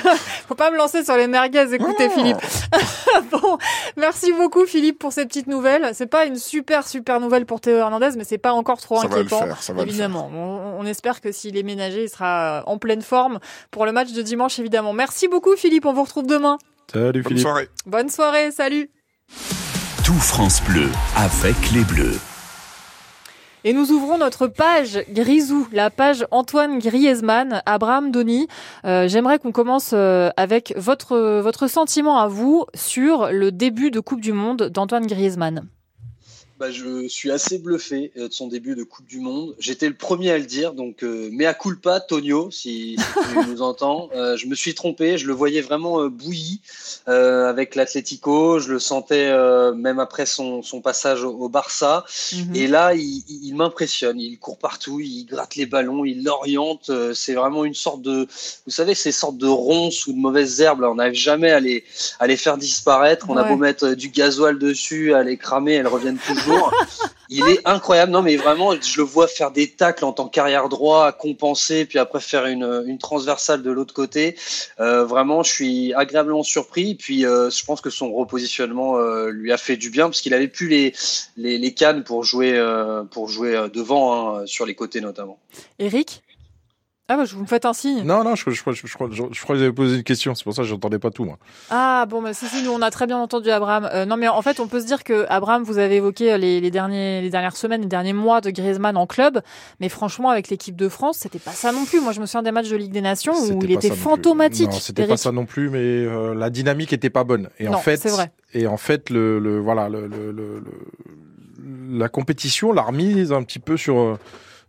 Faut 0.47 0.55
pas 0.55 0.71
me 0.71 0.77
lancer 0.77 1.03
sur 1.03 1.15
les 1.15 1.27
merguez, 1.27 1.73
écoutez 1.73 2.09
Philippe. 2.09 2.37
bon, 3.31 3.57
merci 3.97 4.31
beaucoup 4.33 4.65
Philippe 4.65 4.99
pour 4.99 5.13
ces 5.13 5.25
petites 5.25 5.47
nouvelles. 5.47 5.91
C'est 5.93 6.07
pas 6.07 6.25
une 6.25 6.37
super 6.37 6.87
super 6.87 7.19
nouvelle 7.19 7.45
pour 7.45 7.61
Théo 7.61 7.77
Hernandez, 7.77 8.11
mais 8.17 8.23
c'est 8.23 8.37
pas 8.37 8.53
encore 8.53 8.79
trop 8.81 9.01
Ça 9.01 9.07
va 9.07 9.15
le 9.15 9.21
inquiétant. 9.21 9.39
faire, 9.45 9.61
ça 9.61 9.73
va 9.73 9.83
le 9.83 9.89
évidemment, 9.89 10.29
on, 10.33 10.79
on 10.79 10.85
espère 10.85 11.21
que 11.21 11.31
s'il 11.31 11.57
est 11.57 11.63
ménagé, 11.63 12.03
il 12.03 12.09
sera 12.09 12.63
en 12.65 12.77
pleine 12.77 13.01
forme 13.01 13.39
pour 13.71 13.85
le 13.85 13.91
match 13.91 14.11
de 14.11 14.21
dimanche 14.21 14.59
évidemment. 14.59 14.93
Merci 14.93 15.27
beaucoup 15.27 15.55
Philippe, 15.55 15.85
on 15.85 15.93
vous 15.93 16.03
retrouve 16.03 16.27
demain. 16.27 16.57
Salut 16.91 17.21
Bonne 17.21 17.37
soirée. 17.37 17.69
Bonne 17.85 18.09
soirée, 18.09 18.51
salut. 18.51 18.89
Tout 20.03 20.13
France 20.15 20.61
Bleu 20.63 20.89
avec 21.15 21.55
les 21.71 21.83
Bleus. 21.83 22.19
Et 23.65 23.73
nous 23.73 23.91
ouvrons 23.91 24.17
notre 24.17 24.47
page 24.47 25.03
Grisou, 25.09 25.67
la 25.73 25.89
page 25.89 26.25
Antoine 26.31 26.79
Griezmann, 26.79 27.61
Abraham 27.65 28.09
Doni. 28.09 28.47
Euh, 28.85 29.09
J'aimerais 29.09 29.37
qu'on 29.37 29.51
commence 29.51 29.91
euh, 29.93 30.29
avec 30.37 30.73
votre, 30.77 31.41
votre 31.41 31.67
sentiment 31.67 32.19
à 32.19 32.27
vous 32.29 32.65
sur 32.73 33.29
le 33.31 33.51
début 33.51 33.91
de 33.91 33.99
Coupe 33.99 34.21
du 34.21 34.31
Monde 34.31 34.69
d'Antoine 34.69 35.07
Griezmann. 35.07 35.67
Bah, 36.59 36.71
je 36.71 37.07
suis 37.07 37.31
assez 37.31 37.57
bluffé 37.57 38.11
euh, 38.17 38.27
de 38.27 38.33
son 38.33 38.47
début 38.47 38.75
de 38.75 38.83
Coupe 38.83 39.05
du 39.07 39.19
Monde. 39.21 39.55
J'étais 39.59 39.87
le 39.87 39.93
premier 39.95 40.31
à 40.31 40.37
le 40.37 40.43
dire, 40.45 40.73
donc 40.73 41.03
euh, 41.03 41.29
mea 41.31 41.53
culpa, 41.53 42.01
Tonio, 42.01 42.51
si, 42.51 42.97
si 42.97 43.33
tu 43.33 43.47
nous 43.47 43.61
entends. 43.61 44.09
Euh, 44.19 44.35
je 44.35 44.47
me 44.47 44.55
suis 44.55 44.73
trompé, 44.73 45.17
je 45.17 45.27
le 45.27 45.33
voyais 45.33 45.61
vraiment 45.61 46.01
euh, 46.01 46.09
bouilli 46.09 46.59
avec 47.05 47.75
l'Atlético. 47.75 48.59
Je 48.59 48.71
le 48.73 48.79
sentais 48.79 49.31
même 49.73 49.99
après 49.99 50.25
son, 50.25 50.61
son 50.61 50.81
passage 50.81 51.23
au, 51.23 51.29
au 51.31 51.47
Barça. 51.49 52.05
Mhm. 52.33 52.55
Et 52.55 52.67
là, 52.67 52.93
il, 52.93 53.23
il- 53.29 53.47
il 53.47 53.55
m'impressionne. 53.55 54.19
Il 54.19 54.37
court 54.39 54.57
partout, 54.57 54.99
il 54.99 55.25
gratte 55.25 55.55
les 55.55 55.65
ballons, 55.65 56.03
il 56.05 56.23
l'oriente. 56.23 56.91
C'est 57.13 57.33
vraiment 57.33 57.63
une 57.65 57.73
sorte 57.73 58.01
de, 58.01 58.27
vous 58.65 58.71
savez, 58.71 58.93
ces 58.95 59.11
sortes 59.11 59.37
de 59.37 59.47
ronces 59.47 60.05
ou 60.07 60.13
de 60.13 60.17
mauvaises 60.17 60.59
herbes. 60.61 60.81
Là, 60.81 60.91
on 60.91 60.95
n'arrive 60.95 61.13
jamais 61.13 61.51
à 61.51 61.59
les, 61.59 61.83
à 62.19 62.27
les 62.27 62.37
faire 62.37 62.57
disparaître. 62.57 63.27
On 63.29 63.37
a 63.37 63.43
beau 63.43 63.57
mettre 63.57 63.89
du 63.93 64.09
gasoil 64.09 64.59
dessus, 64.59 65.13
à 65.13 65.23
les 65.23 65.37
cramer, 65.37 65.75
elles 65.75 65.87
reviennent 65.87 66.17
toujours. 66.19 66.48
Il 67.29 67.47
est 67.47 67.59
incroyable. 67.65 68.11
Non, 68.11 68.23
mais 68.23 68.35
vraiment, 68.37 68.73
je 68.73 68.97
le 68.97 69.03
vois 69.03 69.27
faire 69.27 69.51
des 69.51 69.69
tacles 69.69 70.03
en 70.03 70.13
tant 70.13 70.27
qu'arrière 70.27 70.67
droit, 70.67 71.05
à 71.05 71.11
compenser, 71.11 71.85
puis 71.85 71.99
après 71.99 72.19
faire 72.19 72.45
une, 72.47 72.97
transversale 72.99 73.61
de 73.61 73.71
l'autre 73.71 73.93
côté. 73.93 74.35
Euh, 74.79 75.05
vraiment, 75.05 75.43
je 75.43 75.51
suis 75.51 75.93
agréablement 75.93 76.43
surpris. 76.43 76.95
Puis, 76.95 77.25
euh, 77.25 77.49
je 77.51 77.63
pense 77.63 77.81
que 77.81 77.91
son 77.91 78.11
repositionnement 78.13 78.97
euh, 78.97 79.29
lui 79.29 79.51
a 79.51 79.57
fait 79.57 79.77
du 79.77 79.91
bien 79.91 80.05
parce 80.05 80.21
qu'il 80.21 80.33
avait 80.33 80.47
plus 80.47 80.67
les, 81.37 81.73
cannes 81.73 82.03
pour 82.03 82.23
jouer, 82.23 82.59
pour 83.11 83.29
jouer 83.29 83.69
devant, 83.71 84.37
hein, 84.37 84.45
sur 84.47 84.65
les 84.65 84.73
côtés 84.73 85.01
notamment. 85.01 85.37
Eric? 85.77 86.23
Ah, 87.11 87.17
bah, 87.17 87.25
je 87.25 87.33
vous 87.33 87.41
me 87.41 87.47
faites 87.47 87.65
un 87.65 87.73
signe. 87.73 88.03
Non, 88.03 88.23
non, 88.23 88.35
je, 88.35 88.43
je, 88.47 88.51
je, 88.51 88.61
crois- 88.61 88.73
crois 88.75 89.09
que 89.09 89.53
vous 89.53 89.61
avez 89.63 89.71
posé 89.71 89.97
une 89.97 90.03
question, 90.03 90.35
c'est 90.35 90.43
pour 90.43 90.53
ça 90.53 90.61
que 90.61 90.67
j'entendais 90.67 90.99
pas 90.99 91.09
tout, 91.09 91.25
moi. 91.25 91.39
Ah, 91.71 92.05
bon, 92.07 92.21
bah, 92.21 92.35
si, 92.35 92.45
si, 92.45 92.61
nous, 92.61 92.69
on 92.71 92.83
a 92.83 92.91
très 92.91 93.07
bien 93.07 93.17
entendu 93.17 93.49
Abraham. 93.49 93.89
Euh, 93.91 94.05
non, 94.05 94.15
mais 94.15 94.27
en 94.27 94.41
fait, 94.43 94.59
on 94.59 94.67
peut 94.67 94.79
se 94.79 94.85
dire 94.85 95.03
que 95.03 95.25
Abraham, 95.27 95.63
vous 95.63 95.79
avez 95.79 95.95
évoqué 95.95 96.37
les, 96.37 96.61
les, 96.61 96.69
derniers, 96.71 97.21
les 97.21 97.31
dernières 97.31 97.57
semaines, 97.57 97.81
les 97.81 97.87
derniers 97.87 98.13
mois 98.13 98.41
de 98.41 98.51
Griezmann 98.51 98.95
en 98.95 99.07
club. 99.07 99.41
Mais 99.79 99.89
franchement, 99.89 100.29
avec 100.29 100.49
l'équipe 100.49 100.75
de 100.75 100.87
France, 100.87 101.17
c'était 101.17 101.39
pas 101.39 101.49
ça 101.51 101.71
non 101.71 101.83
plus. 101.85 101.99
Moi, 101.99 102.11
je 102.11 102.21
me 102.21 102.27
souviens 102.27 102.43
des 102.43 102.51
matchs 102.51 102.69
de 102.69 102.75
Ligue 102.77 102.91
des 102.91 103.01
Nations 103.01 103.33
où 103.33 103.59
il 103.63 103.71
était 103.71 103.89
fantomatique. 103.89 104.69
Non, 104.69 104.79
c'était 104.79 105.07
pas 105.07 105.17
ça 105.17 105.31
non 105.31 105.45
plus, 105.47 105.69
mais 105.71 105.79
euh, 105.79 106.35
la 106.35 106.51
dynamique 106.51 106.93
était 106.93 107.09
pas 107.09 107.23
bonne. 107.23 107.49
Et 107.59 107.65
Non, 107.65 107.73
en 107.73 107.77
fait, 107.79 107.97
c'est 107.97 108.09
vrai. 108.09 108.31
Et 108.53 108.67
en 108.67 108.77
fait, 108.77 109.09
le, 109.09 109.39
le 109.39 109.59
voilà, 109.59 109.89
le, 109.89 110.07
le, 110.07 110.31
le- 110.31 110.59
le- 110.59 111.97
la 111.99 112.07
compétition 112.07 112.71
l'a 112.71 112.83
remise 112.83 113.31
un 113.31 113.41
petit 113.43 113.59
peu 113.59 113.77
sur. 113.77 113.97
euh, 113.99 114.19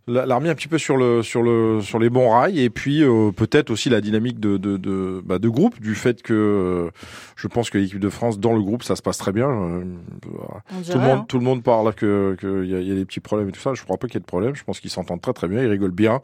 l'a 0.07 0.35
remis 0.35 0.49
un 0.49 0.55
petit 0.55 0.67
peu 0.67 0.77
sur 0.77 0.97
le 0.97 1.21
sur 1.23 1.43
le 1.43 1.79
sur 1.81 1.99
les 1.99 2.09
bons 2.09 2.29
rails 2.31 2.59
et 2.59 2.69
puis 2.69 3.03
euh, 3.03 3.31
peut-être 3.31 3.69
aussi 3.69 3.89
la 3.89 4.01
dynamique 4.01 4.39
de 4.39 4.57
de 4.57 4.77
de, 4.77 5.21
bah, 5.23 5.37
de 5.39 5.47
groupe 5.47 5.79
du 5.79 5.93
fait 5.95 6.21
que 6.23 6.33
euh, 6.33 6.89
je 7.35 7.47
pense 7.47 7.69
que 7.69 7.77
l'équipe 7.77 7.99
de 7.99 8.09
France 8.09 8.39
dans 8.39 8.53
le 8.53 8.61
groupe 8.61 8.83
ça 8.83 8.95
se 8.95 9.01
passe 9.01 9.17
très 9.19 9.31
bien 9.31 9.47
Euh, 9.49 9.83
tout 10.21 10.97
le 10.97 10.99
monde 10.99 11.09
hein. 11.19 11.25
tout 11.27 11.37
le 11.37 11.43
monde 11.43 11.63
parle 11.63 11.93
que 11.93 12.35
que 12.39 12.63
il 12.63 12.69
y 12.69 12.87
y 12.89 12.91
a 12.91 12.95
des 12.95 13.05
petits 13.05 13.19
problèmes 13.19 13.49
et 13.49 13.51
tout 13.51 13.59
ça. 13.61 13.73
Je 13.73 13.83
crois 13.83 13.97
pas 13.97 14.07
qu'il 14.07 14.15
y 14.15 14.17
ait 14.17 14.21
de 14.21 14.25
problème 14.25 14.55
je 14.55 14.63
pense 14.63 14.79
qu'ils 14.79 14.89
s'entendent 14.89 15.21
très 15.21 15.33
très 15.33 15.47
bien. 15.47 15.61
Ils 15.61 15.69
rigolent 15.69 15.91
bien. 15.91 16.19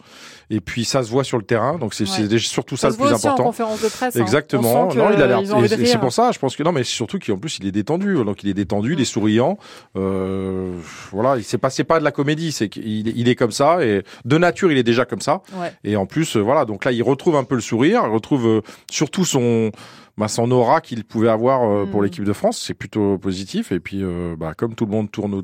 Et 0.50 0.60
puis 0.60 0.84
ça 0.84 1.04
se 1.04 1.10
voit 1.12 1.24
sur 1.24 1.38
le 1.38 1.44
terrain. 1.44 1.78
Donc 1.78 1.94
c'est 1.94 2.06
Ouais. 2.10 2.28
c'est 2.30 2.38
surtout 2.40 2.78
ça, 2.78 2.90
le 2.90 2.96
plus 2.96 3.04
aussi 3.04 3.14
en 3.14 3.18
important. 3.18 3.44
conférence 3.44 3.82
de 3.84 3.90
presse, 3.90 4.16
hein. 4.16 4.22
exactement. 4.22 4.88
Non 4.94 5.12
il 5.14 5.22
a 5.22 5.28
l'air 5.28 5.42
c'est 5.86 6.00
pour 6.00 6.14
ça 6.14 6.32
je 6.32 6.40
pense 6.40 6.56
que 6.56 6.64
non 6.64 6.72
mais 6.72 6.84
surtout 6.84 7.20
qu'en 7.20 7.38
plus 7.38 7.60
il 7.60 7.68
est 7.68 7.72
détendu. 7.72 8.16
Donc 8.26 8.44
il 8.44 8.50
est 8.50 8.54
détendu 8.56 8.94
il 8.94 9.02
est 9.02 9.06
souriant. 9.06 9.58
Euh, 9.96 10.72
voilà 11.12 11.38
il 11.38 11.44
s'est 11.44 11.58
passé 11.60 11.84
pas 11.84 12.00
de 12.00 12.04
la 12.04 12.12
comédie. 12.12 12.52
C'est 12.52 12.70
qu'il 12.70 13.08
il 13.08 13.30
est 13.30 13.36
comme 13.36 13.52
ça 13.52 13.67
et 13.82 14.04
de 14.26 14.38
nature 14.38 14.72
il 14.72 14.78
est 14.78 14.84
déjà 14.84 15.06
comme 15.06 15.22
ça 15.22 15.42
Ouais. 15.60 15.72
et 15.84 15.96
en 15.96 16.06
plus 16.06 16.36
euh, 16.36 16.40
voilà 16.42 16.66
donc 16.66 16.86
là 16.86 16.92
il 16.92 17.02
retrouve 17.04 17.36
un 17.36 17.44
peu 17.44 17.56
le 17.56 17.62
sourire 17.62 18.02
il 18.06 18.12
retrouve 18.12 18.48
euh, 18.48 18.62
surtout 18.92 19.26
son 19.26 19.72
bah, 20.18 20.28
son 20.28 20.50
aura 20.52 20.82
qu'il 20.82 21.04
pouvait 21.04 21.30
avoir 21.30 21.64
euh, 21.64 21.86
pour 21.86 22.02
Mm. 22.02 22.04
l'équipe 22.06 22.24
de 22.24 22.34
France 22.34 22.62
c'est 22.66 22.74
plutôt 22.74 23.18
positif 23.18 23.72
et 23.72 23.80
puis 23.80 24.00
euh, 24.04 24.36
bah, 24.38 24.54
comme 24.58 24.74
tout 24.76 24.86
le 24.86 24.92
monde 24.92 25.12
tourne 25.12 25.44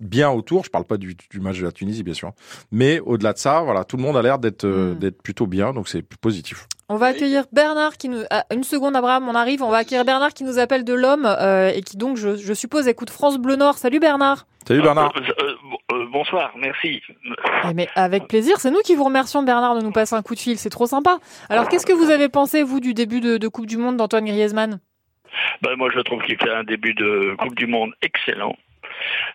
bien 0.00 0.30
autour. 0.30 0.64
Je 0.64 0.70
parle 0.70 0.84
pas 0.84 0.96
du, 0.96 1.14
du 1.30 1.40
match 1.40 1.58
de 1.58 1.64
la 1.64 1.72
Tunisie, 1.72 2.02
bien 2.02 2.14
sûr. 2.14 2.32
Mais 2.72 3.00
au-delà 3.00 3.32
de 3.32 3.38
ça, 3.38 3.60
voilà, 3.60 3.84
tout 3.84 3.96
le 3.96 4.02
monde 4.02 4.16
a 4.16 4.22
l'air 4.22 4.38
d'être 4.38 4.64
euh, 4.64 4.94
Mm. 4.94 4.98
d'être 4.98 5.22
plutôt 5.22 5.46
bien, 5.46 5.72
donc 5.72 5.88
c'est 5.88 6.02
positif. 6.02 6.66
On 6.88 6.96
va 6.96 7.06
accueillir 7.06 7.44
Bernard 7.52 7.96
qui 7.98 8.08
nous. 8.08 8.22
ah, 8.30 8.44
une 8.52 8.64
seconde, 8.64 8.96
Abraham, 8.96 9.28
on 9.28 9.34
arrive. 9.36 9.62
On 9.62 9.70
va 9.70 9.76
accueillir 9.78 10.04
Bernard 10.04 10.32
qui 10.32 10.42
nous 10.42 10.58
appelle 10.58 10.82
de 10.84 10.92
l'homme 10.94 11.24
euh, 11.24 11.68
et 11.72 11.82
qui 11.82 11.96
donc, 11.96 12.16
je, 12.16 12.36
je 12.36 12.52
suppose, 12.52 12.88
écoute 12.88 13.10
France 13.10 13.38
Bleu 13.38 13.54
Nord. 13.54 13.78
Salut 13.78 14.00
Bernard. 14.00 14.46
Salut 14.66 14.82
Bernard. 14.82 15.12
Euh, 15.16 15.20
euh, 15.44 15.54
euh, 15.92 16.06
bonsoir, 16.12 16.52
merci. 16.58 17.00
Eh, 17.68 17.74
mais 17.74 17.88
avec 17.94 18.26
plaisir, 18.26 18.58
c'est 18.58 18.70
nous 18.72 18.80
qui 18.84 18.96
vous 18.96 19.04
remercions 19.04 19.42
Bernard 19.44 19.76
de 19.76 19.82
nous 19.82 19.92
passer 19.92 20.16
un 20.16 20.22
coup 20.22 20.34
de 20.34 20.40
fil. 20.40 20.58
C'est 20.58 20.68
trop 20.70 20.86
sympa. 20.86 21.18
Alors, 21.48 21.68
qu'est-ce 21.68 21.86
que 21.86 21.92
vous 21.92 22.10
avez 22.10 22.28
pensé 22.28 22.62
vous 22.64 22.80
du 22.80 22.92
début 22.92 23.20
de, 23.20 23.36
de 23.38 23.48
Coupe 23.48 23.66
du 23.66 23.76
Monde 23.76 23.96
d'Antoine 23.96 24.24
Griezmann? 24.24 24.80
Ben, 25.62 25.76
moi, 25.76 25.90
je 25.94 26.00
trouve 26.00 26.20
qu'il 26.22 26.36
fait 26.38 26.50
un 26.52 26.64
début 26.64 26.94
de 26.94 27.36
Coupe 27.38 27.54
du 27.54 27.66
Monde 27.68 27.92
excellent. 28.02 28.56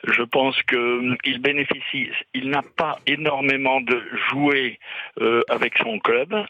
Je 0.04 0.24
pense 0.24 0.56
qu'il 0.64 1.40
bénéficie, 1.40 2.10
il 2.34 2.50
n'a 2.50 2.62
pas 2.62 3.00
énormément 3.08 3.82
de 3.82 4.02
joué 4.30 4.80
euh, 5.22 5.42
avec 5.50 5.78
son 5.78 6.00
club, 6.00 6.46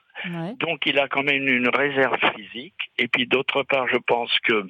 donc 0.59 0.85
il 0.85 0.97
a 0.99 1.07
quand 1.07 1.23
même 1.23 1.47
une 1.47 1.69
réserve 1.69 2.17
physique. 2.35 2.73
Et 2.97 3.07
puis 3.07 3.27
d'autre 3.27 3.63
part, 3.63 3.87
je 3.87 3.97
pense 3.97 4.31
que 4.39 4.65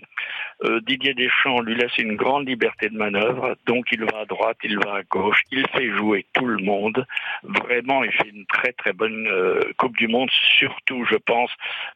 euh, 0.64 0.82
Didier 0.82 1.14
Deschamps 1.14 1.62
lui 1.62 1.76
laisse 1.76 1.98
une 1.98 2.16
grande 2.16 2.48
liberté 2.48 2.90
de 2.90 2.98
manœuvre, 2.98 3.56
donc 3.66 3.86
il 3.92 4.04
va 4.04 4.22
à 4.22 4.26
droite, 4.26 4.58
il 4.64 4.78
va 4.80 4.96
à 4.96 5.04
gauche, 5.04 5.44
il 5.52 5.68
fait 5.70 5.90
jouer 5.92 6.26
tout 6.34 6.46
le 6.46 6.64
monde. 6.64 7.06
Vraiment, 7.44 8.04
il 8.04 8.12
fait 8.12 8.30
une 8.30 8.46
très 8.48 8.74
très 8.74 8.94
bonne 8.94 9.28
euh, 9.28 9.62
Coupe 9.78 9.96
du 9.98 10.08
Monde, 10.08 10.30
surtout, 10.58 11.06
je 11.06 11.16
pense, 11.16 11.52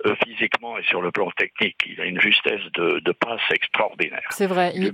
euh, 0.05 0.15
physiquement 0.23 0.77
et 0.77 0.83
sur 0.83 1.01
le 1.01 1.11
plan 1.11 1.29
technique. 1.31 1.77
Il 1.87 1.99
a 1.99 2.05
une 2.05 2.19
justesse 2.19 2.61
de, 2.73 2.99
de 2.99 3.11
passe 3.11 3.41
extraordinaire. 3.51 4.27
C'est 4.29 4.47
vrai. 4.47 4.71
Il 4.75 4.93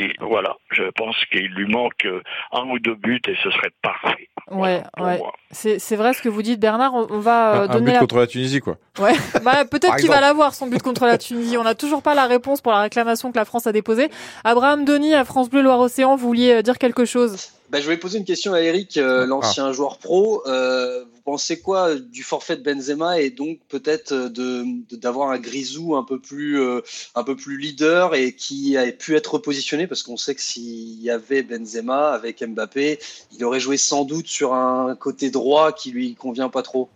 Et 0.00 0.14
voilà, 0.18 0.56
je 0.70 0.84
pense 0.96 1.14
qu'il 1.30 1.48
lui 1.48 1.70
manque 1.70 2.06
euh, 2.06 2.22
un 2.52 2.62
ou 2.70 2.78
deux 2.78 2.94
buts 2.94 3.20
et 3.28 3.34
ce 3.42 3.50
serait 3.50 3.70
parfait. 3.82 4.30
Ouais, 4.50 4.82
ouais. 4.98 5.20
C'est 5.50 5.78
c'est 5.78 5.96
vrai 5.96 6.14
ce 6.14 6.22
que 6.22 6.30
vous 6.30 6.40
dites, 6.40 6.58
Bernard. 6.58 6.94
On, 6.94 7.06
on 7.10 7.18
va 7.18 7.54
euh, 7.54 7.64
un 7.64 7.66
donner 7.66 7.86
but 7.86 7.92
la. 7.92 7.98
contre 7.98 8.16
la 8.16 8.26
Tunisie, 8.26 8.60
quoi. 8.60 8.78
Ouais, 8.98 9.12
bah, 9.44 9.66
peut-être 9.66 9.96
qu'il 9.96 10.08
va 10.08 10.22
l'avoir 10.22 10.54
son 10.54 10.68
but 10.68 10.82
contre 10.82 11.04
la 11.04 11.18
Tunisie. 11.18 11.58
On 11.58 11.64
n'a 11.64 11.74
toujours 11.74 12.00
pas 12.02 12.14
la 12.14 12.26
réponse 12.26 12.62
pour 12.62 12.72
la 12.72 12.80
réclamation 12.80 13.30
que 13.30 13.36
la 13.36 13.44
France 13.44 13.66
a 13.66 13.72
déposée. 13.72 14.08
Abraham 14.42 14.86
Denis 14.86 15.14
à 15.14 15.26
France 15.26 15.50
Bleu 15.50 15.60
Loire-Océan, 15.60 16.16
vous 16.16 16.26
vouliez 16.26 16.52
euh, 16.54 16.62
dire 16.62 16.78
quelque 16.78 17.04
chose? 17.04 17.52
Bah, 17.70 17.78
je 17.78 17.84
voulais 17.84 17.96
poser 17.98 18.18
une 18.18 18.24
question 18.24 18.52
à 18.52 18.60
Eric, 18.60 18.96
euh, 18.96 19.26
l'ancien 19.26 19.72
joueur 19.72 19.98
pro. 19.98 20.42
Euh, 20.48 21.04
vous 21.04 21.20
pensez 21.24 21.60
quoi 21.60 21.94
du 21.94 22.24
forfait 22.24 22.56
de 22.56 22.62
Benzema 22.64 23.20
et 23.20 23.30
donc 23.30 23.60
peut-être 23.68 24.10
euh, 24.10 24.28
de 24.28 24.64
de- 24.90 24.96
d'avoir 24.96 25.30
un 25.30 25.38
Grisou 25.38 25.94
un 25.94 26.02
peu 26.02 26.18
plus 26.18 26.60
euh, 26.60 26.80
un 27.14 27.22
peu 27.22 27.36
plus 27.36 27.58
leader 27.58 28.16
et 28.16 28.32
qui 28.32 28.76
a 28.76 28.90
pu 28.90 29.14
être 29.14 29.34
repositionné? 29.34 29.86
Parce 29.86 30.02
qu'on 30.02 30.16
sait 30.16 30.34
que 30.34 30.40
s'il 30.42 31.00
y 31.00 31.10
avait 31.10 31.44
Benzema 31.44 32.10
avec 32.10 32.42
Mbappé, 32.44 32.98
il 33.32 33.44
aurait 33.44 33.60
joué 33.60 33.76
sans 33.76 34.04
doute 34.04 34.26
sur 34.26 34.52
un 34.52 34.96
côté 34.96 35.30
droit 35.30 35.70
qui 35.72 35.92
lui 35.92 36.16
convient 36.16 36.48
pas 36.48 36.62
trop. 36.62 36.88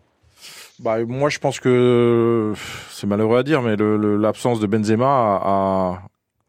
Bah, 0.81 0.99
moi, 1.05 1.31
je 1.31 1.39
pense 1.39 1.61
que 1.61 2.53
c'est 2.91 3.07
malheureux 3.07 3.39
à 3.39 3.45
dire, 3.45 3.63
mais 3.63 3.77
l'absence 3.77 4.59
de 4.59 4.67
Benzema 4.67 5.07
a, 5.41 6.03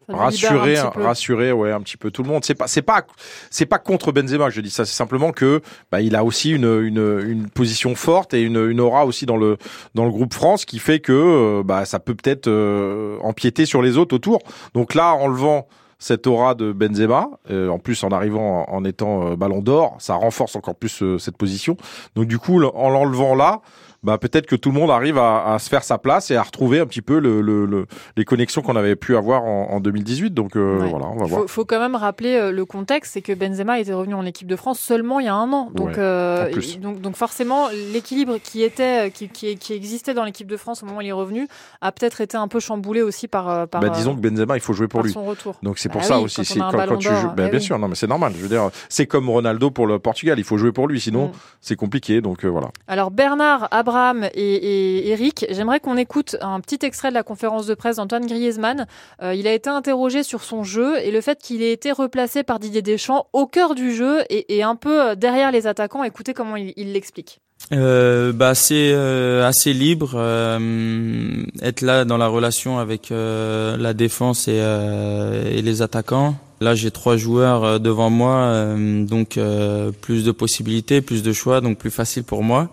Libère 0.08 0.92
un 0.96 1.02
rassuré, 1.02 1.52
ouais, 1.52 1.72
un 1.72 1.80
petit 1.80 1.96
peu 1.96 2.10
tout 2.10 2.22
le 2.22 2.28
monde. 2.28 2.44
C'est 2.44 2.54
pas, 2.54 2.68
c'est 2.68 2.82
pas, 2.82 3.04
c'est 3.50 3.66
pas 3.66 3.78
contre 3.78 4.12
Benzema 4.12 4.46
que 4.46 4.54
je 4.54 4.60
dis 4.60 4.70
ça. 4.70 4.84
C'est 4.84 4.94
simplement 4.94 5.32
que, 5.32 5.62
bah, 5.90 6.00
il 6.00 6.14
a 6.14 6.24
aussi 6.24 6.52
une, 6.52 6.80
une, 6.82 7.20
une 7.26 7.50
position 7.50 7.94
forte 7.94 8.34
et 8.34 8.42
une, 8.42 8.70
une 8.70 8.80
aura 8.80 9.04
aussi 9.06 9.26
dans 9.26 9.36
le, 9.36 9.56
dans 9.94 10.04
le 10.04 10.10
groupe 10.10 10.34
France 10.34 10.64
qui 10.64 10.78
fait 10.78 11.00
que, 11.00 11.12
euh, 11.12 11.62
bah, 11.64 11.84
ça 11.84 11.98
peut 11.98 12.14
peut-être 12.14 12.46
euh, 12.46 13.18
empiéter 13.22 13.66
sur 13.66 13.82
les 13.82 13.96
autres 13.96 14.14
autour. 14.14 14.38
Donc 14.74 14.94
là, 14.94 15.14
enlevant 15.14 15.66
cette 15.98 16.26
aura 16.26 16.54
de 16.54 16.72
Benzema, 16.72 17.30
euh, 17.50 17.70
en 17.70 17.78
plus 17.78 18.04
en 18.04 18.10
arrivant 18.10 18.66
en, 18.68 18.76
en 18.76 18.84
étant 18.84 19.32
euh, 19.32 19.36
Ballon 19.36 19.62
d'Or, 19.62 19.96
ça 19.98 20.14
renforce 20.14 20.54
encore 20.54 20.74
plus 20.74 21.02
euh, 21.02 21.18
cette 21.18 21.38
position. 21.38 21.78
Donc 22.14 22.26
du 22.26 22.38
coup, 22.38 22.62
en 22.62 22.90
l'enlevant 22.90 23.34
là, 23.34 23.62
bah 24.02 24.18
peut-être 24.18 24.46
que 24.46 24.56
tout 24.56 24.70
le 24.70 24.74
monde 24.78 24.90
arrive 24.90 25.18
à, 25.18 25.54
à 25.54 25.58
se 25.58 25.68
faire 25.68 25.82
sa 25.84 25.98
place 25.98 26.30
et 26.30 26.36
à 26.36 26.42
retrouver 26.42 26.80
un 26.80 26.86
petit 26.86 27.02
peu 27.02 27.18
le, 27.18 27.40
le, 27.40 27.66
le- 27.66 27.86
les 28.16 28.24
connexions 28.24 28.62
qu'on 28.62 28.76
avait 28.76 28.96
pu 28.96 29.16
avoir 29.16 29.44
en, 29.44 29.70
en 29.70 29.80
2018. 29.80 30.32
Donc 30.34 30.56
euh, 30.56 30.86
voilà, 30.88 31.06
on 31.06 31.16
va 31.16 31.24
voir. 31.26 31.40
faut, 31.42 31.48
faut 31.48 31.64
quand 31.64 31.80
même 31.80 31.94
rappeler 31.96 32.34
euh, 32.36 32.52
le 32.52 32.64
contexte, 32.64 33.12
c'est 33.14 33.22
que 33.22 33.32
Benzema 33.32 33.78
était 33.80 33.92
revenu 33.92 34.14
en 34.14 34.24
équipe 34.26 34.46
de 34.48 34.56
France 34.56 34.78
seulement 34.80 35.20
il 35.20 35.26
y 35.26 35.28
a 35.28 35.34
un 35.34 35.52
an. 35.52 35.70
Donc, 35.74 35.88
Ouais, 35.88 35.94
euh, 35.98 36.50
il- 36.54 36.80
donc, 36.80 37.00
donc 37.00 37.16
forcément, 37.16 37.68
l'équilibre 37.92 38.38
qui 38.42 38.62
était, 38.62 39.10
qui, 39.10 39.28
qui, 39.28 39.56
qui 39.56 39.72
existait 39.72 40.14
dans 40.14 40.24
l'équipe 40.24 40.46
de 40.48 40.56
France 40.56 40.82
au 40.82 40.86
moment 40.86 40.98
où 40.98 41.02
il 41.02 41.08
est 41.08 41.12
revenu, 41.12 41.48
a 41.80 41.92
peut-être 41.92 42.20
été 42.20 42.36
un 42.36 42.48
peu 42.48 42.60
chamboulé 42.60 43.02
aussi 43.02 43.28
par. 43.28 43.66
par 43.68 43.80
Bah, 43.80 43.88
disons 43.90 44.14
que 44.14 44.20
Benzema, 44.20 44.56
il 44.56 44.60
faut 44.60 44.72
jouer 44.72 44.88
pour 44.88 45.02
lui. 45.02 45.12
son 45.12 45.24
retour. 45.24 45.56
Donc 45.62 45.78
c'est 45.78 45.88
pour 45.88 46.00
Bah 46.02 46.06
ça 46.06 46.18
oui, 46.18 46.24
aussi. 46.24 46.44
c'est 46.44 46.58
quand, 46.58 46.70
quand 46.72 46.96
tu 46.98 47.08
joues, 47.08 47.28
bah, 47.36 47.44
eh 47.46 47.50
bien 47.50 47.58
oui. 47.58 47.60
sûr, 47.62 47.78
non 47.78 47.88
mais 47.88 47.94
c'est 47.94 48.06
normal. 48.06 48.32
Je 48.36 48.42
veux 48.42 48.48
dire, 48.48 48.70
c'est 48.88 49.06
comme 49.06 49.28
Ronaldo 49.30 49.70
pour 49.70 49.86
le 49.86 49.98
Portugal. 49.98 50.38
Il 50.38 50.44
faut 50.44 50.58
jouer 50.58 50.72
pour 50.72 50.88
lui, 50.88 51.00
sinon 51.00 51.26
Mm. 51.28 51.32
c'est 51.60 51.76
compliqué. 51.76 52.20
Donc 52.20 52.44
euh, 52.44 52.48
voilà. 52.48 52.68
Alors 52.88 53.10
Bernard, 53.10 53.68
Abraham 53.86 54.28
et, 54.34 55.10
Eric, 55.10 55.46
j'aimerais 55.48 55.78
qu'on 55.78 55.96
écoute 55.96 56.36
un 56.40 56.60
petit 56.60 56.84
extrait 56.84 57.10
de 57.10 57.14
la 57.14 57.22
conférence 57.22 57.66
de 57.66 57.74
presse 57.74 57.96
d'Antoine 57.96 58.26
Griezmann. 58.26 58.86
Euh, 59.22 59.32
il 59.32 59.46
a 59.46 59.52
été 59.52 59.70
interrogé 59.70 60.24
sur 60.24 60.42
son 60.42 60.64
jeu 60.64 60.98
et 60.98 61.12
le 61.12 61.20
fait 61.20 61.38
qu'il 61.40 61.62
ait 61.62 61.70
été 61.70 61.92
replacé 61.92 62.42
par 62.42 62.58
Didier 62.58 62.82
Deschamps 62.82 63.28
au 63.32 63.46
cœur 63.46 63.76
du 63.76 63.94
jeu 63.94 64.22
et, 64.28 64.64
un 64.64 64.74
peu 64.74 65.10
euh, 65.10 65.14
derrière 65.14 65.52
les 65.52 65.68
attaquants. 65.68 66.02
Écoutez 66.02 66.34
comment 66.34 66.56
il 66.56 66.92
l'explique. 66.92 67.38
Euh, 67.72 68.32
bah 68.32 68.54
c'est 68.54 68.90
euh, 68.92 69.46
assez 69.46 69.72
libre 69.72 70.14
être 71.62 71.80
là 71.80 72.04
dans 72.04 72.16
la 72.16 72.26
relation 72.26 72.78
avec 72.78 73.10
la 73.10 73.94
défense 73.94 74.48
et, 74.48 75.62
les 75.62 75.82
attaquants. 75.82 76.34
Là 76.60 76.74
j'ai 76.74 76.90
trois 76.90 77.16
joueurs 77.16 77.78
devant 77.78 78.10
moi, 78.10 78.74
donc 78.76 79.38
plus 80.00 80.24
de 80.24 80.32
possibilités, 80.32 81.00
plus 81.02 81.22
de 81.22 81.32
choix, 81.32 81.60
donc 81.60 81.78
plus 81.78 81.92
facile 81.92 82.24
pour 82.24 82.42
moi. 82.42 82.68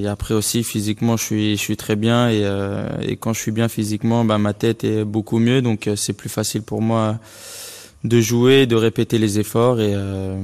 Et 0.00 0.06
après 0.06 0.34
aussi 0.34 0.62
physiquement 0.62 1.16
je 1.16 1.24
suis 1.24 1.56
je 1.56 1.60
suis 1.60 1.76
très 1.76 1.96
bien 1.96 2.28
et, 2.28 2.42
euh, 2.44 2.88
et 3.02 3.16
quand 3.16 3.32
je 3.32 3.40
suis 3.40 3.50
bien 3.50 3.68
physiquement, 3.68 4.24
bah, 4.24 4.38
ma 4.38 4.52
tête 4.54 4.84
est 4.84 5.04
beaucoup 5.04 5.38
mieux, 5.38 5.60
donc 5.60 5.88
euh, 5.88 5.96
c'est 5.96 6.12
plus 6.12 6.28
facile 6.28 6.62
pour 6.62 6.80
moi 6.82 7.18
de 8.04 8.20
jouer, 8.20 8.66
de 8.66 8.76
répéter 8.76 9.18
les 9.18 9.40
efforts 9.40 9.80
et, 9.80 9.92
euh, 9.92 10.36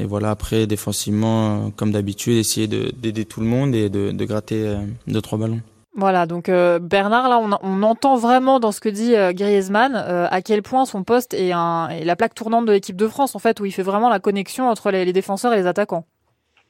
et 0.00 0.06
voilà 0.06 0.30
après 0.30 0.66
défensivement 0.66 1.70
comme 1.76 1.92
d'habitude 1.92 2.38
essayer 2.38 2.66
de- 2.66 2.90
d'aider 2.96 3.26
tout 3.26 3.40
le 3.40 3.46
monde 3.46 3.74
et 3.74 3.90
de, 3.90 4.12
de 4.12 4.24
gratter 4.24 4.66
euh, 4.66 4.76
deux 5.06 5.20
trois 5.20 5.38
ballons. 5.38 5.60
Voilà, 5.94 6.26
donc 6.26 6.48
euh, 6.48 6.78
Bernard, 6.78 7.28
là, 7.28 7.38
on, 7.38 7.50
on 7.60 7.82
entend 7.82 8.16
vraiment 8.16 8.60
dans 8.60 8.70
ce 8.72 8.80
que 8.80 8.88
dit 8.88 9.16
euh, 9.16 9.32
Griezmann 9.32 9.92
euh, 9.96 10.28
à 10.30 10.42
quel 10.42 10.62
point 10.62 10.84
son 10.86 11.02
poste 11.02 11.34
est, 11.34 11.50
un, 11.52 11.88
est 11.88 12.04
la 12.04 12.14
plaque 12.14 12.34
tournante 12.36 12.66
de 12.66 12.72
l'équipe 12.72 12.94
de 12.96 13.08
France, 13.08 13.34
en 13.34 13.40
fait, 13.40 13.58
où 13.58 13.64
il 13.66 13.72
fait 13.72 13.82
vraiment 13.82 14.08
la 14.08 14.20
connexion 14.20 14.68
entre 14.70 14.92
les, 14.92 15.04
les 15.04 15.12
défenseurs 15.12 15.52
et 15.54 15.56
les 15.56 15.66
attaquants. 15.66 16.04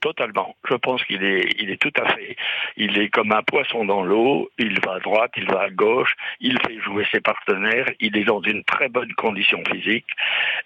Totalement. 0.01 0.55
Je 0.69 0.75
pense 0.75 1.03
qu'il 1.05 1.25
est, 1.25 1.49
il 1.59 1.71
est 1.71 1.81
tout 1.81 1.93
à 2.01 2.09
fait. 2.15 2.37
Il 2.77 2.99
est 2.99 3.09
comme 3.09 3.33
un 3.33 3.43
poisson 3.43 3.85
dans 3.85 4.03
l'eau. 4.03 4.51
Il 4.59 4.81
va 4.81 4.95
à 4.95 5.01
droite, 5.01 5.33
il 5.37 5.47
va 5.47 5.63
à 5.63 5.71
gauche. 5.71 6.15
Il 6.41 6.59
fait 6.61 6.79
jouer 6.81 7.07
ses 7.11 7.21
partenaires. 7.21 7.87
Il 8.01 8.17
est 8.17 8.25
dans 8.25 8.41
une 8.43 8.63
très 8.65 8.89
bonne 8.89 9.13
condition 9.15 9.63
physique. 9.71 10.07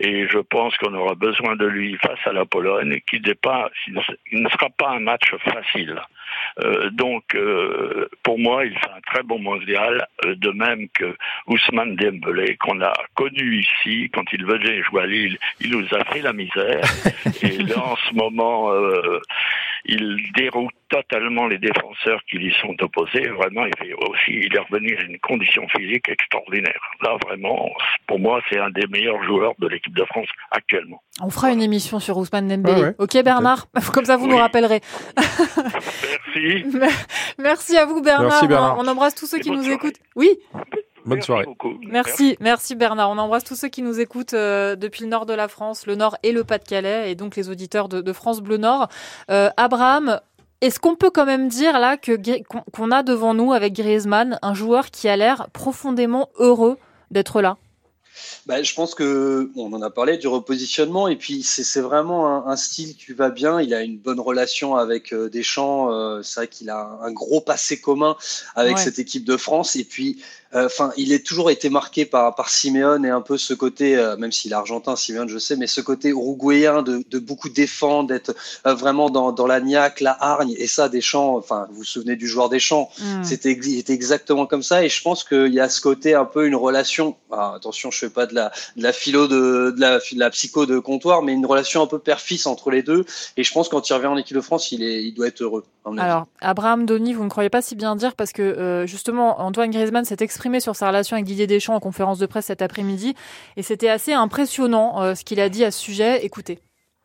Et 0.00 0.28
je 0.28 0.38
pense 0.38 0.76
qu'on 0.76 0.94
aura 0.94 1.14
besoin 1.14 1.56
de 1.56 1.66
lui 1.66 1.96
face 1.96 2.20
à 2.26 2.32
la 2.32 2.44
Pologne, 2.44 3.00
qui 3.08 3.16
il 3.16 4.42
ne 4.42 4.48
sera 4.48 4.70
pas 4.70 4.90
un 4.90 5.00
match 5.00 5.34
facile. 5.38 6.00
Euh, 6.60 6.90
donc, 6.90 7.34
euh, 7.34 8.08
pour 8.22 8.38
moi, 8.38 8.64
il 8.64 8.72
fait 8.72 8.90
un 8.96 9.00
très 9.12 9.22
bon 9.22 9.38
mondial, 9.38 10.06
euh, 10.24 10.34
de 10.36 10.50
même 10.50 10.88
que 10.90 11.16
Ousmane 11.46 11.96
Dembélé, 11.96 12.56
qu'on 12.56 12.80
a 12.82 12.92
connu 13.14 13.60
ici 13.60 14.10
quand 14.12 14.24
il 14.32 14.44
venait 14.44 14.82
jouer 14.82 15.02
à 15.02 15.06
Lille. 15.06 15.38
Il 15.60 15.70
nous 15.70 15.86
a 15.92 16.04
fait 16.04 16.20
la 16.20 16.32
misère. 16.32 16.82
Et 17.42 17.58
là, 17.58 17.78
en 17.78 17.96
ce 17.96 18.14
moment, 18.14 18.72
euh, 18.72 19.20
il 19.84 20.18
déroute 20.36 20.72
totalement 20.88 21.46
les 21.46 21.58
défenseurs 21.58 22.20
qui 22.30 22.38
lui 22.38 22.54
sont 22.60 22.76
opposés. 22.80 23.28
Vraiment, 23.28 23.64
il 23.66 23.72
fait 23.78 23.94
aussi, 23.94 24.32
il 24.46 24.54
est 24.54 24.58
revenu 24.58 24.96
à 24.96 25.02
une 25.02 25.18
condition 25.18 25.66
physique 25.68 26.08
extraordinaire. 26.08 26.80
Là, 27.02 27.16
vraiment, 27.26 27.70
pour 28.06 28.18
moi, 28.18 28.40
c'est 28.48 28.58
un 28.58 28.70
des 28.70 28.86
meilleurs 28.88 29.22
joueurs 29.24 29.54
de 29.58 29.68
l'équipe 29.68 29.96
de 29.96 30.04
France 30.04 30.28
actuellement. 30.50 31.02
On 31.20 31.30
fera 31.30 31.50
une 31.50 31.62
émission 31.62 31.98
sur 31.98 32.16
Ousmane 32.18 32.48
Dembélé. 32.48 32.82
Ouais. 32.82 32.94
Ok, 32.98 33.16
Bernard 33.24 33.66
Comme 33.92 34.04
ça, 34.04 34.16
vous 34.16 34.26
nous 34.26 34.36
rappellerez. 34.36 34.80
Merci. 35.16 36.64
Merci 37.38 37.76
à 37.76 37.86
vous, 37.86 38.02
Bernard. 38.02 38.28
Merci, 38.30 38.46
Bernard. 38.46 38.78
On, 38.78 38.86
embrasse 38.86 39.14
tous 39.14 39.26
ceux 39.26 39.38
Et 39.38 39.40
qui 39.40 39.50
nous 39.50 39.62
soirée. 39.62 39.74
écoutent. 39.74 39.98
Oui 40.16 40.28
Bonne 41.04 41.22
soirée. 41.22 41.46
Merci, 41.88 42.36
merci 42.40 42.74
Bernard. 42.74 43.10
On 43.10 43.18
embrasse 43.18 43.44
tous 43.44 43.56
ceux 43.56 43.68
qui 43.68 43.82
nous 43.82 43.98
écoutent 44.00 44.34
euh, 44.34 44.76
depuis 44.76 45.02
le 45.02 45.08
nord 45.08 45.26
de 45.26 45.32
la 45.34 45.48
France, 45.48 45.86
le 45.86 45.94
nord 45.96 46.16
et 46.22 46.32
le 46.32 46.44
Pas-de-Calais, 46.44 47.10
et 47.10 47.14
donc 47.14 47.36
les 47.36 47.48
auditeurs 47.48 47.88
de, 47.88 48.00
de 48.00 48.12
France 48.12 48.40
Bleu 48.40 48.56
Nord. 48.56 48.88
Euh, 49.30 49.50
Abraham, 49.56 50.20
est-ce 50.60 50.78
qu'on 50.78 50.94
peut 50.94 51.10
quand 51.10 51.26
même 51.26 51.48
dire 51.48 51.80
là 51.80 51.96
que 51.96 52.12
qu'on 52.72 52.90
a 52.92 53.02
devant 53.02 53.34
nous 53.34 53.52
avec 53.52 53.72
Griezmann 53.72 54.38
un 54.42 54.54
joueur 54.54 54.90
qui 54.90 55.08
a 55.08 55.16
l'air 55.16 55.48
profondément 55.52 56.28
heureux 56.38 56.78
d'être 57.10 57.40
là? 57.42 57.56
Bah, 58.46 58.62
je 58.62 58.74
pense 58.74 58.94
que 58.94 59.50
bon, 59.54 59.70
on 59.72 59.76
en 59.76 59.82
a 59.82 59.88
parlé 59.90 60.18
du 60.18 60.28
repositionnement 60.28 61.08
et 61.08 61.16
puis 61.16 61.42
c'est 61.42 61.64
c'est 61.64 61.80
vraiment 61.80 62.28
un, 62.46 62.50
un 62.52 62.56
style 62.56 62.94
qui 62.94 63.12
va 63.14 63.30
bien. 63.30 63.60
Il 63.60 63.72
a 63.72 63.80
une 63.82 63.96
bonne 63.98 64.20
relation 64.20 64.76
avec 64.76 65.12
euh, 65.12 65.30
Deschamps. 65.30 65.90
euh, 65.90 66.22
c'est 66.22 66.40
vrai 66.40 66.46
qu'il 66.48 66.68
a 66.68 66.78
un, 66.78 67.06
un 67.06 67.12
gros 67.12 67.40
passé 67.40 67.80
commun 67.80 68.14
avec 68.54 68.76
Ouais. 68.76 68.82
cette 68.82 68.98
équipe 68.98 69.24
de 69.24 69.36
France 69.36 69.76
et 69.76 69.84
puis 69.84 70.22
enfin, 70.54 70.92
il 70.96 71.12
est 71.12 71.24
toujours 71.24 71.50
été 71.50 71.70
marqué 71.70 72.04
par 72.04 72.34
par 72.34 72.48
Simeone 72.50 73.04
et 73.04 73.10
un 73.10 73.20
peu 73.20 73.38
ce 73.38 73.54
côté, 73.54 73.96
même 74.18 74.32
s'il 74.32 74.52
est 74.52 74.54
argentin, 74.54 74.96
Simeone, 74.96 75.28
je 75.28 75.38
sais, 75.38 75.56
mais 75.56 75.66
ce 75.66 75.80
côté 75.80 76.10
uruguayen 76.10 76.82
de, 76.82 77.04
de 77.08 77.18
beaucoup 77.18 77.48
défendre, 77.48 78.08
d'être 78.08 78.34
vraiment 78.64 79.10
dans, 79.10 79.32
dans 79.32 79.46
la 79.46 79.60
niaque, 79.60 80.00
la 80.00 80.16
hargne, 80.20 80.54
et 80.58 80.66
ça, 80.66 80.88
Deschamps, 80.88 81.36
enfin, 81.36 81.66
vous 81.70 81.78
vous 81.78 81.84
souvenez 81.84 82.16
du 82.16 82.26
joueur 82.28 82.48
Deschamps, 82.48 82.90
mm. 82.98 83.24
c'était 83.24 83.58
exactement 83.88 84.46
comme 84.46 84.62
ça, 84.62 84.84
et 84.84 84.88
je 84.88 85.02
pense 85.02 85.24
qu'il 85.24 85.52
y 85.52 85.60
a 85.60 85.68
ce 85.68 85.80
côté 85.80 86.14
un 86.14 86.24
peu 86.24 86.46
une 86.46 86.56
relation. 86.56 87.16
Ah, 87.30 87.54
attention, 87.56 87.90
je 87.90 87.98
fais 87.98 88.10
pas 88.10 88.26
de 88.26 88.34
la 88.34 88.52
de 88.76 88.82
la 88.82 88.92
philo 88.92 89.26
de, 89.26 89.72
de 89.74 89.80
la, 89.80 89.98
de 89.98 90.18
la 90.18 90.30
psycho 90.30 90.66
de 90.66 90.78
comptoir, 90.78 91.22
mais 91.22 91.32
une 91.32 91.46
relation 91.46 91.82
un 91.82 91.86
peu 91.86 91.98
père-fils 91.98 92.46
entre 92.46 92.70
les 92.70 92.82
deux, 92.82 93.04
et 93.36 93.44
je 93.44 93.52
pense 93.52 93.68
quand 93.68 93.88
il 93.88 93.92
revient 93.94 94.06
en 94.06 94.16
équipe 94.16 94.36
de 94.36 94.42
France, 94.42 94.72
il 94.72 94.82
est, 94.82 95.02
il 95.04 95.14
doit 95.14 95.28
être 95.28 95.42
heureux. 95.42 95.64
Alors, 95.98 96.26
Abraham 96.40 96.86
Denis, 96.86 97.12
vous 97.12 97.24
ne 97.24 97.28
croyez 97.28 97.50
pas 97.50 97.62
si 97.62 97.74
bien 97.74 97.96
dire 97.96 98.14
parce 98.14 98.32
que 98.32 98.42
euh, 98.42 98.86
justement, 98.86 99.40
Antoine 99.40 99.70
Griezmann 99.70 100.04
s'est 100.04 100.16
exprimé 100.20 100.41
sur 100.60 100.76
sa 100.76 100.88
relation 100.88 101.16
avec 101.16 101.26
Didier 101.26 101.46
Deschamps 101.46 101.74
en 101.74 101.80
conférence 101.80 102.18
de 102.18 102.26
presse 102.26 102.46
cet 102.46 102.62
après-midi, 102.62 103.14
et 103.56 103.62
c'était 103.62 103.88
assez 103.88 104.12
impressionnant 104.12 105.02
euh, 105.02 105.14
ce 105.14 105.24
qu'il 105.24 105.40
a 105.40 105.48
dit 105.48 105.64
à 105.64 105.70
ce 105.70 105.78
sujet. 105.78 106.24
Écoutez. 106.24 106.58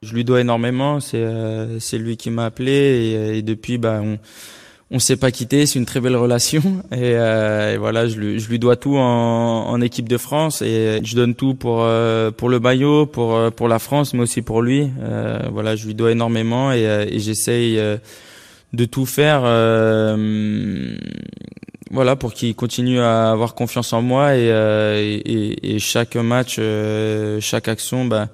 Je 0.04 0.14
lui 0.14 0.24
dois 0.24 0.42
énormément. 0.42 1.00
C'est 1.00 1.18
euh, 1.18 1.80
lui 1.94 2.18
qui 2.18 2.30
m'a 2.30 2.46
appelé 2.46 2.72
et, 2.72 3.38
et, 3.38 3.42
depuis, 3.42 3.78
bah, 3.80 4.00
on 4.04 4.20
on 4.92 5.00
s'est 5.00 5.18
pas 5.18 5.32
quitté. 5.32 5.66
C'est 5.66 5.80
une 5.80 5.86
très 5.86 6.00
belle 6.00 6.16
relation 6.16 6.62
et, 6.92 7.16
euh, 7.16 7.74
et 7.74 7.78
voilà, 7.78 8.08
je 8.08 8.18
lui, 8.18 8.40
je 8.40 8.50
lui 8.50 8.60
dois 8.60 8.76
tout 8.76 8.98
en, 8.98 9.68
en, 9.70 9.82
équipe 9.82 10.10
de 10.10 10.18
France 10.18 10.62
et 10.62 11.00
je 11.04 11.16
donne 11.16 11.36
tout 11.36 11.54
pour 11.54 11.84
euh, 11.84 12.32
pour 12.32 12.50
le 12.50 12.60
maillot, 12.60 13.06
pour 13.06 13.36
euh, 13.36 13.50
pour 13.50 13.68
la 13.68 13.80
France, 13.80 14.14
mais 14.14 14.22
aussi 14.22 14.42
pour 14.42 14.62
lui. 14.62 14.90
Euh, 15.02 15.40
voilà, 15.52 15.76
je 15.76 15.88
lui 15.88 15.96
dois 15.96 16.12
énormément 16.12 16.72
et 16.72 17.08
j'essaye 17.18 17.80
de 18.74 18.86
tout 18.86 19.06
faire. 19.06 19.42
Voilà 21.92 22.16
pour 22.16 22.34
qu'il 22.34 22.56
continue 22.56 23.00
à 23.00 23.32
avoir 23.32 23.56
confiance 23.56 23.94
en 23.94 24.02
moi 24.02 24.36
et, 24.36 24.48
et, 24.48 25.76
et 25.76 25.80
chaque 25.80 26.16
match, 26.16 26.60
chaque 27.40 27.68
action, 27.68 28.06
bah 28.06 28.30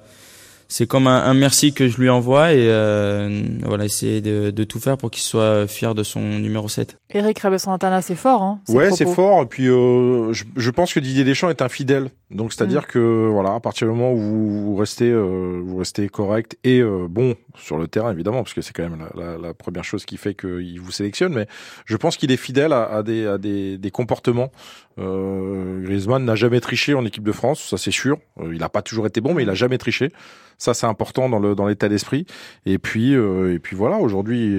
c'est 0.68 0.86
comme 0.86 1.06
un, 1.06 1.22
un, 1.24 1.34
merci 1.34 1.72
que 1.72 1.88
je 1.88 1.98
lui 1.98 2.08
envoie 2.10 2.52
et 2.52 2.66
euh, 2.68 3.42
voilà 3.64 3.84
essayer 3.84 4.20
de, 4.20 4.50
de, 4.50 4.64
tout 4.64 4.80
faire 4.80 4.96
pour 4.96 5.10
qu'il 5.10 5.22
soit 5.22 5.66
fier 5.66 5.94
de 5.94 6.02
son 6.02 6.20
numéro 6.20 6.68
7. 6.68 6.96
Eric 7.10 7.38
Rabessantana, 7.38 8.02
c'est 8.02 8.14
fort, 8.14 8.42
hein 8.42 8.60
Ouais, 8.68 8.90
c'est 8.90 9.06
fort. 9.06 9.42
Et 9.42 9.46
puis, 9.46 9.68
euh, 9.68 10.32
je, 10.32 10.44
je, 10.56 10.70
pense 10.70 10.92
que 10.92 11.00
Didier 11.00 11.22
Deschamps 11.22 11.50
est 11.50 11.62
un 11.62 11.68
fidèle. 11.68 12.10
Donc, 12.30 12.52
c'est-à-dire 12.52 12.82
mm. 12.82 12.92
que, 12.92 13.28
voilà, 13.30 13.54
à 13.54 13.60
partir 13.60 13.86
du 13.86 13.94
moment 13.94 14.12
où 14.12 14.18
vous, 14.18 14.76
restez, 14.76 15.10
euh, 15.10 15.60
vous 15.64 15.76
restez 15.76 16.08
correct 16.08 16.58
et 16.64 16.80
euh, 16.80 17.06
bon 17.08 17.34
sur 17.56 17.78
le 17.78 17.88
terrain, 17.88 18.12
évidemment, 18.12 18.42
parce 18.42 18.54
que 18.54 18.60
c'est 18.60 18.72
quand 18.72 18.82
même 18.82 18.98
la, 18.98 19.24
la, 19.24 19.38
la, 19.38 19.54
première 19.54 19.84
chose 19.84 20.04
qui 20.04 20.16
fait 20.16 20.34
qu'il 20.34 20.80
vous 20.80 20.90
sélectionne. 20.90 21.32
Mais 21.32 21.46
je 21.86 21.96
pense 21.96 22.16
qu'il 22.16 22.32
est 22.32 22.36
fidèle 22.36 22.72
à, 22.72 22.84
à, 22.84 23.02
des, 23.02 23.26
à 23.26 23.38
des, 23.38 23.78
des 23.78 23.90
comportements. 23.90 24.50
Euh, 24.98 25.82
Griezmann 25.82 26.24
n'a 26.24 26.34
jamais 26.34 26.60
triché 26.60 26.94
en 26.94 27.04
équipe 27.04 27.24
de 27.24 27.32
France, 27.32 27.60
ça 27.68 27.76
c'est 27.76 27.90
sûr. 27.90 28.18
Euh, 28.40 28.50
il 28.52 28.58
n'a 28.58 28.68
pas 28.68 28.82
toujours 28.82 29.06
été 29.06 29.20
bon, 29.20 29.34
mais 29.34 29.42
il 29.42 29.50
a 29.50 29.54
jamais 29.54 29.78
triché. 29.78 30.10
Ça, 30.58 30.72
c'est 30.72 30.86
important 30.86 31.28
dans 31.28 31.40
le 31.40 31.56
dans 31.56 31.66
l'état 31.66 31.88
d'esprit. 31.88 32.26
Et 32.64 32.78
puis 32.78 33.12
et 33.12 33.58
puis 33.58 33.74
voilà, 33.74 33.98
aujourd'hui, 33.98 34.56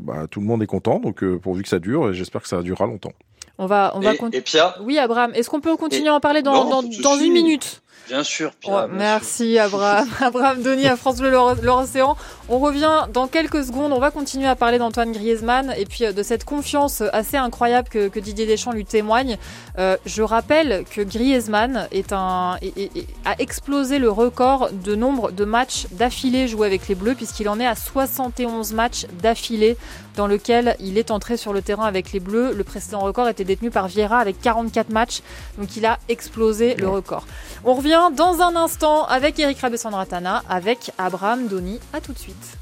bah, 0.00 0.26
tout 0.30 0.40
le 0.40 0.46
monde 0.46 0.62
est 0.62 0.66
content. 0.66 1.00
Donc 1.00 1.24
pourvu 1.38 1.64
que 1.64 1.68
ça 1.68 1.80
dure, 1.80 2.10
et 2.10 2.14
j'espère 2.14 2.42
que 2.42 2.48
ça 2.48 2.62
durera 2.62 2.86
longtemps. 2.86 3.12
On 3.58 3.66
va, 3.66 3.92
on 3.94 4.00
va 4.00 4.14
et, 4.32 4.40
Pia 4.40 4.74
Oui, 4.82 4.98
Abraham. 4.98 5.32
Est-ce 5.34 5.50
qu'on 5.50 5.60
peut 5.60 5.76
continuer 5.76 6.08
à 6.08 6.14
en 6.14 6.20
parler 6.20 6.42
dans, 6.42 6.68
dans, 6.68 6.82
dans 6.82 7.16
une 7.18 7.32
minute? 7.32 7.82
Bien 8.08 8.24
sûr. 8.24 8.52
Pia, 8.60 8.88
merci, 8.90 9.58
Abraham. 9.58 10.08
Abraham 10.20 10.62
Denis 10.62 10.86
à 10.86 10.96
France 10.96 11.18
Bleu 11.18 11.30
L'Océan. 11.62 12.16
On 12.48 12.58
revient 12.58 13.06
dans 13.12 13.28
quelques 13.28 13.64
secondes. 13.64 13.92
On 13.92 14.00
va 14.00 14.10
continuer 14.10 14.46
à 14.46 14.56
parler 14.56 14.78
d'Antoine 14.78 15.12
Griezmann 15.12 15.72
et 15.76 15.86
puis 15.86 16.04
de 16.12 16.22
cette 16.22 16.44
confiance 16.44 17.02
assez 17.12 17.36
incroyable 17.36 17.88
que, 17.88 18.08
que 18.08 18.20
Didier 18.20 18.46
Deschamps 18.46 18.72
lui 18.72 18.84
témoigne. 18.84 19.38
Euh, 19.78 19.96
je 20.04 20.22
rappelle 20.22 20.84
que 20.90 21.00
Griezmann 21.00 21.88
est 21.92 22.12
un, 22.12 22.58
est, 22.60 22.76
est, 22.78 23.06
a 23.24 23.40
explosé 23.40 23.98
le 23.98 24.10
record 24.10 24.70
de 24.72 24.94
nombre 24.94 25.30
de 25.30 25.44
matchs 25.44 25.86
d'affilée 25.92 26.48
joués 26.48 26.66
avec 26.66 26.88
les 26.88 26.94
Bleus 26.94 27.14
puisqu'il 27.14 27.48
en 27.48 27.60
est 27.60 27.66
à 27.66 27.74
71 27.74 28.72
matchs 28.72 29.06
d'affilée 29.22 29.76
dans 30.16 30.26
lequel 30.26 30.76
il 30.80 30.98
est 30.98 31.10
entré 31.10 31.36
sur 31.36 31.52
le 31.52 31.62
terrain 31.62 31.86
avec 31.86 32.12
les 32.12 32.20
Bleus. 32.20 32.52
Le 32.54 32.64
précédent 32.64 33.00
record 33.00 33.28
était 33.28 33.44
détenu 33.44 33.70
par 33.70 33.88
Vieira 33.88 34.18
avec 34.18 34.40
44 34.40 34.90
matchs, 34.90 35.22
donc 35.58 35.76
il 35.76 35.86
a 35.86 35.98
explosé 36.08 36.74
le 36.74 36.88
record. 36.88 37.26
On 37.64 37.74
revient 37.74 37.91
dans 37.92 38.40
un 38.40 38.56
instant 38.56 39.04
avec 39.04 39.38
Eric 39.38 39.60
Rabessandratana, 39.60 40.42
avec 40.48 40.92
Abraham 40.96 41.46
Doni. 41.46 41.78
À 41.92 42.00
tout 42.00 42.14
de 42.14 42.18
suite. 42.18 42.56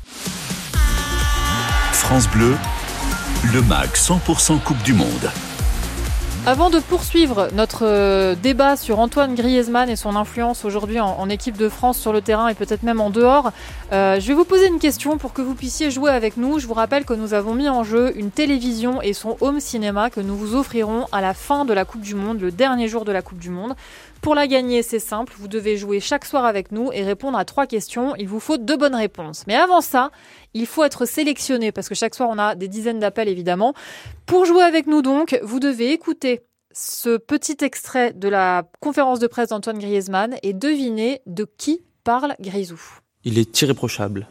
France 1.93 2.28
Bleu, 2.28 2.57
le 3.53 3.62
MAG 3.62 3.91
100% 3.91 4.61
Coupe 4.62 4.83
du 4.83 4.93
Monde. 4.93 5.31
Avant 6.47 6.70
de 6.70 6.81
poursuivre 6.81 7.49
notre 7.53 7.85
euh, 7.85 8.35
débat 8.35 8.74
sur 8.74 8.99
Antoine 8.99 9.35
Griezmann 9.35 9.91
et 9.91 9.95
son 9.95 10.16
influence 10.16 10.64
aujourd'hui 10.64 10.99
en, 10.99 11.11
en, 11.18 11.28
équipe 11.28 11.59
de 11.59 11.68
France 11.68 11.99
sur 11.99 12.14
le 12.14 12.22
terrain 12.22 12.49
et 12.49 12.55
peut-être 12.55 12.83
même 12.83 12.99
en 12.99 13.11
dehors, 13.11 13.53
euh, 13.93 14.18
je 14.18 14.26
vais 14.26 14.33
vous 14.33 14.47
poser 14.47 14.66
une 14.66 14.78
question 14.78 15.18
pour 15.18 15.35
que 15.35 15.43
vous 15.43 15.55
puissiez 15.55 15.91
jouer 15.91 16.11
avec 16.11 16.39
nous. 16.39 16.59
Je 16.59 16.66
vous 16.66 16.72
rappelle 16.72 17.05
que 17.05 17.12
nous 17.12 17.35
avons 17.35 17.55
mis 17.55 17.68
en 17.68 17.85
jeu 17.85 18.16
une 18.16 18.31
télévision 18.31 19.03
et 19.03 19.12
son 19.12 19.37
home 19.43 19.61
cinéma 19.61 20.09
que 20.09 20.20
nous 20.20 20.35
vous 20.35 20.55
offrirons 20.55 21.07
à 21.12 21.20
la 21.20 21.35
fin 21.35 21.66
de 21.66 21.74
la 21.74 21.85
Coupe 21.85 22.01
du 22.01 22.14
Monde, 22.14 22.41
le 22.41 22.51
dernier 22.51 22.89
jour 22.89 23.05
de 23.05 23.12
la 23.12 23.20
Coupe 23.20 23.39
du 23.39 23.51
Monde. 23.51 23.74
Pour 24.22 24.34
la 24.34 24.46
gagner, 24.46 24.82
c'est 24.82 24.98
simple, 24.98 25.32
vous 25.38 25.48
devez 25.48 25.78
jouer 25.78 25.98
chaque 25.98 26.26
soir 26.26 26.44
avec 26.44 26.72
nous 26.72 26.92
et 26.92 27.02
répondre 27.02 27.38
à 27.38 27.46
trois 27.46 27.66
questions. 27.66 28.14
Il 28.16 28.28
vous 28.28 28.40
faut 28.40 28.58
deux 28.58 28.76
bonnes 28.76 28.94
réponses. 28.94 29.44
Mais 29.46 29.56
avant 29.56 29.80
ça, 29.80 30.10
il 30.52 30.66
faut 30.66 30.84
être 30.84 31.06
sélectionné 31.06 31.72
parce 31.72 31.88
que 31.88 31.94
chaque 31.94 32.14
soir 32.14 32.28
on 32.30 32.38
a 32.38 32.54
des 32.54 32.68
dizaines 32.68 32.98
d'appels 32.98 33.28
évidemment. 33.28 33.72
Pour 34.26 34.44
jouer 34.44 34.62
avec 34.62 34.86
nous 34.86 35.00
donc, 35.00 35.38
vous 35.42 35.58
devez 35.58 35.92
écouter 35.92 36.42
ce 36.72 37.16
petit 37.16 37.56
extrait 37.62 38.12
de 38.12 38.28
la 38.28 38.64
conférence 38.80 39.20
de 39.20 39.26
presse 39.26 39.48
d'Antoine 39.48 39.78
Griezmann 39.78 40.36
et 40.42 40.52
deviner 40.52 41.22
de 41.26 41.48
qui 41.56 41.82
parle 42.04 42.34
Grisou. 42.40 42.80
Il 43.24 43.38
est 43.38 43.62
irréprochable. 43.62 44.28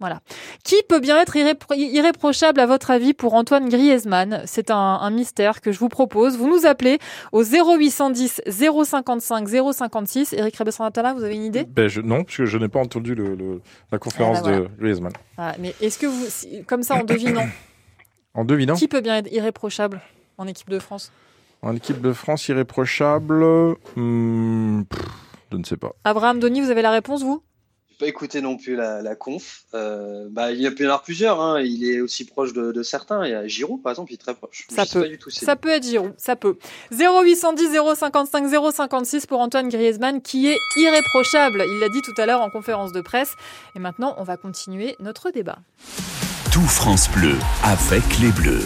Voilà. 0.00 0.20
Qui 0.62 0.76
peut 0.88 1.00
bien 1.00 1.20
être 1.20 1.34
irrépro 1.34 1.74
irréprochable 1.74 2.60
à 2.60 2.66
votre 2.66 2.92
avis 2.92 3.14
pour 3.14 3.34
Antoine 3.34 3.68
Griezmann? 3.68 4.42
C'est 4.46 4.70
un, 4.70 4.76
un, 4.76 5.10
mystère 5.10 5.60
que 5.60 5.72
je 5.72 5.78
vous 5.80 5.88
propose. 5.88 6.36
Vous 6.36 6.48
nous 6.48 6.66
appelez 6.66 6.98
au 7.32 7.42
0810 7.42 8.42
055 8.46 9.48
056. 9.72 10.34
Eric 10.34 10.56
Rebessantala, 10.56 11.14
vous 11.14 11.24
avez 11.24 11.34
une 11.34 11.42
idée? 11.42 11.64
Ben 11.64 11.88
je, 11.88 12.00
Non, 12.00 12.22
puisque 12.22 12.44
je 12.44 12.58
n'ai 12.58 12.68
pas 12.68 12.78
entendu 12.78 13.16
le, 13.16 13.34
le, 13.34 13.60
la 13.90 13.98
conférence 13.98 14.38
ah 14.40 14.42
ben 14.42 14.50
voilà. 14.50 14.68
de 14.68 14.70
Griezmann. 14.78 15.12
Ah, 15.36 15.54
mais 15.58 15.74
est-ce 15.80 15.98
que 15.98 16.06
vous, 16.06 16.26
si, 16.28 16.62
comme 16.64 16.84
ça 16.84 16.94
en 16.94 17.02
devinant, 17.02 17.48
en 18.34 18.44
devinant, 18.44 18.74
qui 18.74 18.86
peut 18.86 19.00
bien 19.00 19.16
être 19.16 19.32
irréprochable 19.32 20.00
en 20.36 20.46
équipe 20.46 20.70
de 20.70 20.78
France? 20.78 21.10
En 21.62 21.74
équipe 21.74 22.00
de 22.00 22.12
France 22.12 22.48
irréprochable, 22.48 23.74
hmm, 23.96 24.84
pff, 24.84 25.06
je 25.50 25.56
ne 25.56 25.64
sais 25.64 25.76
pas. 25.76 25.90
Abraham 26.04 26.38
Denis, 26.38 26.60
vous 26.60 26.70
avez 26.70 26.82
la 26.82 26.92
réponse 26.92 27.24
vous? 27.24 27.42
Pas 27.98 28.06
écouté 28.06 28.40
non 28.40 28.56
plus 28.56 28.76
la, 28.76 29.02
la 29.02 29.14
conf. 29.16 29.64
Euh, 29.74 30.28
bah, 30.30 30.52
il 30.52 30.60
y 30.60 30.66
a 30.66 30.70
pu 30.70 30.82
y 30.82 30.86
en 30.86 30.90
avoir 30.90 31.02
plusieurs. 31.02 31.40
Hein. 31.40 31.60
Il 31.60 31.84
est 31.84 32.00
aussi 32.00 32.24
proche 32.24 32.52
de, 32.52 32.72
de, 32.72 32.82
certains. 32.82 33.26
Il 33.26 33.30
y 33.30 33.34
a 33.34 33.46
Giroud, 33.46 33.82
par 33.82 33.90
exemple, 33.90 34.12
il 34.12 34.14
est 34.14 34.18
très 34.18 34.34
proche. 34.34 34.66
Ça 34.70 34.86
peut. 34.86 35.08
Tout, 35.18 35.30
ça 35.30 35.56
peut 35.56 35.70
être 35.70 35.84
Giroud. 35.84 36.14
Ça 36.16 36.36
peut. 36.36 36.56
0810 36.92 37.96
055 37.96 38.72
056 38.72 39.26
pour 39.26 39.40
Antoine 39.40 39.68
Griezmann, 39.68 40.22
qui 40.22 40.48
est 40.48 40.58
irréprochable. 40.76 41.64
Il 41.68 41.80
l'a 41.80 41.88
dit 41.88 42.02
tout 42.02 42.14
à 42.20 42.26
l'heure 42.26 42.40
en 42.40 42.50
conférence 42.50 42.92
de 42.92 43.00
presse. 43.00 43.34
Et 43.74 43.78
maintenant, 43.78 44.14
on 44.18 44.24
va 44.24 44.36
continuer 44.36 44.96
notre 45.00 45.30
débat. 45.30 45.58
Tout 46.52 46.60
France 46.60 47.10
Bleu 47.10 47.34
avec 47.64 48.02
les 48.20 48.30
Bleus. 48.30 48.64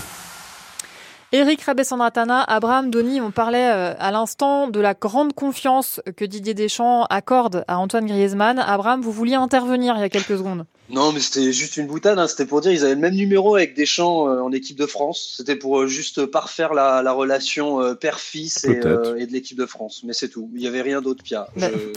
Eric 1.35 1.63
Rabessandratana, 1.63 2.43
Abraham 2.43 2.91
Doni, 2.91 3.23
on 3.23 3.31
parlait 3.31 3.71
euh, 3.73 3.95
à 3.99 4.11
l'instant 4.11 4.69
de 4.69 4.79
la 4.81 4.93
grande 4.93 5.33
confiance 5.33 5.99
que 6.15 6.27
Didier 6.27 6.53
Deschamps 6.53 7.07
accorde 7.09 7.65
à 7.69 7.79
Antoine 7.79 8.05
Griezmann. 8.05 8.59
Abraham, 8.59 9.01
vous 9.01 9.13
vouliez 9.13 9.37
intervenir 9.37 9.95
il 9.97 10.03
y 10.03 10.05
a 10.05 10.11
quelques 10.11 10.37
secondes. 10.37 10.67
Non, 10.93 11.11
mais 11.11 11.21
c'était 11.21 11.53
juste 11.53 11.79
une 11.79 11.87
boutade. 11.87 12.19
Hein. 12.19 12.29
C'était 12.29 12.45
pour 12.45 12.61
dire 12.61 12.71
ils 12.71 12.85
avaient 12.85 12.95
le 12.95 13.01
même 13.01 13.15
numéro 13.15 13.57
avec 13.57 13.75
Deschamps 13.75 14.29
euh, 14.29 14.41
en 14.43 14.53
équipe 14.53 14.79
de 14.79 14.85
France. 14.85 15.35
C'était 15.39 15.57
pour 15.57 15.81
euh, 15.81 15.87
juste 15.87 16.27
parfaire 16.27 16.75
la, 16.75 17.03
la 17.03 17.13
relation 17.13 17.81
euh, 17.81 17.95
père-fils 17.95 18.65
et, 18.65 18.81
euh, 18.85 19.17
et, 19.17 19.27
de 19.27 19.33
l'équipe 19.33 19.57
de 19.57 19.65
France. 19.65 20.03
Mais 20.05 20.13
c'est 20.13 20.29
tout. 20.29 20.51
Il 20.55 20.61
n'y 20.61 20.67
avait 20.67 20.83
rien 20.83 21.01
d'autre. 21.01 21.25
Je... 21.25 21.37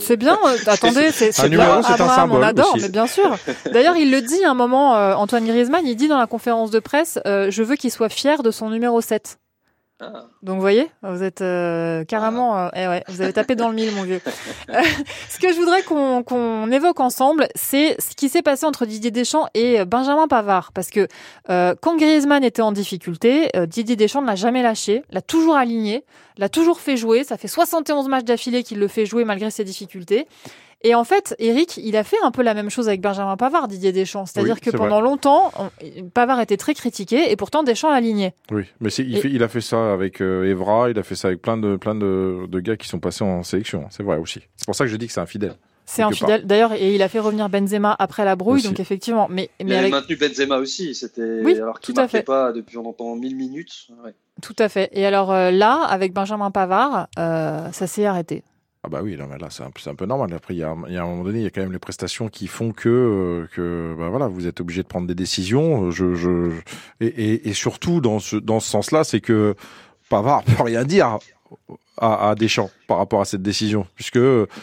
C'est 0.00 0.16
bien. 0.16 0.38
attendez, 0.66 1.10
c'est 1.10 1.48
bien. 1.50 1.82
Abraham, 1.82 2.32
on 2.32 2.40
adore, 2.42 2.74
aussi. 2.74 2.84
mais 2.84 2.88
bien 2.88 3.06
sûr. 3.06 3.36
D'ailleurs, 3.72 3.96
il 3.96 4.10
le 4.10 4.22
dit 4.22 4.42
à 4.44 4.52
un 4.52 4.54
moment, 4.54 4.92
Antoine 5.16 5.46
Griezmann, 5.46 5.86
il 5.86 5.94
dit 5.94 6.08
dans 6.08 6.18
la 6.18 6.26
conférence 6.26 6.70
de 6.70 6.78
presse, 6.78 7.18
je 7.26 7.62
veux 7.62 7.76
qu'il 7.76 7.90
soit 7.90 8.08
fier 8.08 8.42
de 8.42 8.50
son 8.50 8.70
numéro 8.70 9.02
7. 9.02 9.38
Ah. 9.98 10.26
Donc 10.42 10.56
vous 10.56 10.60
voyez, 10.60 10.90
vous 11.02 11.22
êtes 11.22 11.40
euh, 11.40 12.04
carrément, 12.04 12.58
euh, 12.58 12.68
eh 12.76 12.86
ouais, 12.86 13.02
vous 13.08 13.22
avez 13.22 13.32
tapé 13.32 13.54
dans 13.54 13.70
le 13.70 13.74
mille, 13.74 13.94
mon 13.94 14.02
vieux. 14.02 14.20
Euh, 14.68 14.82
ce 15.30 15.38
que 15.38 15.50
je 15.52 15.56
voudrais 15.56 15.82
qu'on 15.82 16.22
qu'on 16.22 16.70
évoque 16.70 17.00
ensemble, 17.00 17.48
c'est 17.54 17.96
ce 18.00 18.14
qui 18.14 18.28
s'est 18.28 18.42
passé 18.42 18.66
entre 18.66 18.84
Didier 18.84 19.10
Deschamps 19.10 19.46
et 19.54 19.84
Benjamin 19.84 20.28
Pavard, 20.28 20.72
parce 20.72 20.90
que 20.90 21.06
euh, 21.48 21.74
quand 21.80 21.96
Griezmann 21.96 22.44
était 22.44 22.62
en 22.62 22.72
difficulté, 22.72 23.48
Didier 23.66 23.96
Deschamps 23.96 24.22
ne 24.22 24.26
l'a 24.26 24.34
jamais 24.34 24.62
lâché, 24.62 25.02
l'a 25.10 25.22
toujours 25.22 25.56
aligné, 25.56 26.04
l'a 26.36 26.48
toujours 26.48 26.80
fait 26.80 26.96
jouer. 26.96 27.24
Ça 27.24 27.38
fait 27.38 27.48
71 27.48 28.08
matchs 28.08 28.24
d'affilée 28.24 28.64
qu'il 28.64 28.78
le 28.78 28.88
fait 28.88 29.06
jouer 29.06 29.24
malgré 29.24 29.50
ses 29.50 29.64
difficultés. 29.64 30.26
Et 30.82 30.94
en 30.94 31.04
fait, 31.04 31.34
Eric, 31.38 31.78
il 31.78 31.96
a 31.96 32.04
fait 32.04 32.18
un 32.22 32.30
peu 32.30 32.42
la 32.42 32.54
même 32.54 32.70
chose 32.70 32.86
avec 32.86 33.00
Benjamin 33.00 33.36
Pavard, 33.36 33.66
Didier 33.66 33.92
Deschamps. 33.92 34.26
C'est-à-dire 34.26 34.56
Oui, 34.62 34.70
que 34.70 34.76
pendant 34.76 35.00
longtemps, 35.00 35.50
on- 35.58 35.70
Pavard 36.10 36.40
était 36.40 36.56
très 36.58 36.74
critiqué 36.74 37.30
et 37.32 37.36
pourtant 37.36 37.62
Deschamps 37.62 37.90
l'aligné. 37.90 38.34
Oui, 38.50 38.64
mais 38.80 38.90
c'est, 38.90 39.02
il, 39.02 39.16
Et- 39.16 39.20
fait- 39.20 39.30
il 39.30 39.42
a 39.42 39.48
fait 39.48 39.60
ça 39.62 39.92
avec 39.92 40.20
euh, 40.20 40.44
Evra, 40.50 40.90
il 40.90 40.98
a 40.98 41.02
fait 41.02 41.14
ça 41.16 41.28
avec 41.28 41.40
plein 41.42 41.56
de 41.56 41.76
plein 41.76 41.94
de, 41.94 42.46
de 42.48 42.60
gars 42.60 42.76
qui 42.76 42.88
sont 42.88 43.00
passés 43.00 43.24
en 43.24 43.42
sélection. 43.42 43.86
C'est 43.90 44.02
vrai 44.02 44.18
aussi. 44.18 44.40
C'est 44.56 44.66
pour 44.66 44.74
ça 44.74 44.84
que 44.84 44.90
je 44.90 44.96
dis 44.96 45.06
que 45.06 45.12
c'est 45.12 45.20
infidèle. 45.20 45.54
C'est 45.88 46.02
infidèle. 46.02 46.44
D'ailleurs, 46.46 46.72
et 46.72 46.94
il 46.96 47.02
a 47.02 47.08
fait 47.08 47.20
revenir 47.20 47.48
Benzema 47.48 47.94
après 47.98 48.24
la 48.24 48.34
brouille, 48.34 48.58
Aussi. 48.58 48.68
donc 48.68 48.80
effectivement. 48.80 49.28
Mais, 49.30 49.50
Il 49.60 49.66
mais 49.66 49.72
avait 49.76 49.80
avec... 49.82 49.92
maintenu 49.92 50.16
Benzema 50.16 50.58
aussi, 50.58 50.94
c'était 50.96 51.40
Oui, 51.44 51.54
alors 51.60 51.78
qu'il 51.78 51.94
marquait 51.94 52.18
fait. 52.18 52.22
pas 52.24 52.52
depuis 52.52 52.76
on 52.76 52.86
entend 52.88 53.14
1000 53.14 53.36
minutes. 53.36 53.86
Ouais. 54.04 54.12
Tout 54.42 54.56
à 54.58 54.68
fait. 54.68 54.88
Et 54.92 55.06
alors 55.06 55.32
euh, 55.32 55.52
là, 55.52 55.82
avec 55.88 56.12
Benjamin 56.12 56.50
Pavard, 56.50 57.06
euh, 57.20 57.70
ça 57.72 57.86
s'est 57.86 58.04
arrêté. 58.04 58.42
Ah 58.86 58.88
bah 58.88 59.00
oui, 59.02 59.16
là 59.16 59.26
c'est 59.50 59.64
un, 59.64 59.96
peu- 59.96 60.06
normal. 60.06 60.32
Après, 60.32 60.54
il 60.54 60.58
y, 60.58 60.62
a, 60.62 60.72
il 60.86 60.94
y 60.94 60.96
a 60.96 61.02
un 61.02 61.06
moment 61.06 61.24
donné, 61.24 61.40
il 61.40 61.42
y 61.42 61.46
a 61.46 61.50
quand 61.50 61.60
même 61.60 61.72
les 61.72 61.80
prestations 61.80 62.28
qui 62.28 62.46
font 62.46 62.70
que, 62.70 62.88
euh, 62.88 63.48
que 63.52 63.96
bah 63.98 64.10
voilà, 64.10 64.28
vous 64.28 64.46
êtes 64.46 64.60
obligé 64.60 64.84
de 64.84 64.86
prendre 64.86 65.08
des 65.08 65.16
décisions. 65.16 65.90
Je, 65.90 66.14
je, 66.14 66.52
et 67.00 67.52
surtout 67.52 68.00
dans 68.00 68.20
ce, 68.20 68.36
dans 68.36 68.60
ce 68.60 68.70
sens-là, 68.70 69.02
c'est 69.02 69.20
que 69.20 69.56
Pavard 70.08 70.44
peut 70.56 70.62
rien 70.62 70.84
dire 70.84 71.18
à, 71.98 72.30
à 72.30 72.34
Deschamps 72.34 72.70
par 72.86 72.98
rapport 72.98 73.20
à 73.20 73.24
cette 73.24 73.42
décision, 73.42 73.86
puisque 73.94 74.18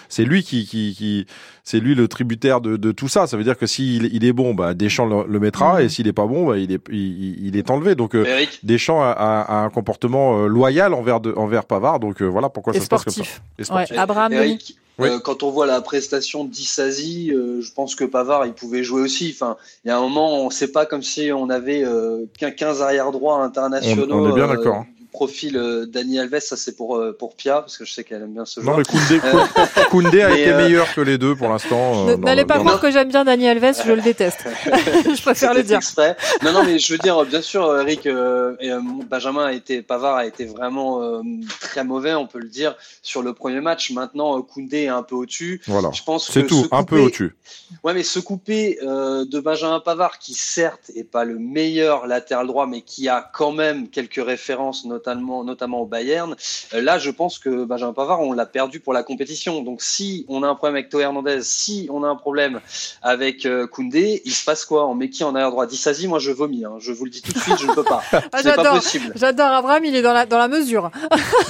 c'est 0.09 0.23
lui 0.23 0.43
qui, 0.43 0.65
qui, 0.65 0.93
qui 0.97 1.25
c'est 1.63 1.79
lui 1.79 1.95
le 1.95 2.07
tributaire 2.07 2.61
de, 2.61 2.77
de 2.77 2.91
tout 2.91 3.07
ça. 3.07 3.27
Ça 3.27 3.37
veut 3.37 3.43
dire 3.43 3.57
que 3.57 3.65
s'il 3.67 4.13
il 4.13 4.23
est 4.25 4.33
bon, 4.33 4.53
bah 4.53 4.73
Deschamps 4.73 5.05
le, 5.05 5.25
le 5.31 5.39
mettra, 5.39 5.81
et 5.83 5.89
s'il 5.89 6.07
est 6.07 6.13
pas 6.13 6.25
bon, 6.27 6.47
bah, 6.47 6.57
il 6.57 6.71
est 6.71 6.81
il, 6.91 7.47
il 7.47 7.57
est 7.57 7.69
enlevé. 7.69 7.95
Donc 7.95 8.15
euh, 8.15 8.25
Eric 8.25 8.59
Deschamps 8.63 9.01
a, 9.01 9.11
a- 9.11 9.41
a 9.41 9.55
un 9.63 9.69
comportement 9.69 10.39
euh, 10.43 10.47
loyal 10.47 10.93
envers 10.93 11.19
de, 11.19 11.33
envers 11.35 11.65
Pavard. 11.65 11.99
Donc 11.99 12.21
euh, 12.21 12.25
voilà 12.25 12.49
pourquoi 12.49 12.73
Et 12.73 12.79
ça 12.79 12.83
se 12.85 12.89
passe 12.89 13.03
comme 13.05 13.13
ça. 13.13 13.21
Et 13.59 13.63
sportif. 13.63 13.91
Ouais. 13.91 13.97
Abraham 13.97 14.31
Eric, 14.33 14.77
Oui. 14.99 15.09
euh, 15.09 15.19
quand 15.19 15.41
on 15.43 15.51
voit 15.51 15.65
la 15.65 15.81
prestation 15.81 16.45
d'Issasi, 16.45 17.31
euh, 17.33 17.61
je 17.61 17.71
pense 17.73 17.95
que 17.95 18.03
Pavard, 18.05 18.45
il 18.45 18.53
pouvait 18.53 18.83
jouer 18.83 19.01
aussi. 19.01 19.31
Enfin, 19.33 19.57
il 19.83 19.87
y 19.87 19.91
a 19.91 19.97
un 19.97 20.01
moment, 20.01 20.45
on 20.45 20.49
sait 20.49 20.71
pas 20.71 20.85
comme 20.85 21.03
si 21.03 21.31
on 21.31 21.49
avait 21.49 21.83
euh, 21.83 22.25
qu'un 22.37 22.51
15 22.51 22.81
arrière 22.81 23.11
droit 23.11 23.39
internationaux. 23.41 24.05
On- 24.09 24.25
on 24.25 24.29
est 24.31 24.33
bien 24.35 24.45
euh, 24.49 24.55
d'accord. 24.55 24.83
du 24.83 24.92
profil 25.13 25.55
euh, 25.55 25.85
Dani 25.85 26.19
Alves, 26.19 26.39
ça 26.41 26.57
c'est 26.57 26.75
pour 26.75 26.97
euh, 26.97 27.15
pour 27.17 27.35
Pia 27.35 27.61
parce 27.61 27.77
que 27.77 27.85
je 27.85 27.93
sais 27.93 28.03
qu'elle 28.03 28.21
aime 28.23 28.33
bien 28.33 28.43
ce 28.45 28.59
Non 28.59 28.73
joueur. 28.73 28.77
mais 28.79 28.83
Koundé, 28.83 29.21
Euh, 29.77 29.83
Koundé 29.89 30.21
a 30.23 30.31
été 30.31 30.49
euh, 30.51 30.57
meilleur 30.57 30.93
que 30.93 30.99
les 31.01 31.17
deux 31.17 31.35
pour 31.35 31.47
l'instant. 31.49 32.09
euh, 32.09 32.17
N'allez 32.17 32.41
le- 32.41 32.47
pas 32.47 32.59
croire 32.59 32.81
que 32.81 32.91
j'aime 32.91 33.07
bien 33.09 33.23
Dani 33.23 33.47
Alves, 33.47 33.77
je 33.85 33.91
le 33.93 34.01
déteste. 34.09 34.39
je 34.65 35.21
préfère 35.21 35.53
le 35.53 35.63
dire. 35.63 35.77
exprès. 35.77 36.17
Non, 36.43 36.51
non, 36.51 36.63
mais 36.65 36.79
je 36.79 36.91
veux 36.91 36.97
dire, 36.99 37.23
bien 37.25 37.41
sûr, 37.41 37.79
Eric, 37.79 38.05
euh, 38.07 38.55
et, 38.59 38.71
euh, 38.71 38.81
Benjamin 39.09 39.45
a 39.45 39.53
été, 39.53 39.81
Pavard 39.81 40.15
a 40.15 40.25
été 40.25 40.45
vraiment 40.45 41.01
euh, 41.03 41.21
très 41.61 41.83
mauvais, 41.83 42.13
on 42.15 42.25
peut 42.27 42.39
le 42.39 42.49
dire, 42.49 42.75
sur 43.01 43.21
le 43.21 43.33
premier 43.33 43.61
match. 43.61 43.91
Maintenant, 43.91 44.41
Koundé 44.41 44.83
est 44.83 44.87
un 44.89 45.03
peu 45.03 45.15
au-dessus. 45.15 45.61
Voilà. 45.67 45.91
Je 45.93 46.01
pense 46.03 46.29
C'est 46.31 46.41
que 46.43 46.47
tout, 46.47 46.67
un 46.71 46.83
peu 46.83 46.99
au-dessus. 46.99 47.35
Ouais, 47.83 47.93
mais 47.93 48.03
se 48.03 48.19
couper 48.19 48.79
euh, 48.83 49.25
de 49.25 49.39
Benjamin 49.39 49.79
Pavard, 49.79 50.17
qui 50.19 50.33
certes 50.33 50.91
est 50.95 51.03
pas 51.03 51.23
le 51.23 51.37
meilleur 51.39 52.07
latéral 52.07 52.47
droit, 52.47 52.65
mais 52.67 52.81
qui 52.81 53.07
a 53.09 53.29
quand 53.33 53.51
même 53.51 53.87
quelques 53.89 54.23
références, 54.23 54.85
notamment, 54.85 55.02
notamment 55.05 55.81
au 55.81 55.85
Bayern. 55.85 56.35
euh, 56.73 56.81
là, 56.81 56.97
je 56.99 57.11
pense 57.11 57.39
que 57.39 57.65
Benjamin 57.65 57.93
Pavard, 57.93 58.21
on 58.21 58.33
l'a 58.33 58.45
perdu 58.45 58.79
pour 58.79 58.93
la 58.93 59.03
compétition. 59.03 59.61
Donc, 59.61 59.81
si 59.81 60.25
on 60.29 60.43
a 60.43 60.47
un 60.47 60.55
problème 60.55 60.75
avec 60.75 60.89
Théo 60.89 60.99
Hernandez, 60.99 61.39
si 61.41 61.87
on 61.91 62.03
a 62.03 62.07
un 62.07 62.15
problème 62.15 62.61
avec 63.01 63.45
euh, 63.45 63.67
Koundé, 63.67 64.21
il 64.25 64.33
se 64.33 64.43
passe 64.43 64.65
quoi? 64.65 64.87
On 64.87 64.95
met 64.95 65.09
qui 65.09 65.23
en 65.23 65.35
arrière 65.35 65.51
droit? 65.51 65.65
Dissasi, 65.65 66.07
moi 66.07 66.19
je 66.19 66.31
vomis. 66.31 66.65
Hein. 66.65 66.75
Je 66.79 66.91
vous 66.91 67.05
le 67.05 67.11
dis 67.11 67.21
tout 67.21 67.31
de 67.33 67.39
suite, 67.39 67.57
je 67.59 67.67
ne 67.67 67.73
peux 67.73 67.83
pas. 67.83 68.01
Ah, 68.11 68.19
C'est 68.21 68.29
pas 68.29 68.41
j'adore. 68.41 68.73
possible. 68.75 69.11
J'adore 69.15 69.47
Abraham, 69.51 69.85
il 69.85 69.95
est 69.95 70.01
dans 70.01 70.13
la, 70.13 70.25
dans 70.25 70.37
la 70.37 70.47
mesure. 70.47 70.91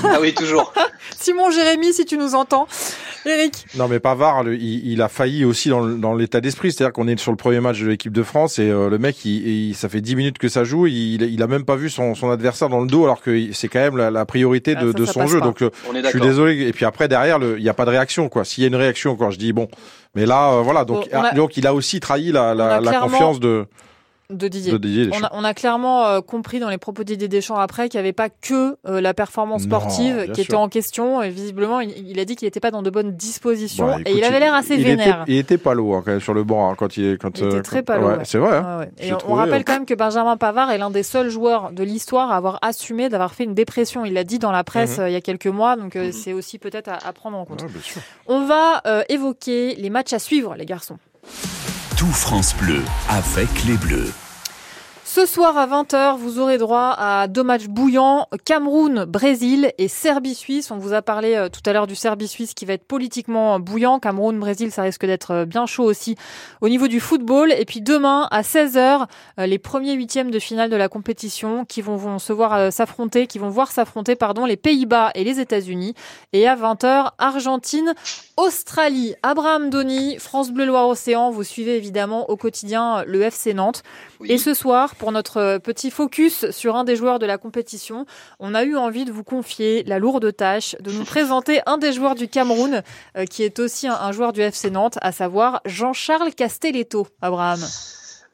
Ah 0.03 0.17
oui, 0.21 0.33
toujours. 0.33 0.73
Simon 1.19 1.49
Jérémy, 1.51 1.93
si 1.93 2.05
tu 2.05 2.17
nous 2.17 2.35
entends. 2.35 2.67
Eric, 3.25 3.65
Non 3.75 3.87
mais 3.87 3.99
Pavard, 3.99 4.43
le- 4.43 4.55
il, 4.55 4.91
il 4.91 5.01
a 5.01 5.07
failli 5.09 5.45
aussi 5.45 5.69
dans, 5.69 5.81
le- 5.81 5.95
dans 5.95 6.13
l'état 6.13 6.41
d'esprit. 6.41 6.71
C'est-à-dire 6.71 6.93
qu'on 6.93 7.07
est 7.07 7.17
sur 7.19 7.31
le 7.31 7.37
premier 7.37 7.59
match 7.59 7.79
de 7.81 7.87
l'équipe 7.87 8.11
de 8.11 8.23
France 8.23 8.59
et 8.59 8.69
euh, 8.69 8.89
le 8.89 8.97
mec, 8.97 9.23
il, 9.25 9.47
il- 9.69 9.75
ça 9.75 9.89
fait 9.89 10.01
10 10.01 10.15
minutes 10.15 10.37
que 10.37 10.49
ça 10.49 10.63
joue, 10.63 10.87
il, 10.87 11.21
il 11.21 11.41
a 11.41 11.47
même 11.47 11.63
pas 11.65 11.75
vu 11.75 11.89
son, 11.89 12.15
son 12.15 12.29
adversaire 12.29 12.69
dans 12.69 12.81
le 12.81 12.87
dos 12.87 13.03
alors 13.05 13.21
que 13.21 13.51
c'est 13.53 13.67
quand 13.67 13.79
même 13.79 13.97
la, 13.97 14.11
la 14.11 14.25
priorité 14.25 14.75
de, 14.75 14.79
Ah, 14.89 14.91
ça, 14.91 14.99
de 14.99 15.05
ça 15.05 15.13
son 15.13 15.27
jeu. 15.27 15.39
pas. 15.39 15.45
Donc 15.45 15.61
euh, 15.61 15.69
je 16.03 16.07
suis 16.09 16.19
désolé. 16.21 16.67
Et 16.67 16.73
puis 16.73 16.85
après 16.85 17.07
derrière, 17.07 17.39
le- 17.39 17.57
il 17.57 17.63
n'y 17.63 17.69
a 17.69 17.73
pas 17.73 17.85
de 17.85 17.91
réaction 17.91 18.29
quoi. 18.29 18.43
S'il 18.45 18.63
y 18.63 18.65
a 18.65 18.67
une 18.67 18.75
réaction, 18.75 19.15
quand 19.15 19.31
je 19.31 19.37
dis 19.39 19.53
bon, 19.53 19.67
mais 20.15 20.25
là 20.25 20.51
euh, 20.53 20.61
voilà. 20.61 20.85
Donc, 20.85 21.09
Bon, 21.11 21.17
on 21.19 21.23
a- 21.23 21.31
donc 21.33 21.57
il 21.57 21.65
a 21.67 21.73
aussi 21.73 21.99
trahi 21.99 22.31
la, 22.31 22.53
la, 22.53 22.79
confiance 22.99 23.39
de, 23.39 23.65
de 24.37 24.47
Didier. 24.47 24.71
de 24.71 24.77
Didier 24.77 25.09
On 25.13 25.23
a, 25.23 25.29
on 25.33 25.43
a 25.43 25.53
clairement 25.53 26.05
euh, 26.05 26.21
compris 26.21 26.59
dans 26.59 26.69
les 26.69 26.77
propos 26.77 27.03
de 27.03 27.07
Didier 27.09 27.27
Deschamps 27.27 27.55
après 27.57 27.89
qu'il 27.89 27.99
n'y 27.99 28.03
avait 28.05 28.13
pas 28.13 28.29
que 28.29 28.77
euh, 28.87 29.01
la 29.01 29.13
performance 29.13 29.63
sportive 29.63 30.25
qui 30.33 30.35
sûr. 30.41 30.43
était 30.45 30.55
en 30.55 30.69
question. 30.69 31.21
Et 31.21 31.29
visiblement, 31.29 31.79
il, 31.79 31.91
il 32.09 32.19
a 32.19 32.25
dit 32.25 32.35
qu'il 32.35 32.45
n'était 32.47 32.59
pas 32.59 32.71
dans 32.71 32.81
de 32.81 32.89
bonnes 32.89 33.11
dispositions. 33.15 33.85
Bah, 33.87 33.97
et 34.05 34.11
il 34.13 34.23
avait 34.23 34.39
l'air 34.39 34.53
assez 34.53 34.75
il 34.75 34.83
vénère. 34.83 35.21
Était, 35.23 35.31
il 35.33 35.37
était 35.37 35.57
pas 35.57 35.73
lourd 35.73 35.95
hein, 35.97 36.01
quand 36.05 36.11
même 36.11 36.19
sur 36.19 36.33
le 36.33 36.43
banc 36.43 36.69
hein, 36.71 36.75
quand 36.77 36.97
il 36.97 37.05
est 37.05 37.17
quand. 37.17 37.37
Il 37.39 37.45
était 37.45 37.55
euh, 37.57 37.61
très 37.61 37.79
quand- 37.79 37.93
palo, 37.93 38.07
ouais, 38.07 38.17
ouais. 38.17 38.23
C'est 38.25 38.37
vrai. 38.39 38.57
hein. 38.57 38.77
Ouais, 38.79 38.85
ouais. 38.85 38.91
Et 39.07 39.13
on, 39.27 39.33
rappelle 39.35 39.63
quand 39.63 39.73
même 39.73 39.85
que 39.85 39.93
Benjamin 39.93 40.37
Pavard 40.37 40.71
est 40.71 40.77
l'un 40.77 40.89
des 40.89 41.03
seuls 41.03 41.29
joueurs 41.29 41.71
de 41.71 41.83
l'histoire 41.83 42.31
à 42.31 42.37
avoir 42.37 42.59
assumé 42.61 43.09
d'avoir 43.09 43.33
fait 43.33 43.43
une 43.43 43.53
dépression. 43.53 44.05
Il 44.05 44.13
l'a 44.13 44.23
dit 44.23 44.39
dans 44.39 44.51
la 44.51 44.63
presse 44.63 44.97
Mhm. 44.97 45.07
il 45.07 45.13
y 45.13 45.15
a 45.15 45.21
quelques 45.21 45.47
mois, 45.47 45.75
donc 45.75 45.95
euh, 45.95 46.11
c'est 46.11 46.33
aussi 46.33 46.59
peut-être 46.59 46.87
à, 46.89 46.97
à 47.07 47.13
prendre 47.13 47.37
en 47.37 47.45
compte. 47.45 47.65
On 48.27 48.45
va 48.45 48.81
euh, 48.85 49.03
évoquer 49.09 49.75
les 49.75 49.89
matchs 49.89 50.13
à 50.13 50.19
suivre, 50.19 50.55
les 50.55 50.65
garçons. 50.65 50.97
Tout 51.97 52.05
France 52.07 52.55
Bleu 52.59 52.81
avec 53.09 53.47
les 53.65 53.77
Bleus. 53.77 54.11
Ce 55.15 55.27
soir 55.27 55.55
à 55.59 55.67
20h, 55.67 56.17
vous 56.17 56.39
aurez 56.39 56.57
droit 56.57 56.95
à 56.97 57.27
deux 57.27 57.43
matchs 57.43 57.67
bouillants, 57.67 58.27
Cameroun, 58.45 59.05
Brésil 59.05 59.71
et 59.77 59.87
Serbie-Suisse. 59.87 60.71
On 60.71 60.77
vous 60.77 60.93
a 60.93 61.03
parlé 61.03 61.35
euh, 61.35 61.49
tout 61.49 61.61
à 61.67 61.71
l'heure 61.71 61.85
du 61.85 61.93
Serbie-Suisse 61.93 62.55
qui 62.55 62.65
va 62.65 62.73
être 62.73 62.87
politiquement 62.87 63.59
bouillant. 63.59 63.99
Cameroun, 63.99 64.39
Brésil, 64.39 64.71
ça 64.71 64.81
risque 64.81 65.05
d'être 65.05 65.29
euh, 65.29 65.45
bien 65.45 65.67
chaud 65.67 65.83
aussi 65.83 66.15
au 66.61 66.67
niveau 66.67 66.87
du 66.87 66.99
football. 66.99 67.51
Et 67.51 67.63
puis 67.65 67.79
demain 67.79 68.27
à 68.31 68.41
16h, 68.41 69.05
euh, 69.39 69.45
les 69.45 69.59
premiers 69.59 69.93
huitièmes 69.93 70.31
de 70.31 70.39
finale 70.39 70.71
de 70.71 70.75
la 70.75 70.89
compétition 70.89 71.63
qui 71.63 71.83
vont, 71.83 72.17
se 72.17 72.33
voir 72.33 72.73
s'affronter, 72.73 73.27
qui 73.27 73.37
vont 73.37 73.49
voir 73.49 73.71
s'affronter 73.71 74.15
pardon 74.15 74.45
les 74.45 74.57
Pays-Bas 74.57 75.11
et 75.13 75.23
les 75.23 75.39
États-Unis. 75.39 75.93
Et 76.31 76.47
à 76.47 76.55
20h, 76.55 77.11
Argentine, 77.19 77.93
Australie. 78.35 79.13
Abraham 79.21 79.69
Doni, 79.69 80.17
France 80.17 80.49
Bleu 80.49 80.65
Loire 80.65 80.87
Océan. 80.87 81.29
Vous 81.29 81.43
suivez 81.43 81.77
évidemment 81.77 82.31
au 82.31 82.35
quotidien 82.35 83.03
le 83.05 83.21
FC 83.21 83.53
Nantes. 83.53 83.83
Et 84.25 84.37
ce 84.37 84.53
soir, 84.53 84.95
pour 84.95 85.11
notre 85.11 85.37
euh, 85.37 85.59
petit 85.59 85.91
focus 85.91 86.49
sur 86.51 86.75
un 86.75 86.83
des 86.83 86.95
joueurs 86.95 87.19
de 87.19 87.25
la 87.25 87.37
compétition, 87.37 88.05
on 88.39 88.53
a 88.55 88.63
eu 88.63 88.75
envie 88.75 89.05
de 89.05 89.11
vous 89.11 89.23
confier 89.23 89.83
la 89.83 89.99
lourde 89.99 90.35
tâche 90.35 90.75
de 90.79 90.91
nous 90.91 91.03
présenter 91.05 91.61
un 91.65 91.77
des 91.77 91.93
joueurs 91.93 92.15
du 92.15 92.27
Cameroun, 92.27 92.81
euh, 93.17 93.25
qui 93.25 93.43
est 93.43 93.59
aussi 93.59 93.87
un, 93.87 93.95
un 93.95 94.11
joueur 94.11 94.33
du 94.33 94.41
FC 94.41 94.69
Nantes, 94.69 94.97
à 95.01 95.11
savoir 95.11 95.61
Jean-Charles 95.65 96.33
Castelletto. 96.33 97.07
Abraham. 97.21 97.59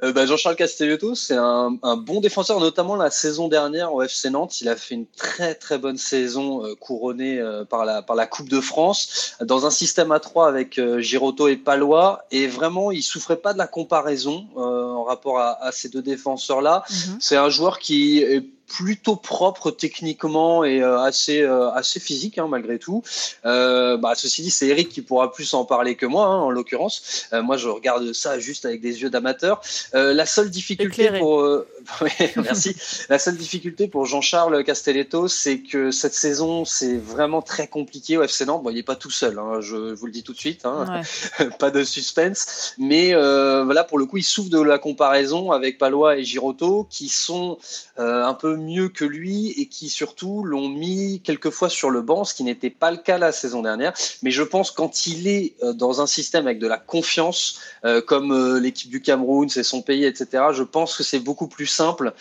Euh, 0.01 0.13
bah, 0.13 0.25
Jean-Charles 0.25 0.55
Castelletto, 0.55 1.13
c'est 1.13 1.35
un, 1.35 1.77
un 1.83 1.97
bon 1.97 2.21
défenseur, 2.21 2.59
notamment 2.59 2.95
la 2.95 3.11
saison 3.11 3.49
dernière 3.49 3.93
au 3.93 4.01
FC 4.01 4.29
Nantes. 4.29 4.61
Il 4.61 4.69
a 4.69 4.75
fait 4.77 4.95
une 4.95 5.07
très 5.07 5.55
très 5.55 5.77
bonne 5.77 5.97
saison 5.97 6.65
euh, 6.65 6.75
couronnée 6.75 7.39
euh, 7.39 7.65
par 7.65 7.83
la 7.83 8.01
par 8.01 8.15
la 8.15 8.25
Coupe 8.25 8.47
de 8.47 8.61
France 8.61 9.35
dans 9.41 9.65
un 9.65 9.71
système 9.71 10.11
à 10.13 10.19
3 10.19 10.47
avec 10.47 10.77
euh, 10.77 11.01
Giroto 11.01 11.49
et 11.49 11.57
Palois. 11.57 12.25
Et 12.31 12.47
vraiment, 12.47 12.91
il 12.91 13.03
souffrait 13.03 13.37
pas 13.37 13.51
de 13.51 13.57
la 13.57 13.67
comparaison 13.67 14.47
euh, 14.57 14.85
en 14.85 15.03
rapport 15.03 15.39
à, 15.39 15.61
à 15.63 15.71
ces 15.73 15.89
deux 15.89 16.01
défenseurs-là. 16.01 16.83
C'est 17.19 17.35
un 17.37 17.49
joueur 17.49 17.79
qui 17.79 18.19
est 18.19 18.45
plutôt 18.69 19.15
propre 19.15 19.71
techniquement 19.71 20.63
et 20.63 20.81
euh, 20.81 20.99
assez 21.01 21.41
euh, 21.41 21.71
assez 21.71 21.99
physique 21.99 22.37
hein, 22.37 22.47
malgré 22.47 22.79
tout. 22.79 23.03
Euh, 23.45 23.97
bah, 23.97 24.13
ceci 24.15 24.41
dit, 24.41 24.51
c'est 24.51 24.67
Eric 24.67 24.89
qui 24.89 25.01
pourra 25.01 25.31
plus 25.31 25.53
en 25.53 25.65
parler 25.65 25.95
que 25.95 26.05
moi 26.05 26.25
hein, 26.27 26.37
en 26.37 26.49
l'occurrence. 26.49 27.27
Euh, 27.33 27.41
moi, 27.41 27.57
je 27.57 27.67
regarde 27.67 28.13
ça 28.13 28.39
juste 28.39 28.65
avec 28.65 28.81
des 28.81 29.01
yeux 29.01 29.09
d'amateur. 29.09 29.61
Euh, 29.95 30.13
la 30.13 30.25
seule 30.25 30.49
difficulté 30.49 31.03
Éclairé. 31.03 31.19
pour 31.19 31.39
ouais, 32.01 32.33
merci. 32.37 32.75
la 33.09 33.19
seule 33.19 33.37
difficulté 33.37 33.87
pour 33.87 34.05
Jean-Charles 34.05 34.63
Castelletto, 34.63 35.27
c'est 35.27 35.59
que 35.59 35.91
cette 35.91 36.13
saison, 36.13 36.65
c'est 36.65 36.97
vraiment 36.97 37.41
très 37.41 37.67
compliqué 37.67 38.17
au 38.17 38.23
FC 38.23 38.45
Nantes. 38.45 38.63
Bon, 38.63 38.69
il 38.69 38.75
n'est 38.75 38.83
pas 38.83 38.95
tout 38.95 39.11
seul, 39.11 39.39
hein, 39.39 39.61
je 39.61 39.93
vous 39.93 40.05
le 40.05 40.11
dis 40.11 40.23
tout 40.23 40.33
de 40.33 40.37
suite. 40.37 40.63
Pas 41.59 41.71
de 41.71 41.83
suspense. 41.83 42.75
Mais 42.77 43.13
voilà, 43.13 43.83
pour 43.83 43.97
le 43.97 44.05
coup, 44.05 44.17
il 44.17 44.23
souffre 44.23 44.49
de 44.49 44.61
la 44.61 44.77
comparaison 44.77 45.51
avec 45.51 45.77
Palois 45.77 46.17
et 46.17 46.23
Giroto, 46.23 46.87
qui 46.89 47.09
sont 47.09 47.57
un 47.97 48.33
peu 48.33 48.58
mieux 48.59 48.89
que 48.89 49.05
lui 49.05 49.49
et 49.57 49.67
qui 49.67 49.89
surtout 49.89 50.43
l'ont 50.43 50.69
mis 50.69 51.21
quelquefois 51.21 51.69
sur 51.69 51.89
le 51.89 52.01
banc, 52.01 52.23
ce 52.23 52.33
qui 52.33 52.43
n'était 52.43 52.69
pas 52.69 52.91
le 52.91 52.97
cas 52.97 53.17
la 53.17 53.31
saison 53.31 53.61
dernière. 53.61 53.93
Mais 54.21 54.31
je 54.31 54.43
pense 54.43 54.71
quand 54.71 55.07
il 55.07 55.27
est 55.27 55.55
euh, 55.63 55.73
dans 55.73 56.01
un 56.01 56.07
système 56.07 56.45
avec 56.45 56.59
de 56.59 56.67
la 56.67 56.77
confiance, 56.77 57.59
euh, 57.85 58.01
comme 58.01 58.31
euh, 58.31 58.59
l'équipe 58.59 58.89
du 58.89 59.01
Cameroun, 59.01 59.49
c'est 59.49 59.63
son 59.63 59.81
pays, 59.81 60.05
etc. 60.05 60.43
Je 60.53 60.63
pense 60.63 60.95
que 60.95 61.03
c'est 61.03 61.19
beaucoup 61.19 61.47
plus 61.47 61.67
simple 61.67 62.13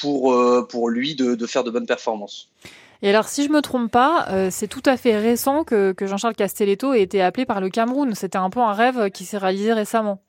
pour 0.00 0.34
pour 0.68 0.88
lui 0.88 1.14
de, 1.14 1.46
faire 1.46 1.64
de 1.64 1.70
bonnes 1.70 1.86
performances. 1.86 2.48
Et 3.02 3.10
alors, 3.10 3.28
si 3.28 3.44
je 3.44 3.50
me 3.50 3.60
trompe 3.60 3.90
pas, 3.90 4.28
c'est 4.50 4.68
tout 4.68 4.82
à 4.84 4.96
fait 4.96 5.18
récent 5.18 5.64
que, 5.64 5.92
que 5.92 6.06
Jean-Charles 6.06 6.34
Castelletto 6.34 6.92
ait 6.92 7.02
été 7.02 7.22
appelé 7.22 7.46
par 7.46 7.60
le 7.60 7.68
Cameroun. 7.68 8.14
C'était 8.14 8.38
un 8.38 8.50
peu 8.50 8.60
un 8.60 8.72
rêve 8.72 9.10
qui 9.10 9.24
s'est 9.24 9.38
réalisé 9.38 9.72
récemment. 9.72 10.20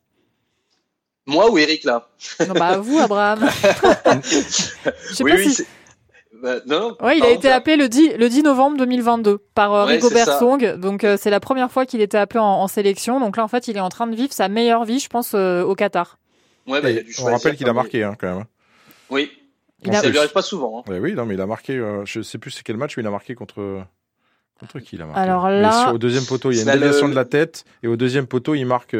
Moi 1.26 1.50
ou 1.50 1.58
Eric 1.58 1.84
là 1.84 2.08
Non, 2.46 2.54
bah, 2.54 2.76
vous, 2.78 2.98
Abraham. 2.98 3.48
Je 4.22 4.28
sais 4.30 5.24
Oui, 5.24 5.30
pas 5.32 5.36
oui, 5.38 5.50
si- 5.50 5.66
Bah, 6.42 6.56
non. 6.66 6.96
Ouais, 7.00 7.16
il 7.18 7.24
a 7.24 7.30
été 7.30 7.48
appelé 7.50 7.76
le 7.76 7.88
10, 7.88 8.14
le 8.18 8.28
10 8.28 8.42
novembre 8.42 8.76
2022 8.76 9.38
par 9.54 9.72
euh, 9.72 9.86
Ouais, 9.86 9.92
Rigobert 9.94 10.26
ça. 10.26 10.38
Song. 10.38 10.74
Donc 10.76 11.02
euh, 11.04 11.16
c'est 11.18 11.30
la 11.30 11.40
première 11.40 11.70
fois 11.70 11.86
qu'il 11.86 12.00
était 12.02 12.18
appelé 12.18 12.40
en, 12.40 12.44
en 12.44 12.68
sélection. 12.68 13.20
Donc 13.20 13.36
là, 13.38 13.44
en 13.44 13.48
fait, 13.48 13.68
il 13.68 13.76
est 13.76 13.80
en 13.80 13.88
train 13.88 14.06
de 14.06 14.14
vivre 14.14 14.32
sa 14.32 14.48
meilleure 14.48 14.84
vie, 14.84 14.98
je 14.98 15.08
pense, 15.08 15.32
euh, 15.34 15.62
au 15.62 15.74
Qatar. 15.74 16.18
Ouais, 16.66 16.80
bah, 16.82 16.90
il 16.90 16.98
a 16.98 17.02
dû 17.02 17.14
on 17.20 17.24
rappelle 17.24 17.56
qu'il 17.56 17.68
a 17.68 17.72
marqué 17.72 18.02
hein, 18.04 18.14
quand 18.18 18.34
même. 18.36 18.44
Oui. 19.10 19.30
Il 19.86 19.92
ça 19.92 20.00
a- 20.00 20.06
lui 20.08 20.18
arrive 20.18 20.32
pas 20.32 20.42
souvent. 20.42 20.80
hein. 20.86 20.90
Ouais, 20.90 20.98
oui, 20.98 21.14
non, 21.14 21.24
mais 21.26 21.34
il 21.34 21.40
a 21.40 21.46
marqué. 21.46 21.74
euh, 21.76 22.02
je 22.04 22.20
sais 22.22 22.38
plus 22.38 22.50
c'est 22.50 22.62
quel 22.62 22.76
match, 22.76 22.96
mais 22.96 23.02
il 23.02 23.06
a 23.06 23.10
marqué 23.10 23.34
contre. 23.34 23.82
Contre 24.60 24.78
qui 24.80 24.96
il 24.96 25.02
a 25.02 25.06
marqué 25.06 25.20
Alors 25.20 25.46
Mais 25.46 25.60
là- 25.62 25.84
sur- 25.84 25.94
au 25.94 25.98
deuxième 25.98 26.24
poteau, 26.24 26.50
il 26.52 26.56
y 26.56 26.60
a 26.60 26.62
une 26.62 26.68
le- 26.68 26.74
déviation 26.78 27.08
de 27.08 27.14
la 27.14 27.24
tête, 27.24 27.64
et 27.82 27.88
au 27.88 27.96
deuxième 27.96 28.26
poteau, 28.26 28.54
il 28.54 28.64
marque. 28.66 28.94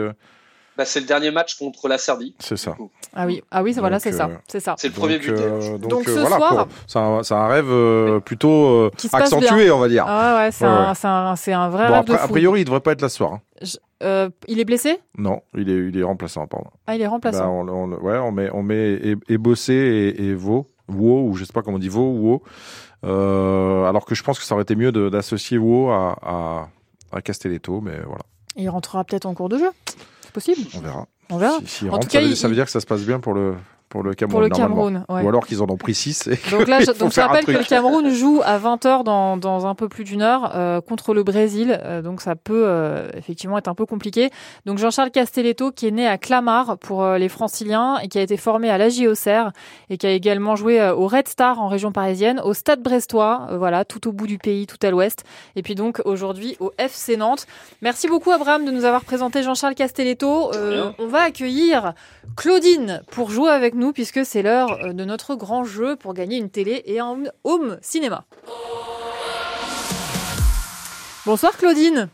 Bah, 0.76 0.84
c'est 0.84 0.98
le 1.00 1.06
dernier 1.06 1.30
match 1.30 1.56
contre 1.56 1.86
la 1.88 1.98
Serbie. 1.98 2.34
c'est 2.40 2.56
ça. 2.56 2.76
Ah 3.14 3.26
oui, 3.26 3.42
ah 3.52 3.62
oui, 3.62 3.72
voilà, 3.78 3.96
Donc, 3.96 4.02
c'est 4.02 4.12
ça, 4.12 4.26
euh, 4.26 4.36
c'est 4.48 4.58
ça. 4.60 4.74
C'est 4.76 4.88
le 4.88 4.94
premier 4.94 5.14
Donc, 5.18 5.22
but. 5.22 5.30
euh, 5.30 5.78
donc, 5.78 5.90
Donc 5.90 6.08
euh, 6.08 6.14
ce 6.16 6.20
voilà, 6.20 6.36
soir- 6.36 6.68
c'est 6.88 6.98
un, 6.98 7.38
un 7.38 7.46
rêve 7.48 7.70
euh, 7.70 8.18
plutôt 8.20 8.66
euh, 8.66 8.90
accentué, 9.12 9.70
on 9.70 9.78
va 9.78 9.88
dire. 9.88 10.04
Ah 10.08 10.36
ouais, 10.38 10.50
c'est 10.50 10.64
Ouais, 10.64 10.70
un, 10.70 10.88
ouais. 10.88 10.94
c'est 10.96 11.06
un, 11.06 11.36
c'est 11.36 11.52
un 11.52 11.68
vrai 11.68 11.86
Bon, 11.86 11.92
rêve 11.92 12.00
après, 12.00 12.14
de 12.16 12.18
a 12.18 12.28
priori, 12.28 12.60
il 12.62 12.64
devrait 12.64 12.80
pas 12.80 12.90
être 12.92 13.02
là 13.02 13.08
ce 13.08 13.16
soir. 13.18 13.34
hein. 13.34 13.40
Je- 13.62 13.76
euh, 14.02 14.28
il 14.48 14.58
est 14.58 14.64
blessé? 14.64 14.98
Non, 15.16 15.42
il 15.56 15.70
est, 15.70 15.88
il 15.88 15.96
est 15.96 16.02
remplaçant, 16.02 16.46
pardon. 16.48 16.70
Ah, 16.88 16.96
il 16.96 17.00
est 17.00 17.04
Bah, 17.04 17.10
remplaçant. 17.10 17.48
on, 17.52 17.68
on- 17.68 17.92
ouais, 18.00 18.18
on 18.18 18.32
met, 18.32 18.50
on 18.52 18.62
met 18.64 18.94
et, 18.94 19.14
et 19.28 19.38
Bossé 19.38 19.72
et, 20.18 20.24
et 20.24 20.34
Vaux, 20.34 20.66
ou 20.88 21.34
je 21.36 21.44
sais 21.44 21.52
pas 21.52 21.62
comment 21.62 21.76
on 21.76 21.80
dit 21.80 21.88
Vaux. 21.88 22.42
Euh, 23.04 23.84
alors 23.84 24.04
que 24.06 24.14
je 24.14 24.22
pense 24.22 24.38
que 24.38 24.44
ça 24.44 24.54
aurait 24.54 24.62
été 24.62 24.76
mieux 24.76 24.92
de- 24.92 25.08
d'associer 25.08 25.58
Wo 25.58 25.90
à, 25.90 26.16
à, 26.22 26.68
à 27.12 27.20
Castelletto, 27.22 27.80
mais 27.80 27.98
voilà, 28.04 28.22
Il 28.56 28.68
rentrera 28.70 29.04
peut-être 29.04 29.26
en 29.26 29.34
cours 29.34 29.48
de 29.48 29.58
jeu. 29.58 29.70
Possible. 30.34 30.60
on 30.74 30.80
verra. 30.80 31.06
On 31.30 31.38
verra. 31.38 31.58
Si, 31.64 31.88
En 31.88 31.92
rentre, 31.92 32.06
tout 32.08 32.12
cas, 32.12 32.18
ça, 32.18 32.24
veut, 32.24 32.30
il- 32.32 32.36
ça 32.36 32.48
veut 32.48 32.54
dire 32.54 32.64
que 32.66 32.70
ça 32.70 32.80
se 32.80 32.86
passe 32.86 33.00
bien 33.02 33.20
pour 33.20 33.32
le, 33.32 33.54
pour 33.94 34.02
le 34.02 34.12
Cameroun. 34.12 34.32
Pour 34.32 34.40
le 34.40 34.48
normalement. 34.48 34.74
Cameroun, 34.74 35.04
ouais. 35.08 35.22
Ou 35.22 35.28
alors 35.28 35.46
qu'ils 35.46 35.62
en 35.62 35.70
ont 35.70 35.76
pris 35.76 35.94
6. 35.94 36.28
Donc 36.50 36.66
là, 36.66 36.80
je, 36.84 36.90
donc 36.90 37.12
je 37.12 37.20
rappelle 37.20 37.44
que 37.44 37.52
le 37.52 37.62
Cameroun 37.62 38.10
joue 38.10 38.40
à 38.44 38.58
20h 38.58 39.04
dans, 39.04 39.36
dans 39.36 39.68
un 39.68 39.76
peu 39.76 39.88
plus 39.88 40.02
d'une 40.02 40.20
heure 40.20 40.50
euh, 40.56 40.80
contre 40.80 41.14
le 41.14 41.22
Brésil. 41.22 41.78
Euh, 41.84 42.02
donc 42.02 42.20
ça 42.20 42.34
peut 42.34 42.64
euh, 42.66 43.08
effectivement 43.16 43.56
être 43.56 43.68
un 43.68 43.74
peu 43.76 43.86
compliqué. 43.86 44.30
Donc 44.66 44.78
Jean-Charles 44.78 45.12
Castelletto, 45.12 45.70
qui 45.70 45.86
est 45.86 45.92
né 45.92 46.08
à 46.08 46.18
Clamart 46.18 46.76
pour 46.78 47.04
euh, 47.04 47.18
les 47.18 47.28
franciliens 47.28 47.98
et 47.98 48.08
qui 48.08 48.18
a 48.18 48.22
été 48.22 48.36
formé 48.36 48.68
à 48.68 48.78
l'AJ 48.78 49.06
Auxerre 49.06 49.52
et 49.90 49.96
qui 49.96 50.08
a 50.08 50.10
également 50.10 50.56
joué 50.56 50.80
euh, 50.80 50.92
au 50.92 51.06
Red 51.06 51.28
Star 51.28 51.60
en 51.60 51.68
région 51.68 51.92
parisienne, 51.92 52.40
au 52.44 52.52
Stade 52.52 52.82
Brestois, 52.82 53.46
euh, 53.52 53.58
voilà, 53.58 53.84
tout 53.84 54.08
au 54.08 54.12
bout 54.12 54.26
du 54.26 54.38
pays, 54.38 54.66
tout 54.66 54.78
à 54.82 54.90
l'ouest. 54.90 55.22
Et 55.54 55.62
puis 55.62 55.76
donc 55.76 56.00
aujourd'hui 56.04 56.56
au 56.58 56.72
FC 56.78 57.16
Nantes. 57.16 57.46
Merci 57.80 58.08
beaucoup 58.08 58.32
Abraham 58.32 58.64
de 58.64 58.72
nous 58.72 58.84
avoir 58.84 59.04
présenté 59.04 59.44
Jean-Charles 59.44 59.76
Castelletto. 59.76 60.52
Euh, 60.54 60.90
on 60.98 61.06
va 61.06 61.22
accueillir 61.22 61.94
Claudine 62.36 63.02
pour 63.12 63.30
jouer 63.30 63.50
avec 63.50 63.74
nous 63.74 63.83
puisque 63.92 64.24
c'est 64.24 64.42
l'heure 64.42 64.78
euh, 64.82 64.92
de 64.92 65.04
notre 65.04 65.34
grand 65.34 65.64
jeu 65.64 65.96
pour 65.96 66.14
gagner 66.14 66.36
une 66.38 66.50
télé 66.50 66.82
et 66.86 67.00
un 67.00 67.16
home 67.44 67.78
cinéma. 67.82 68.24
Bonsoir 71.26 71.56
Claudine. 71.56 72.08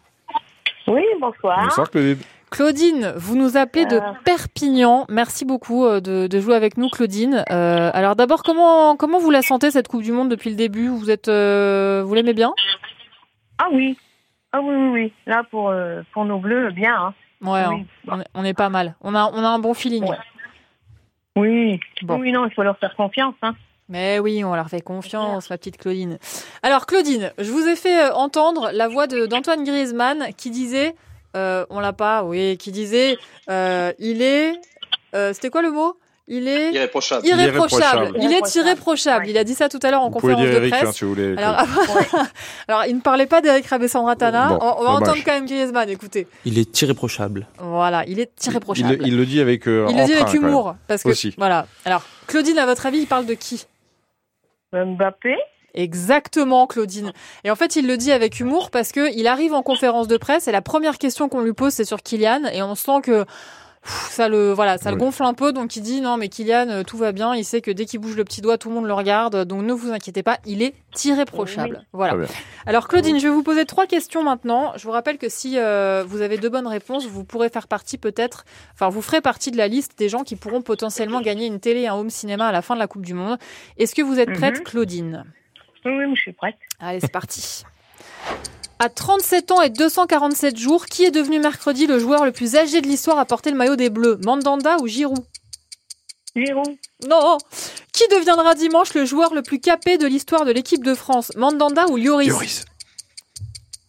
Oui, 0.87 1.03
bonsoir. 1.21 1.63
Bonsoir 1.65 1.91
Claudine. 1.91 2.19
Claudine, 2.51 3.13
vous 3.17 3.37
nous 3.37 3.57
appelez 3.57 3.87
de 3.87 3.97
Euh. 3.97 4.13
Perpignan. 4.25 5.05
Merci 5.09 5.45
beaucoup 5.45 5.85
euh, 5.85 6.01
de, 6.01 6.27
de 6.27 6.41
jouer 6.41 6.57
avec 6.57 6.77
nous, 6.77 6.89
Claudine. 6.89 7.45
Euh, 7.51 7.91
alors 7.95 8.17
d'abord, 8.17 8.43
comment 8.43 8.97
comment 8.97 9.19
vous 9.19 9.31
la 9.31 9.43
sentez 9.43 9.71
cette 9.71 9.87
Coupe 9.89 10.03
du 10.03 10.11
Monde 10.13 10.29
depuis 10.31 10.51
le 10.51 10.57
début? 10.57 10.89
Vous 10.89 11.11
êtes, 11.11 11.29
euh, 11.29 12.03
vous 12.05 12.15
l'aimez 12.15 12.35
bien? 12.35 12.53
Ah 13.59 13.69
oui. 13.73 13.97
Ah 14.53 14.61
oui, 14.63 14.75
oui, 14.75 14.89
oui. 14.89 15.13
Là, 15.27 15.45
pour, 15.49 15.69
euh, 15.71 16.03
pour 16.13 16.25
nos 16.25 16.39
bleus, 16.41 16.73
bien. 16.73 16.95
Hein. 16.97 17.15
Ouais, 17.41 17.65
Oui. 17.69 17.87
hein, 18.09 18.15
on, 18.17 18.21
est, 18.21 18.27
on 18.35 18.45
est 18.45 18.55
pas 18.55 18.69
mal. 18.69 18.97
On 19.01 19.15
a 19.15 19.31
on 19.33 19.45
a 19.45 19.49
un 19.49 19.59
bon 19.61 19.73
feeling. 19.75 20.05
Oui. 21.37 21.81
Bon. 22.03 22.19
Oui, 22.19 22.33
non, 22.33 22.47
il 22.47 22.53
faut 22.53 22.63
leur 22.63 22.79
faire 22.79 22.95
confiance. 22.97 23.35
Hein. 23.43 23.55
Mais 23.89 24.19
oui, 24.21 24.45
on 24.45 24.55
leur 24.55 24.69
fait 24.69 24.81
confiance, 24.81 25.51
ma 25.51 25.59
petite 25.59 25.77
Claudine. 25.77 26.19
Alors 26.63 26.87
Claudine, 26.87 27.33
je 27.39 27.51
vous 27.51 27.67
ai 27.67 27.75
fait 27.75 28.05
euh, 28.05 28.15
entendre 28.15 28.71
la 28.73 28.87
voix 28.87 29.09
d'Antoine 29.09 29.65
Griezmann 29.65 30.29
qui 30.37 30.51
disait, 30.51 30.95
euh, 31.37 31.67
on 31.71 31.81
l'a 31.81 31.93
pas, 31.93 32.23
oui, 32.23 32.57
qui 32.57 32.71
disait, 32.71 33.17
euh, 33.49 33.93
il 33.99 34.23
est, 34.23 34.53
euh, 35.15 35.33
c'était 35.33 35.51
quoi 35.51 35.63
le 35.63 35.73
mot? 35.73 35.97
Il 36.33 36.47
est 36.47 36.71
Irréprochable. 36.73 37.27
irréprochable. 37.27 38.13
Il 38.21 38.33
est 38.33 38.55
Irréprochable. 38.55 39.29
Il 39.29 39.37
a 39.37 39.43
dit 39.43 39.55
ça 39.55 39.69
tout 39.69 39.81
à 39.83 39.91
l'heure 39.91 40.03
en 40.03 40.11
Vous 40.11 40.19
pouvez 40.21 40.35
conférence 40.35 40.53
dire 40.53 40.61
de 40.61 40.67
Eric 40.67 40.75
hein, 40.75 40.79
presse. 40.85 40.97
si 40.97 41.05
vous 41.05 41.11
voulez. 41.15 41.35
Alors, 41.37 41.57
alors, 42.69 42.85
il 42.87 42.95
ne 42.95 43.01
parlait 43.01 43.27
pas 43.27 43.41
d'Eric 43.41 43.67
Rabessandratana. 43.67 44.51
Bon, 44.51 44.59
on, 44.63 44.81
on 44.81 44.85
va 44.85 44.91
entendre 44.91 45.19
quand 45.25 45.33
même 45.33 45.47
Griezmann, 45.47 45.91
écoutez. 45.91 46.29
Il 46.45 46.57
est 46.61 46.81
irréprochable. 46.83 47.49
Voilà, 47.59 48.05
il 48.07 48.21
est 48.21 48.31
il, 48.47 48.51
irréprochable. 48.51 48.99
il 49.05 49.17
le 49.17 49.27
dit 49.27 49.41
avec 49.41 49.67
euh, 49.67 49.89
Il 49.91 49.97
le 49.97 50.05
dit 50.05 50.15
avec 50.15 50.33
humour. 50.33 50.77
Parce 50.87 51.03
que, 51.03 51.09
Aussi. 51.09 51.35
voilà. 51.37 51.67
Alors, 51.85 52.05
Claudine, 52.29 52.59
à 52.59 52.67
votre 52.67 52.87
avis, 52.87 52.99
il 52.99 53.07
parle 53.09 53.27
de 53.27 53.35
qui? 53.35 53.67
Mbappé? 54.73 55.37
Exactement, 55.75 56.67
Claudine. 56.69 57.13
Et 57.43 57.51
en 57.51 57.57
fait, 57.57 57.75
il 57.75 57.87
le 57.89 57.97
dit 57.97 58.13
avec 58.13 58.39
humour 58.39 58.71
parce 58.71 58.93
que 58.93 59.13
il 59.17 59.27
arrive 59.27 59.53
en 59.53 59.63
conférence 59.63 60.07
de 60.07 60.17
presse 60.17 60.47
et 60.49 60.53
la 60.53 60.63
première 60.63 60.99
question 60.99 61.29
qu'on 61.29 61.41
lui 61.43 61.53
pose, 61.55 61.73
c'est 61.73 61.85
sur 61.85 62.03
Kylian 62.03 62.45
et 62.53 62.63
on 62.63 62.75
sent 62.77 63.01
que 63.03 63.25
ça 63.83 64.29
le 64.29 64.53
voilà, 64.53 64.77
ça 64.79 64.91
le 64.91 64.97
gonfle 64.97 65.23
un 65.23 65.33
peu. 65.35 65.53
Donc 65.53 65.75
il 65.77 65.83
dit 65.83 66.01
non, 66.01 66.17
mais 66.17 66.29
Kylian, 66.29 66.69
euh, 66.69 66.83
tout 66.83 66.97
va 66.99 67.13
bien. 67.13 67.35
Il 67.35 67.45
sait 67.45 67.61
que 67.61 67.71
dès 67.71 67.87
qu'il 67.87 67.99
bouge 68.01 68.17
le 68.17 68.25
petit 68.25 68.41
doigt, 68.41 68.59
tout 68.59 68.69
le 68.69 68.75
monde 68.75 68.87
le 68.87 68.93
regarde. 68.93 69.45
Donc 69.45 69.63
ne 69.63 69.73
vous 69.73 69.91
inquiétez 69.91 70.23
pas, 70.23 70.39
il 70.47 70.63
est 70.63 70.75
irréprochable. 71.05 71.85
Voilà. 71.93 72.27
Alors 72.67 72.89
Claudine, 72.89 73.19
je 73.19 73.27
vais 73.27 73.33
vous 73.33 73.43
poser 73.43 73.65
trois 73.65 73.87
questions 73.87 74.23
maintenant. 74.23 74.73
Je 74.77 74.85
vous 74.85 74.91
rappelle 74.91 75.17
que 75.19 75.29
si 75.29 75.59
euh, 75.59 76.05
vous 76.07 76.21
avez 76.21 76.37
deux 76.37 76.51
bonnes 76.51 76.67
réponses, 76.67 77.07
vous 77.07 77.25
pourrez 77.25 77.49
faire 77.49 77.69
partie 77.69 77.97
peut-être, 77.99 78.45
enfin 78.75 78.89
vous 78.91 79.03
ferez 79.03 79.21
partie 79.21 79.51
de 79.51 79.57
la 79.57 79.67
liste 79.69 79.99
des 79.99 80.09
gens 80.09 80.25
qui 80.25 80.37
pourront 80.37 80.63
potentiellement 80.63 81.21
gagner 81.21 81.47
une 81.47 81.61
télé 81.61 81.81
et 81.83 81.89
un 81.89 81.95
home 81.95 82.11
cinéma 82.11 82.47
à 82.49 82.53
la 82.53 82.63
fin 82.63 82.75
de 82.75 82.81
la 82.81 82.87
Coupe 82.87 83.05
du 83.07 83.15
Monde. 83.15 83.39
Est-ce 83.79 83.95
que 83.95 84.03
vous 84.03 84.19
êtes 84.21 84.33
prête, 84.33 84.59
Mhm. 84.59 84.65
Claudine? 84.65 85.25
Oui, 85.87 85.93
oui, 85.97 86.15
je 86.15 86.21
suis 86.21 86.33
prête. 86.33 86.57
Allez, 86.79 87.01
c'est 87.01 87.11
parti. 87.13 87.65
À 88.83 88.89
37 88.89 89.51
ans 89.53 89.61
et 89.61 89.69
247 89.69 90.57
jours, 90.57 90.87
qui 90.87 91.05
est 91.05 91.11
devenu 91.11 91.39
mercredi 91.39 91.87
le 91.87 91.99
joueur 91.99 92.25
le 92.25 92.33
plus 92.33 92.57
âgé 92.57 92.81
de 92.81 92.87
l'histoire 92.87 93.19
à 93.19 93.27
porter 93.27 93.51
le 93.51 93.57
maillot 93.59 93.77
des 93.77 93.91
Bleus 93.91 94.19
Mandanda 94.25 94.79
ou 94.81 94.87
Giroud? 94.87 95.23
Giroud. 96.35 96.79
Non 97.07 97.37
Qui 97.93 98.05
deviendra 98.09 98.55
dimanche 98.55 98.95
le 98.95 99.05
joueur 99.05 99.35
le 99.35 99.43
plus 99.43 99.61
capé 99.61 99.99
de 99.99 100.07
l'histoire 100.07 100.47
de 100.47 100.53
l'équipe 100.53 100.83
de 100.83 100.95
France 100.95 101.31
Mandanda 101.37 101.87
ou 101.91 101.99
Lloris? 101.99 102.29
Yoris. 102.29 102.65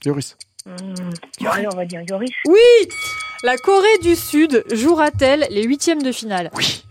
Yoris. 0.03 0.35
Hum, 0.65 1.09
allez, 1.49 1.67
on 1.71 1.75
va 1.75 1.85
dire 1.85 2.01
Yoris. 2.09 2.31
Oui 2.47 2.89
La 3.43 3.55
Corée 3.57 3.97
du 4.01 4.17
Sud 4.17 4.65
jouera-t-elle 4.73 5.47
les 5.51 5.63
huitièmes 5.63 6.03
de 6.03 6.11
finale? 6.11 6.51
Oui. 6.55 6.83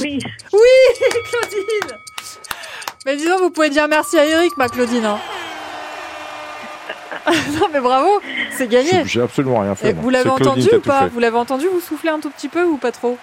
Oui. 0.00 0.18
Oui 0.52 0.58
Claudine 1.30 1.96
Mais 3.04 3.16
disons, 3.18 3.38
vous 3.38 3.50
pouvez 3.50 3.68
dire 3.68 3.86
merci 3.86 4.18
à 4.18 4.24
Eric, 4.24 4.56
ma 4.56 4.70
Claudine. 4.70 5.04
hein. 5.04 5.20
non 7.60 7.68
mais 7.72 7.80
bravo, 7.80 8.20
c'est 8.50 8.68
gagné. 8.68 9.04
J'ai 9.04 9.20
absolument 9.22 9.60
rien 9.60 9.74
fait. 9.74 9.92
Vous 9.92 10.10
l'avez 10.10 10.30
entendu 10.30 10.68
ou 10.74 10.80
pas. 10.80 11.06
Vous 11.08 11.20
l'avez 11.20 11.36
entendu 11.36 11.66
Vous 11.68 11.80
soufflez 11.80 12.10
un 12.10 12.20
tout 12.20 12.30
petit 12.30 12.48
peu 12.48 12.64
ou 12.64 12.76
pas 12.78 12.92
trop? 12.92 13.16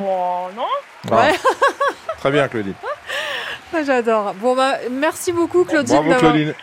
Oh 0.00 0.46
non. 0.56 0.64
Ah, 1.10 1.16
Ouais. 1.16 1.34
Très 2.18 2.30
bien, 2.30 2.48
Claudine. 2.48 2.74
Ah, 3.70 3.82
J'adore. 3.84 4.32
Bon 4.40 4.56
bah 4.56 4.76
merci 4.90 5.30
beaucoup 5.30 5.62
Claudine 5.64 5.94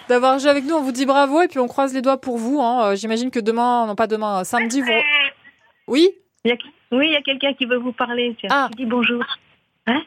d'avoir- 0.09 0.39
joué 0.39 0.49
avec 0.49 0.65
nous. 0.65 0.73
On 0.73 0.81
vous 0.81 0.91
dit 0.91 1.05
bravo 1.05 1.39
et 1.43 1.47
puis 1.47 1.59
on 1.59 1.67
croise 1.67 1.93
les 1.93 2.01
doigts 2.01 2.17
pour 2.19 2.37
vous. 2.39 2.59
hein. 2.59 2.87
Euh, 2.87 2.95
J'imagine 2.95 3.29
que 3.29 3.39
demain, 3.39 3.85
non 3.85 3.93
pas 3.95 4.07
demain, 4.07 4.41
euh, 4.41 4.43
samedi 4.43 4.81
vous. 4.81 4.89
Oui? 5.87 6.09
Il 6.43 6.49
y 6.49 6.53
a- 6.53 6.57
Oui, 6.97 7.05
il 7.07 7.13
y 7.13 7.15
a 7.15 7.21
quelqu'un 7.21 7.53
qui 7.53 7.67
veut 7.67 7.77
vous 7.77 7.91
parler. 7.91 8.35
tiens. 8.39 8.49
Ah. 8.51 8.69
Qui 8.71 8.77
dit 8.83 8.89
bonjour. 8.89 9.23
Hein? 9.85 10.01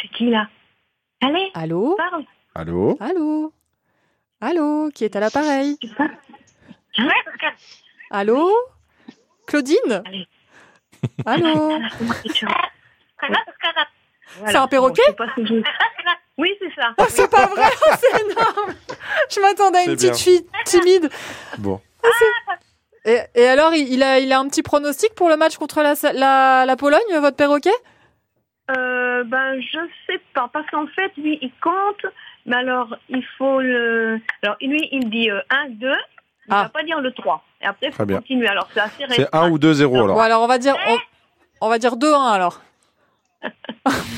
C'est 0.00 0.08
qui 0.08 0.30
là? 0.30 0.48
Allez, 1.22 1.50
Allô? 1.54 1.96
parle. 1.96 2.24
Allô? 2.54 2.96
Allô? 2.98 3.52
Allô 4.40 4.90
Qui 4.94 5.04
est 5.04 5.16
à 5.16 5.20
l'appareil? 5.20 5.78
Allô? 8.10 8.50
Claudine? 9.46 10.02
Allô? 11.26 11.78
C'est 14.46 14.56
un 14.56 14.68
perroquet? 14.68 15.02
Oui, 16.36 16.54
c'est 16.60 16.72
ça. 16.80 16.94
Oh, 16.98 17.04
C'est 17.08 17.28
pas 17.28 17.46
vrai, 17.46 17.68
c'est 17.98 18.20
énorme. 18.22 18.74
Je 19.28 19.40
m'attendais 19.40 19.78
à 19.78 19.84
une 19.84 19.96
petite 19.96 20.16
fille 20.16 20.46
timide. 20.64 21.10
Bon. 21.58 21.80
Et, 23.04 23.18
et 23.34 23.48
alors, 23.48 23.74
il 23.74 23.92
il 23.92 24.02
a, 24.04 24.20
il 24.20 24.32
a 24.32 24.38
un 24.38 24.46
petit 24.48 24.62
pronostic 24.62 25.14
pour 25.16 25.28
le 25.30 25.36
match 25.36 25.56
contre 25.56 25.82
la, 25.82 25.94
la, 26.12 26.64
la 26.66 26.76
Pologne, 26.76 27.00
votre 27.20 27.36
perroquet? 27.36 27.72
Euh, 28.70 29.24
ben, 29.24 29.60
je 29.60 29.78
sais 30.06 30.20
pas, 30.34 30.48
parce 30.52 30.68
qu'en 30.70 30.86
fait, 30.88 31.10
lui, 31.16 31.38
il 31.42 31.50
compte, 31.60 32.06
mais 32.48 32.56
alors, 32.56 32.96
il 33.08 33.24
faut 33.36 33.60
le... 33.60 34.18
Alors, 34.42 34.56
lui, 34.60 34.88
il 34.92 35.08
dit 35.10 35.28
1, 35.30 35.68
2, 35.70 35.86
il 35.88 35.94
Ah. 36.50 36.62
va 36.64 36.68
pas 36.70 36.82
dire 36.82 37.00
le 37.00 37.12
3. 37.12 37.44
Et 37.60 37.66
après, 37.66 37.86
il 37.88 37.92
faut 37.92 38.06
continuer. 38.06 38.48
Alors, 38.48 38.68
c'est 38.74 38.80
assez 38.80 39.04
C'est 39.10 39.28
1 39.34 39.50
ou 39.50 39.58
2-0 39.58 39.94
alors. 40.04 40.16
Bon, 40.16 40.20
alors 40.22 40.42
on 40.42 40.46
va 40.46 40.58
dire, 40.58 40.76
on, 40.88 40.96
on 41.66 41.68
va 41.68 41.78
dire 41.78 41.96
2-1 41.96 42.32
alors. 42.32 42.60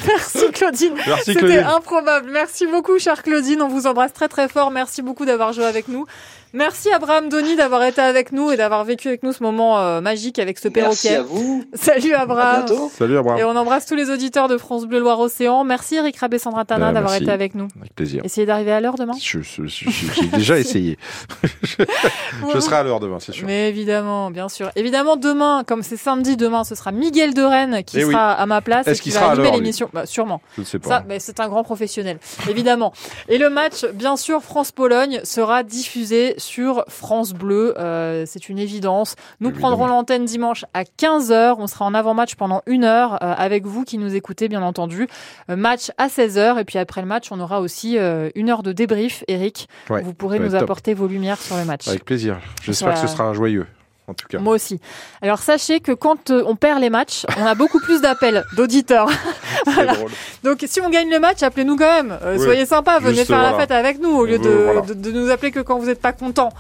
Merci 0.07 0.51
Claudine. 0.53 0.95
Merci, 1.07 1.35
C'était 1.35 1.59
improbable. 1.59 2.31
Merci 2.31 2.67
beaucoup, 2.67 2.99
chère 2.99 3.23
Claudine. 3.23 3.61
On 3.63 3.69
vous 3.69 3.87
embrasse 3.87 4.13
très 4.15 4.29
très 4.29 4.49
fort. 4.49 4.71
Merci 4.71 5.03
beaucoup 5.03 5.27
d'avoir 5.27 5.53
joué 5.53 5.65
avec 5.67 5.89
nous. 5.89 6.07
Merci 6.53 6.91
Abraham 6.93 7.29
Doni 7.29 7.55
d'avoir 7.55 7.85
été 7.85 8.01
avec 8.01 8.33
nous 8.33 8.51
et 8.51 8.57
d'avoir 8.57 8.83
vécu 8.85 9.07
avec 9.07 9.23
nous 9.23 9.33
ce 9.33 9.41
moment 9.43 9.79
euh, 9.79 10.01
magique 10.01 10.39
avec 10.41 10.59
ce 10.59 10.67
perroquet. 10.69 11.11
Merci 11.11 11.15
à 11.15 11.23
vous. 11.23 11.65
Salut 11.75 12.13
Abraham. 12.13 12.63
À 12.63 12.67
bientôt. 12.67 12.91
Salut 12.93 13.17
Abraham. 13.19 13.39
Et 13.39 13.45
on 13.45 13.55
embrasse 13.55 13.87
tous 13.87 13.95
les 13.95 14.11
auditeurs 14.11 14.49
de 14.49 14.59
France 14.59 14.87
Bleu 14.87 14.99
Loire 14.99 15.21
Océan. 15.21 15.63
Merci 15.63 15.95
Eric 15.95 16.17
Rabé 16.17 16.41
Sandra 16.41 16.65
Tana 16.65 16.87
Ben, 16.87 16.93
d'avoir 16.95 17.13
merci. 17.13 17.23
été 17.25 17.33
avec 17.33 17.55
nous. 17.55 17.69
Avec 17.79 17.95
plaisir. 17.95 18.23
Essayez 18.25 18.47
d'arriver 18.49 18.73
à 18.73 18.81
l'heure 18.81 18.97
demain? 18.97 19.13
Je- 19.21 19.41
je- 19.43 19.67
je- 19.67 19.89
J'ai 19.91 20.27
déjà 20.27 20.59
essayé. 20.59 20.99
je 22.55 22.59
serai 22.61 22.77
à 22.77 22.83
l'heure 22.83 22.99
demain, 22.99 23.21
c'est 23.21 23.31
sûr. 23.33 23.47
Mais 23.47 23.69
évidemment, 23.69 24.33
bien 24.33 24.49
sûr. 24.49 24.71
Évidemment, 24.75 25.17
demain, 25.17 25.63
comme 25.65 25.85
c'est 25.85 25.97
samedi, 25.97 26.37
demain, 26.37 26.65
ce 26.65 26.75
sera 26.75 26.91
Miguel 26.91 27.33
de 27.33 27.43
Rennes 27.43 27.83
qui 27.85 28.01
Eh 28.01 28.05
oui. 28.05 28.13
sera 28.13 28.33
à 28.33 28.47
ma 28.47 28.61
place 28.61 28.89
et 28.89 28.91
Est-ce 28.91 29.03
qui 29.03 29.11
qu'il 29.11 29.13
va 29.15 29.21
sera 29.21 29.33
à 29.33 29.35
l'heure, 29.37 29.55
l'émission. 29.55 29.89
Bah, 29.93 30.05
sûrement. 30.05 30.41
Je 30.57 30.63
ne 30.63 30.67
sais 30.67 30.81
pas. 30.81 30.89
Ça, 30.89 31.01
bah, 31.01 31.15
c'est 31.21 31.39
un 31.39 31.49
grand 31.49 31.63
professionnel, 31.63 32.19
évidemment. 32.51 32.93
Et 33.29 33.39
le 33.39 33.51
match, 33.51 33.85
bien 33.95 34.17
sûr, 34.17 34.43
France-Pologne 34.43 35.21
sera 35.23 35.63
diffusé 35.63 36.35
sur 36.41 36.85
France 36.89 37.33
Bleu. 37.35 37.75
Euh, 37.79 38.25
c'est 38.27 38.49
une 38.49 38.59
évidence. 38.59 39.15
Nous 39.39 39.51
Évidemment. 39.51 39.69
prendrons 39.77 39.87
l'antenne 39.87 40.25
dimanche 40.25 40.65
à 40.75 40.83
15h. 40.83 41.55
On 41.59 41.69
sera 41.69 41.85
en 41.85 41.95
avant-match 41.95 42.35
pendant 42.35 42.63
une 42.67 42.83
heure 42.83 43.15
euh, 43.23 43.35
avec 43.39 43.65
vous 43.67 43.85
qui 43.85 43.97
nous 43.99 44.17
écoutez, 44.17 44.49
bien 44.49 44.63
entendu. 44.63 45.07
Euh, 45.51 45.55
match 45.55 45.93
à 45.99 46.09
16h. 46.09 46.59
Et 46.59 46.65
puis 46.65 46.79
après 46.79 47.01
le 47.01 47.07
match, 47.07 47.31
on 47.31 47.39
aura 47.39 47.61
aussi 47.61 47.97
une 48.35 48.51
heure 48.51 48.65
de 48.65 48.73
débrief. 48.73 49.23
Eric, 49.29 49.69
Ouais, 49.89 50.03
vous 50.03 50.15
pourrez 50.15 50.39
nous 50.41 50.51
top. 50.51 50.63
apporter 50.63 50.95
vos 50.95 51.07
lumières 51.07 51.39
sur 51.41 51.57
le 51.57 51.65
match. 51.65 51.87
Avec 51.87 52.05
plaisir. 52.05 52.39
J'espère 52.63 52.89
Voilà. 52.89 53.01
que 53.03 53.07
ce 53.09 53.15
sera 53.15 53.33
joyeux, 53.33 53.67
en 54.11 54.15
tout 54.15 54.27
cas. 54.29 54.39
Moi 54.39 54.55
aussi. 54.55 54.81
Alors 55.23 55.39
sachez 55.39 55.81
que 55.81 55.93
quand 55.93 56.31
euh, 56.31 56.43
on 56.47 56.57
perd 56.57 56.81
les 56.81 56.91
matchs, 56.91 57.25
on 57.39 57.47
a 57.47 57.55
beaucoup 57.55 57.81
plus 57.81 58.01
d'appels 58.03 58.45
d'auditeurs. 58.57 59.09
Voilà. 59.67 59.95
drôle. 59.95 60.11
Donc 60.43 60.65
si 60.67 60.81
on 60.81 60.89
gagne 60.91 61.11
le 61.11 61.19
match, 61.21 61.43
appelez-nous 61.43 61.77
quand 61.77 61.85
même. 62.03 62.19
Euh, 62.23 62.37
Oui. 62.37 62.45
Soyez 62.45 62.67
sympas, 62.67 62.99
venez 62.99 63.17
Juste, 63.17 63.27
faire 63.29 63.43
la 63.43 63.55
fête 63.59 63.71
avec 63.71 64.01
nous 64.01 64.11
au 64.11 64.25
lieu 64.25 64.39
On 64.41 64.45
de, 64.45 64.49
voilà. 64.51 64.81
de, 64.83 64.95
de 64.95 65.11
nous 65.13 65.31
appeler 65.31 65.51
que 65.51 65.61
quand 65.61 65.79
vous 65.79 65.87
n'êtes 65.87 66.01
pas 66.01 66.13
content. 66.13 66.51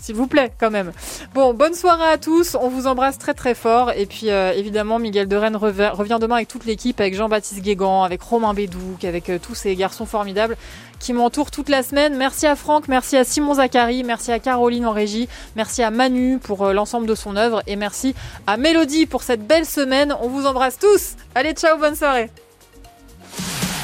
S'il 0.00 0.14
vous 0.14 0.26
plaît, 0.26 0.50
quand 0.58 0.70
même. 0.70 0.92
Bon, 1.34 1.52
bonne 1.52 1.74
soirée 1.74 2.10
à 2.10 2.18
tous. 2.18 2.56
On 2.60 2.68
vous 2.68 2.86
embrasse 2.86 3.18
très 3.18 3.34
très 3.34 3.54
fort. 3.54 3.92
Et 3.92 4.06
puis 4.06 4.30
euh, 4.30 4.52
évidemment, 4.52 4.98
Miguel 4.98 5.28
de 5.28 5.36
Rennes 5.36 5.56
revient, 5.56 6.18
demain 6.20 6.36
avec 6.36 6.48
toute 6.48 6.64
l'équipe, 6.64 7.00
avec 7.00 7.14
Jean-Baptiste 7.14 7.60
Guégan, 7.60 8.02
avec 8.02 8.22
Romain 8.22 8.54
Bédouc, 8.54 9.04
avec 9.04 9.28
euh, 9.28 9.38
tous 9.38 9.54
ces 9.54 9.76
garçons 9.76 10.06
formidables 10.06 10.56
qui 11.00 11.12
m'entourent 11.12 11.50
toute 11.50 11.68
la 11.68 11.82
semaine. 11.82 12.16
Merci 12.16 12.46
à 12.46 12.56
Franck, 12.56 12.88
merci 12.88 13.16
à 13.16 13.24
Simon 13.24 13.54
Zachary, 13.54 14.04
merci 14.04 14.32
à 14.32 14.38
Caroline 14.38 14.86
en 14.86 14.92
régie, 14.92 15.28
merci 15.56 15.82
à 15.82 15.90
Manu 15.90 16.38
pour 16.38 16.62
euh, 16.62 16.72
l'ensemble 16.72 17.06
de 17.06 17.14
son 17.14 17.36
œuvre 17.36 17.62
et 17.66 17.76
merci 17.76 18.14
à 18.46 18.56
Mélodie 18.56 19.06
pour 19.06 19.22
cette 19.22 19.46
belle 19.46 19.66
semaine. 19.66 20.14
On 20.20 20.28
vous 20.28 20.46
embrasse 20.46 20.78
tous. 20.78 21.16
Allez, 21.34 21.52
ciao, 21.52 21.78
bonne 21.78 21.96
soirée. 21.96 22.30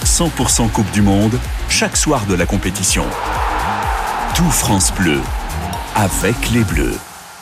100% 0.04 0.70
Coupe 0.70 0.90
du 0.92 1.02
Monde, 1.02 1.38
chaque 1.68 1.96
soir 1.96 2.24
de 2.26 2.34
la 2.34 2.46
compétition. 2.46 3.04
Tout 4.34 4.50
France 4.50 4.92
Bleu, 4.92 5.20
avec 5.96 6.50
les 6.50 6.62
Bleus. 6.64 6.98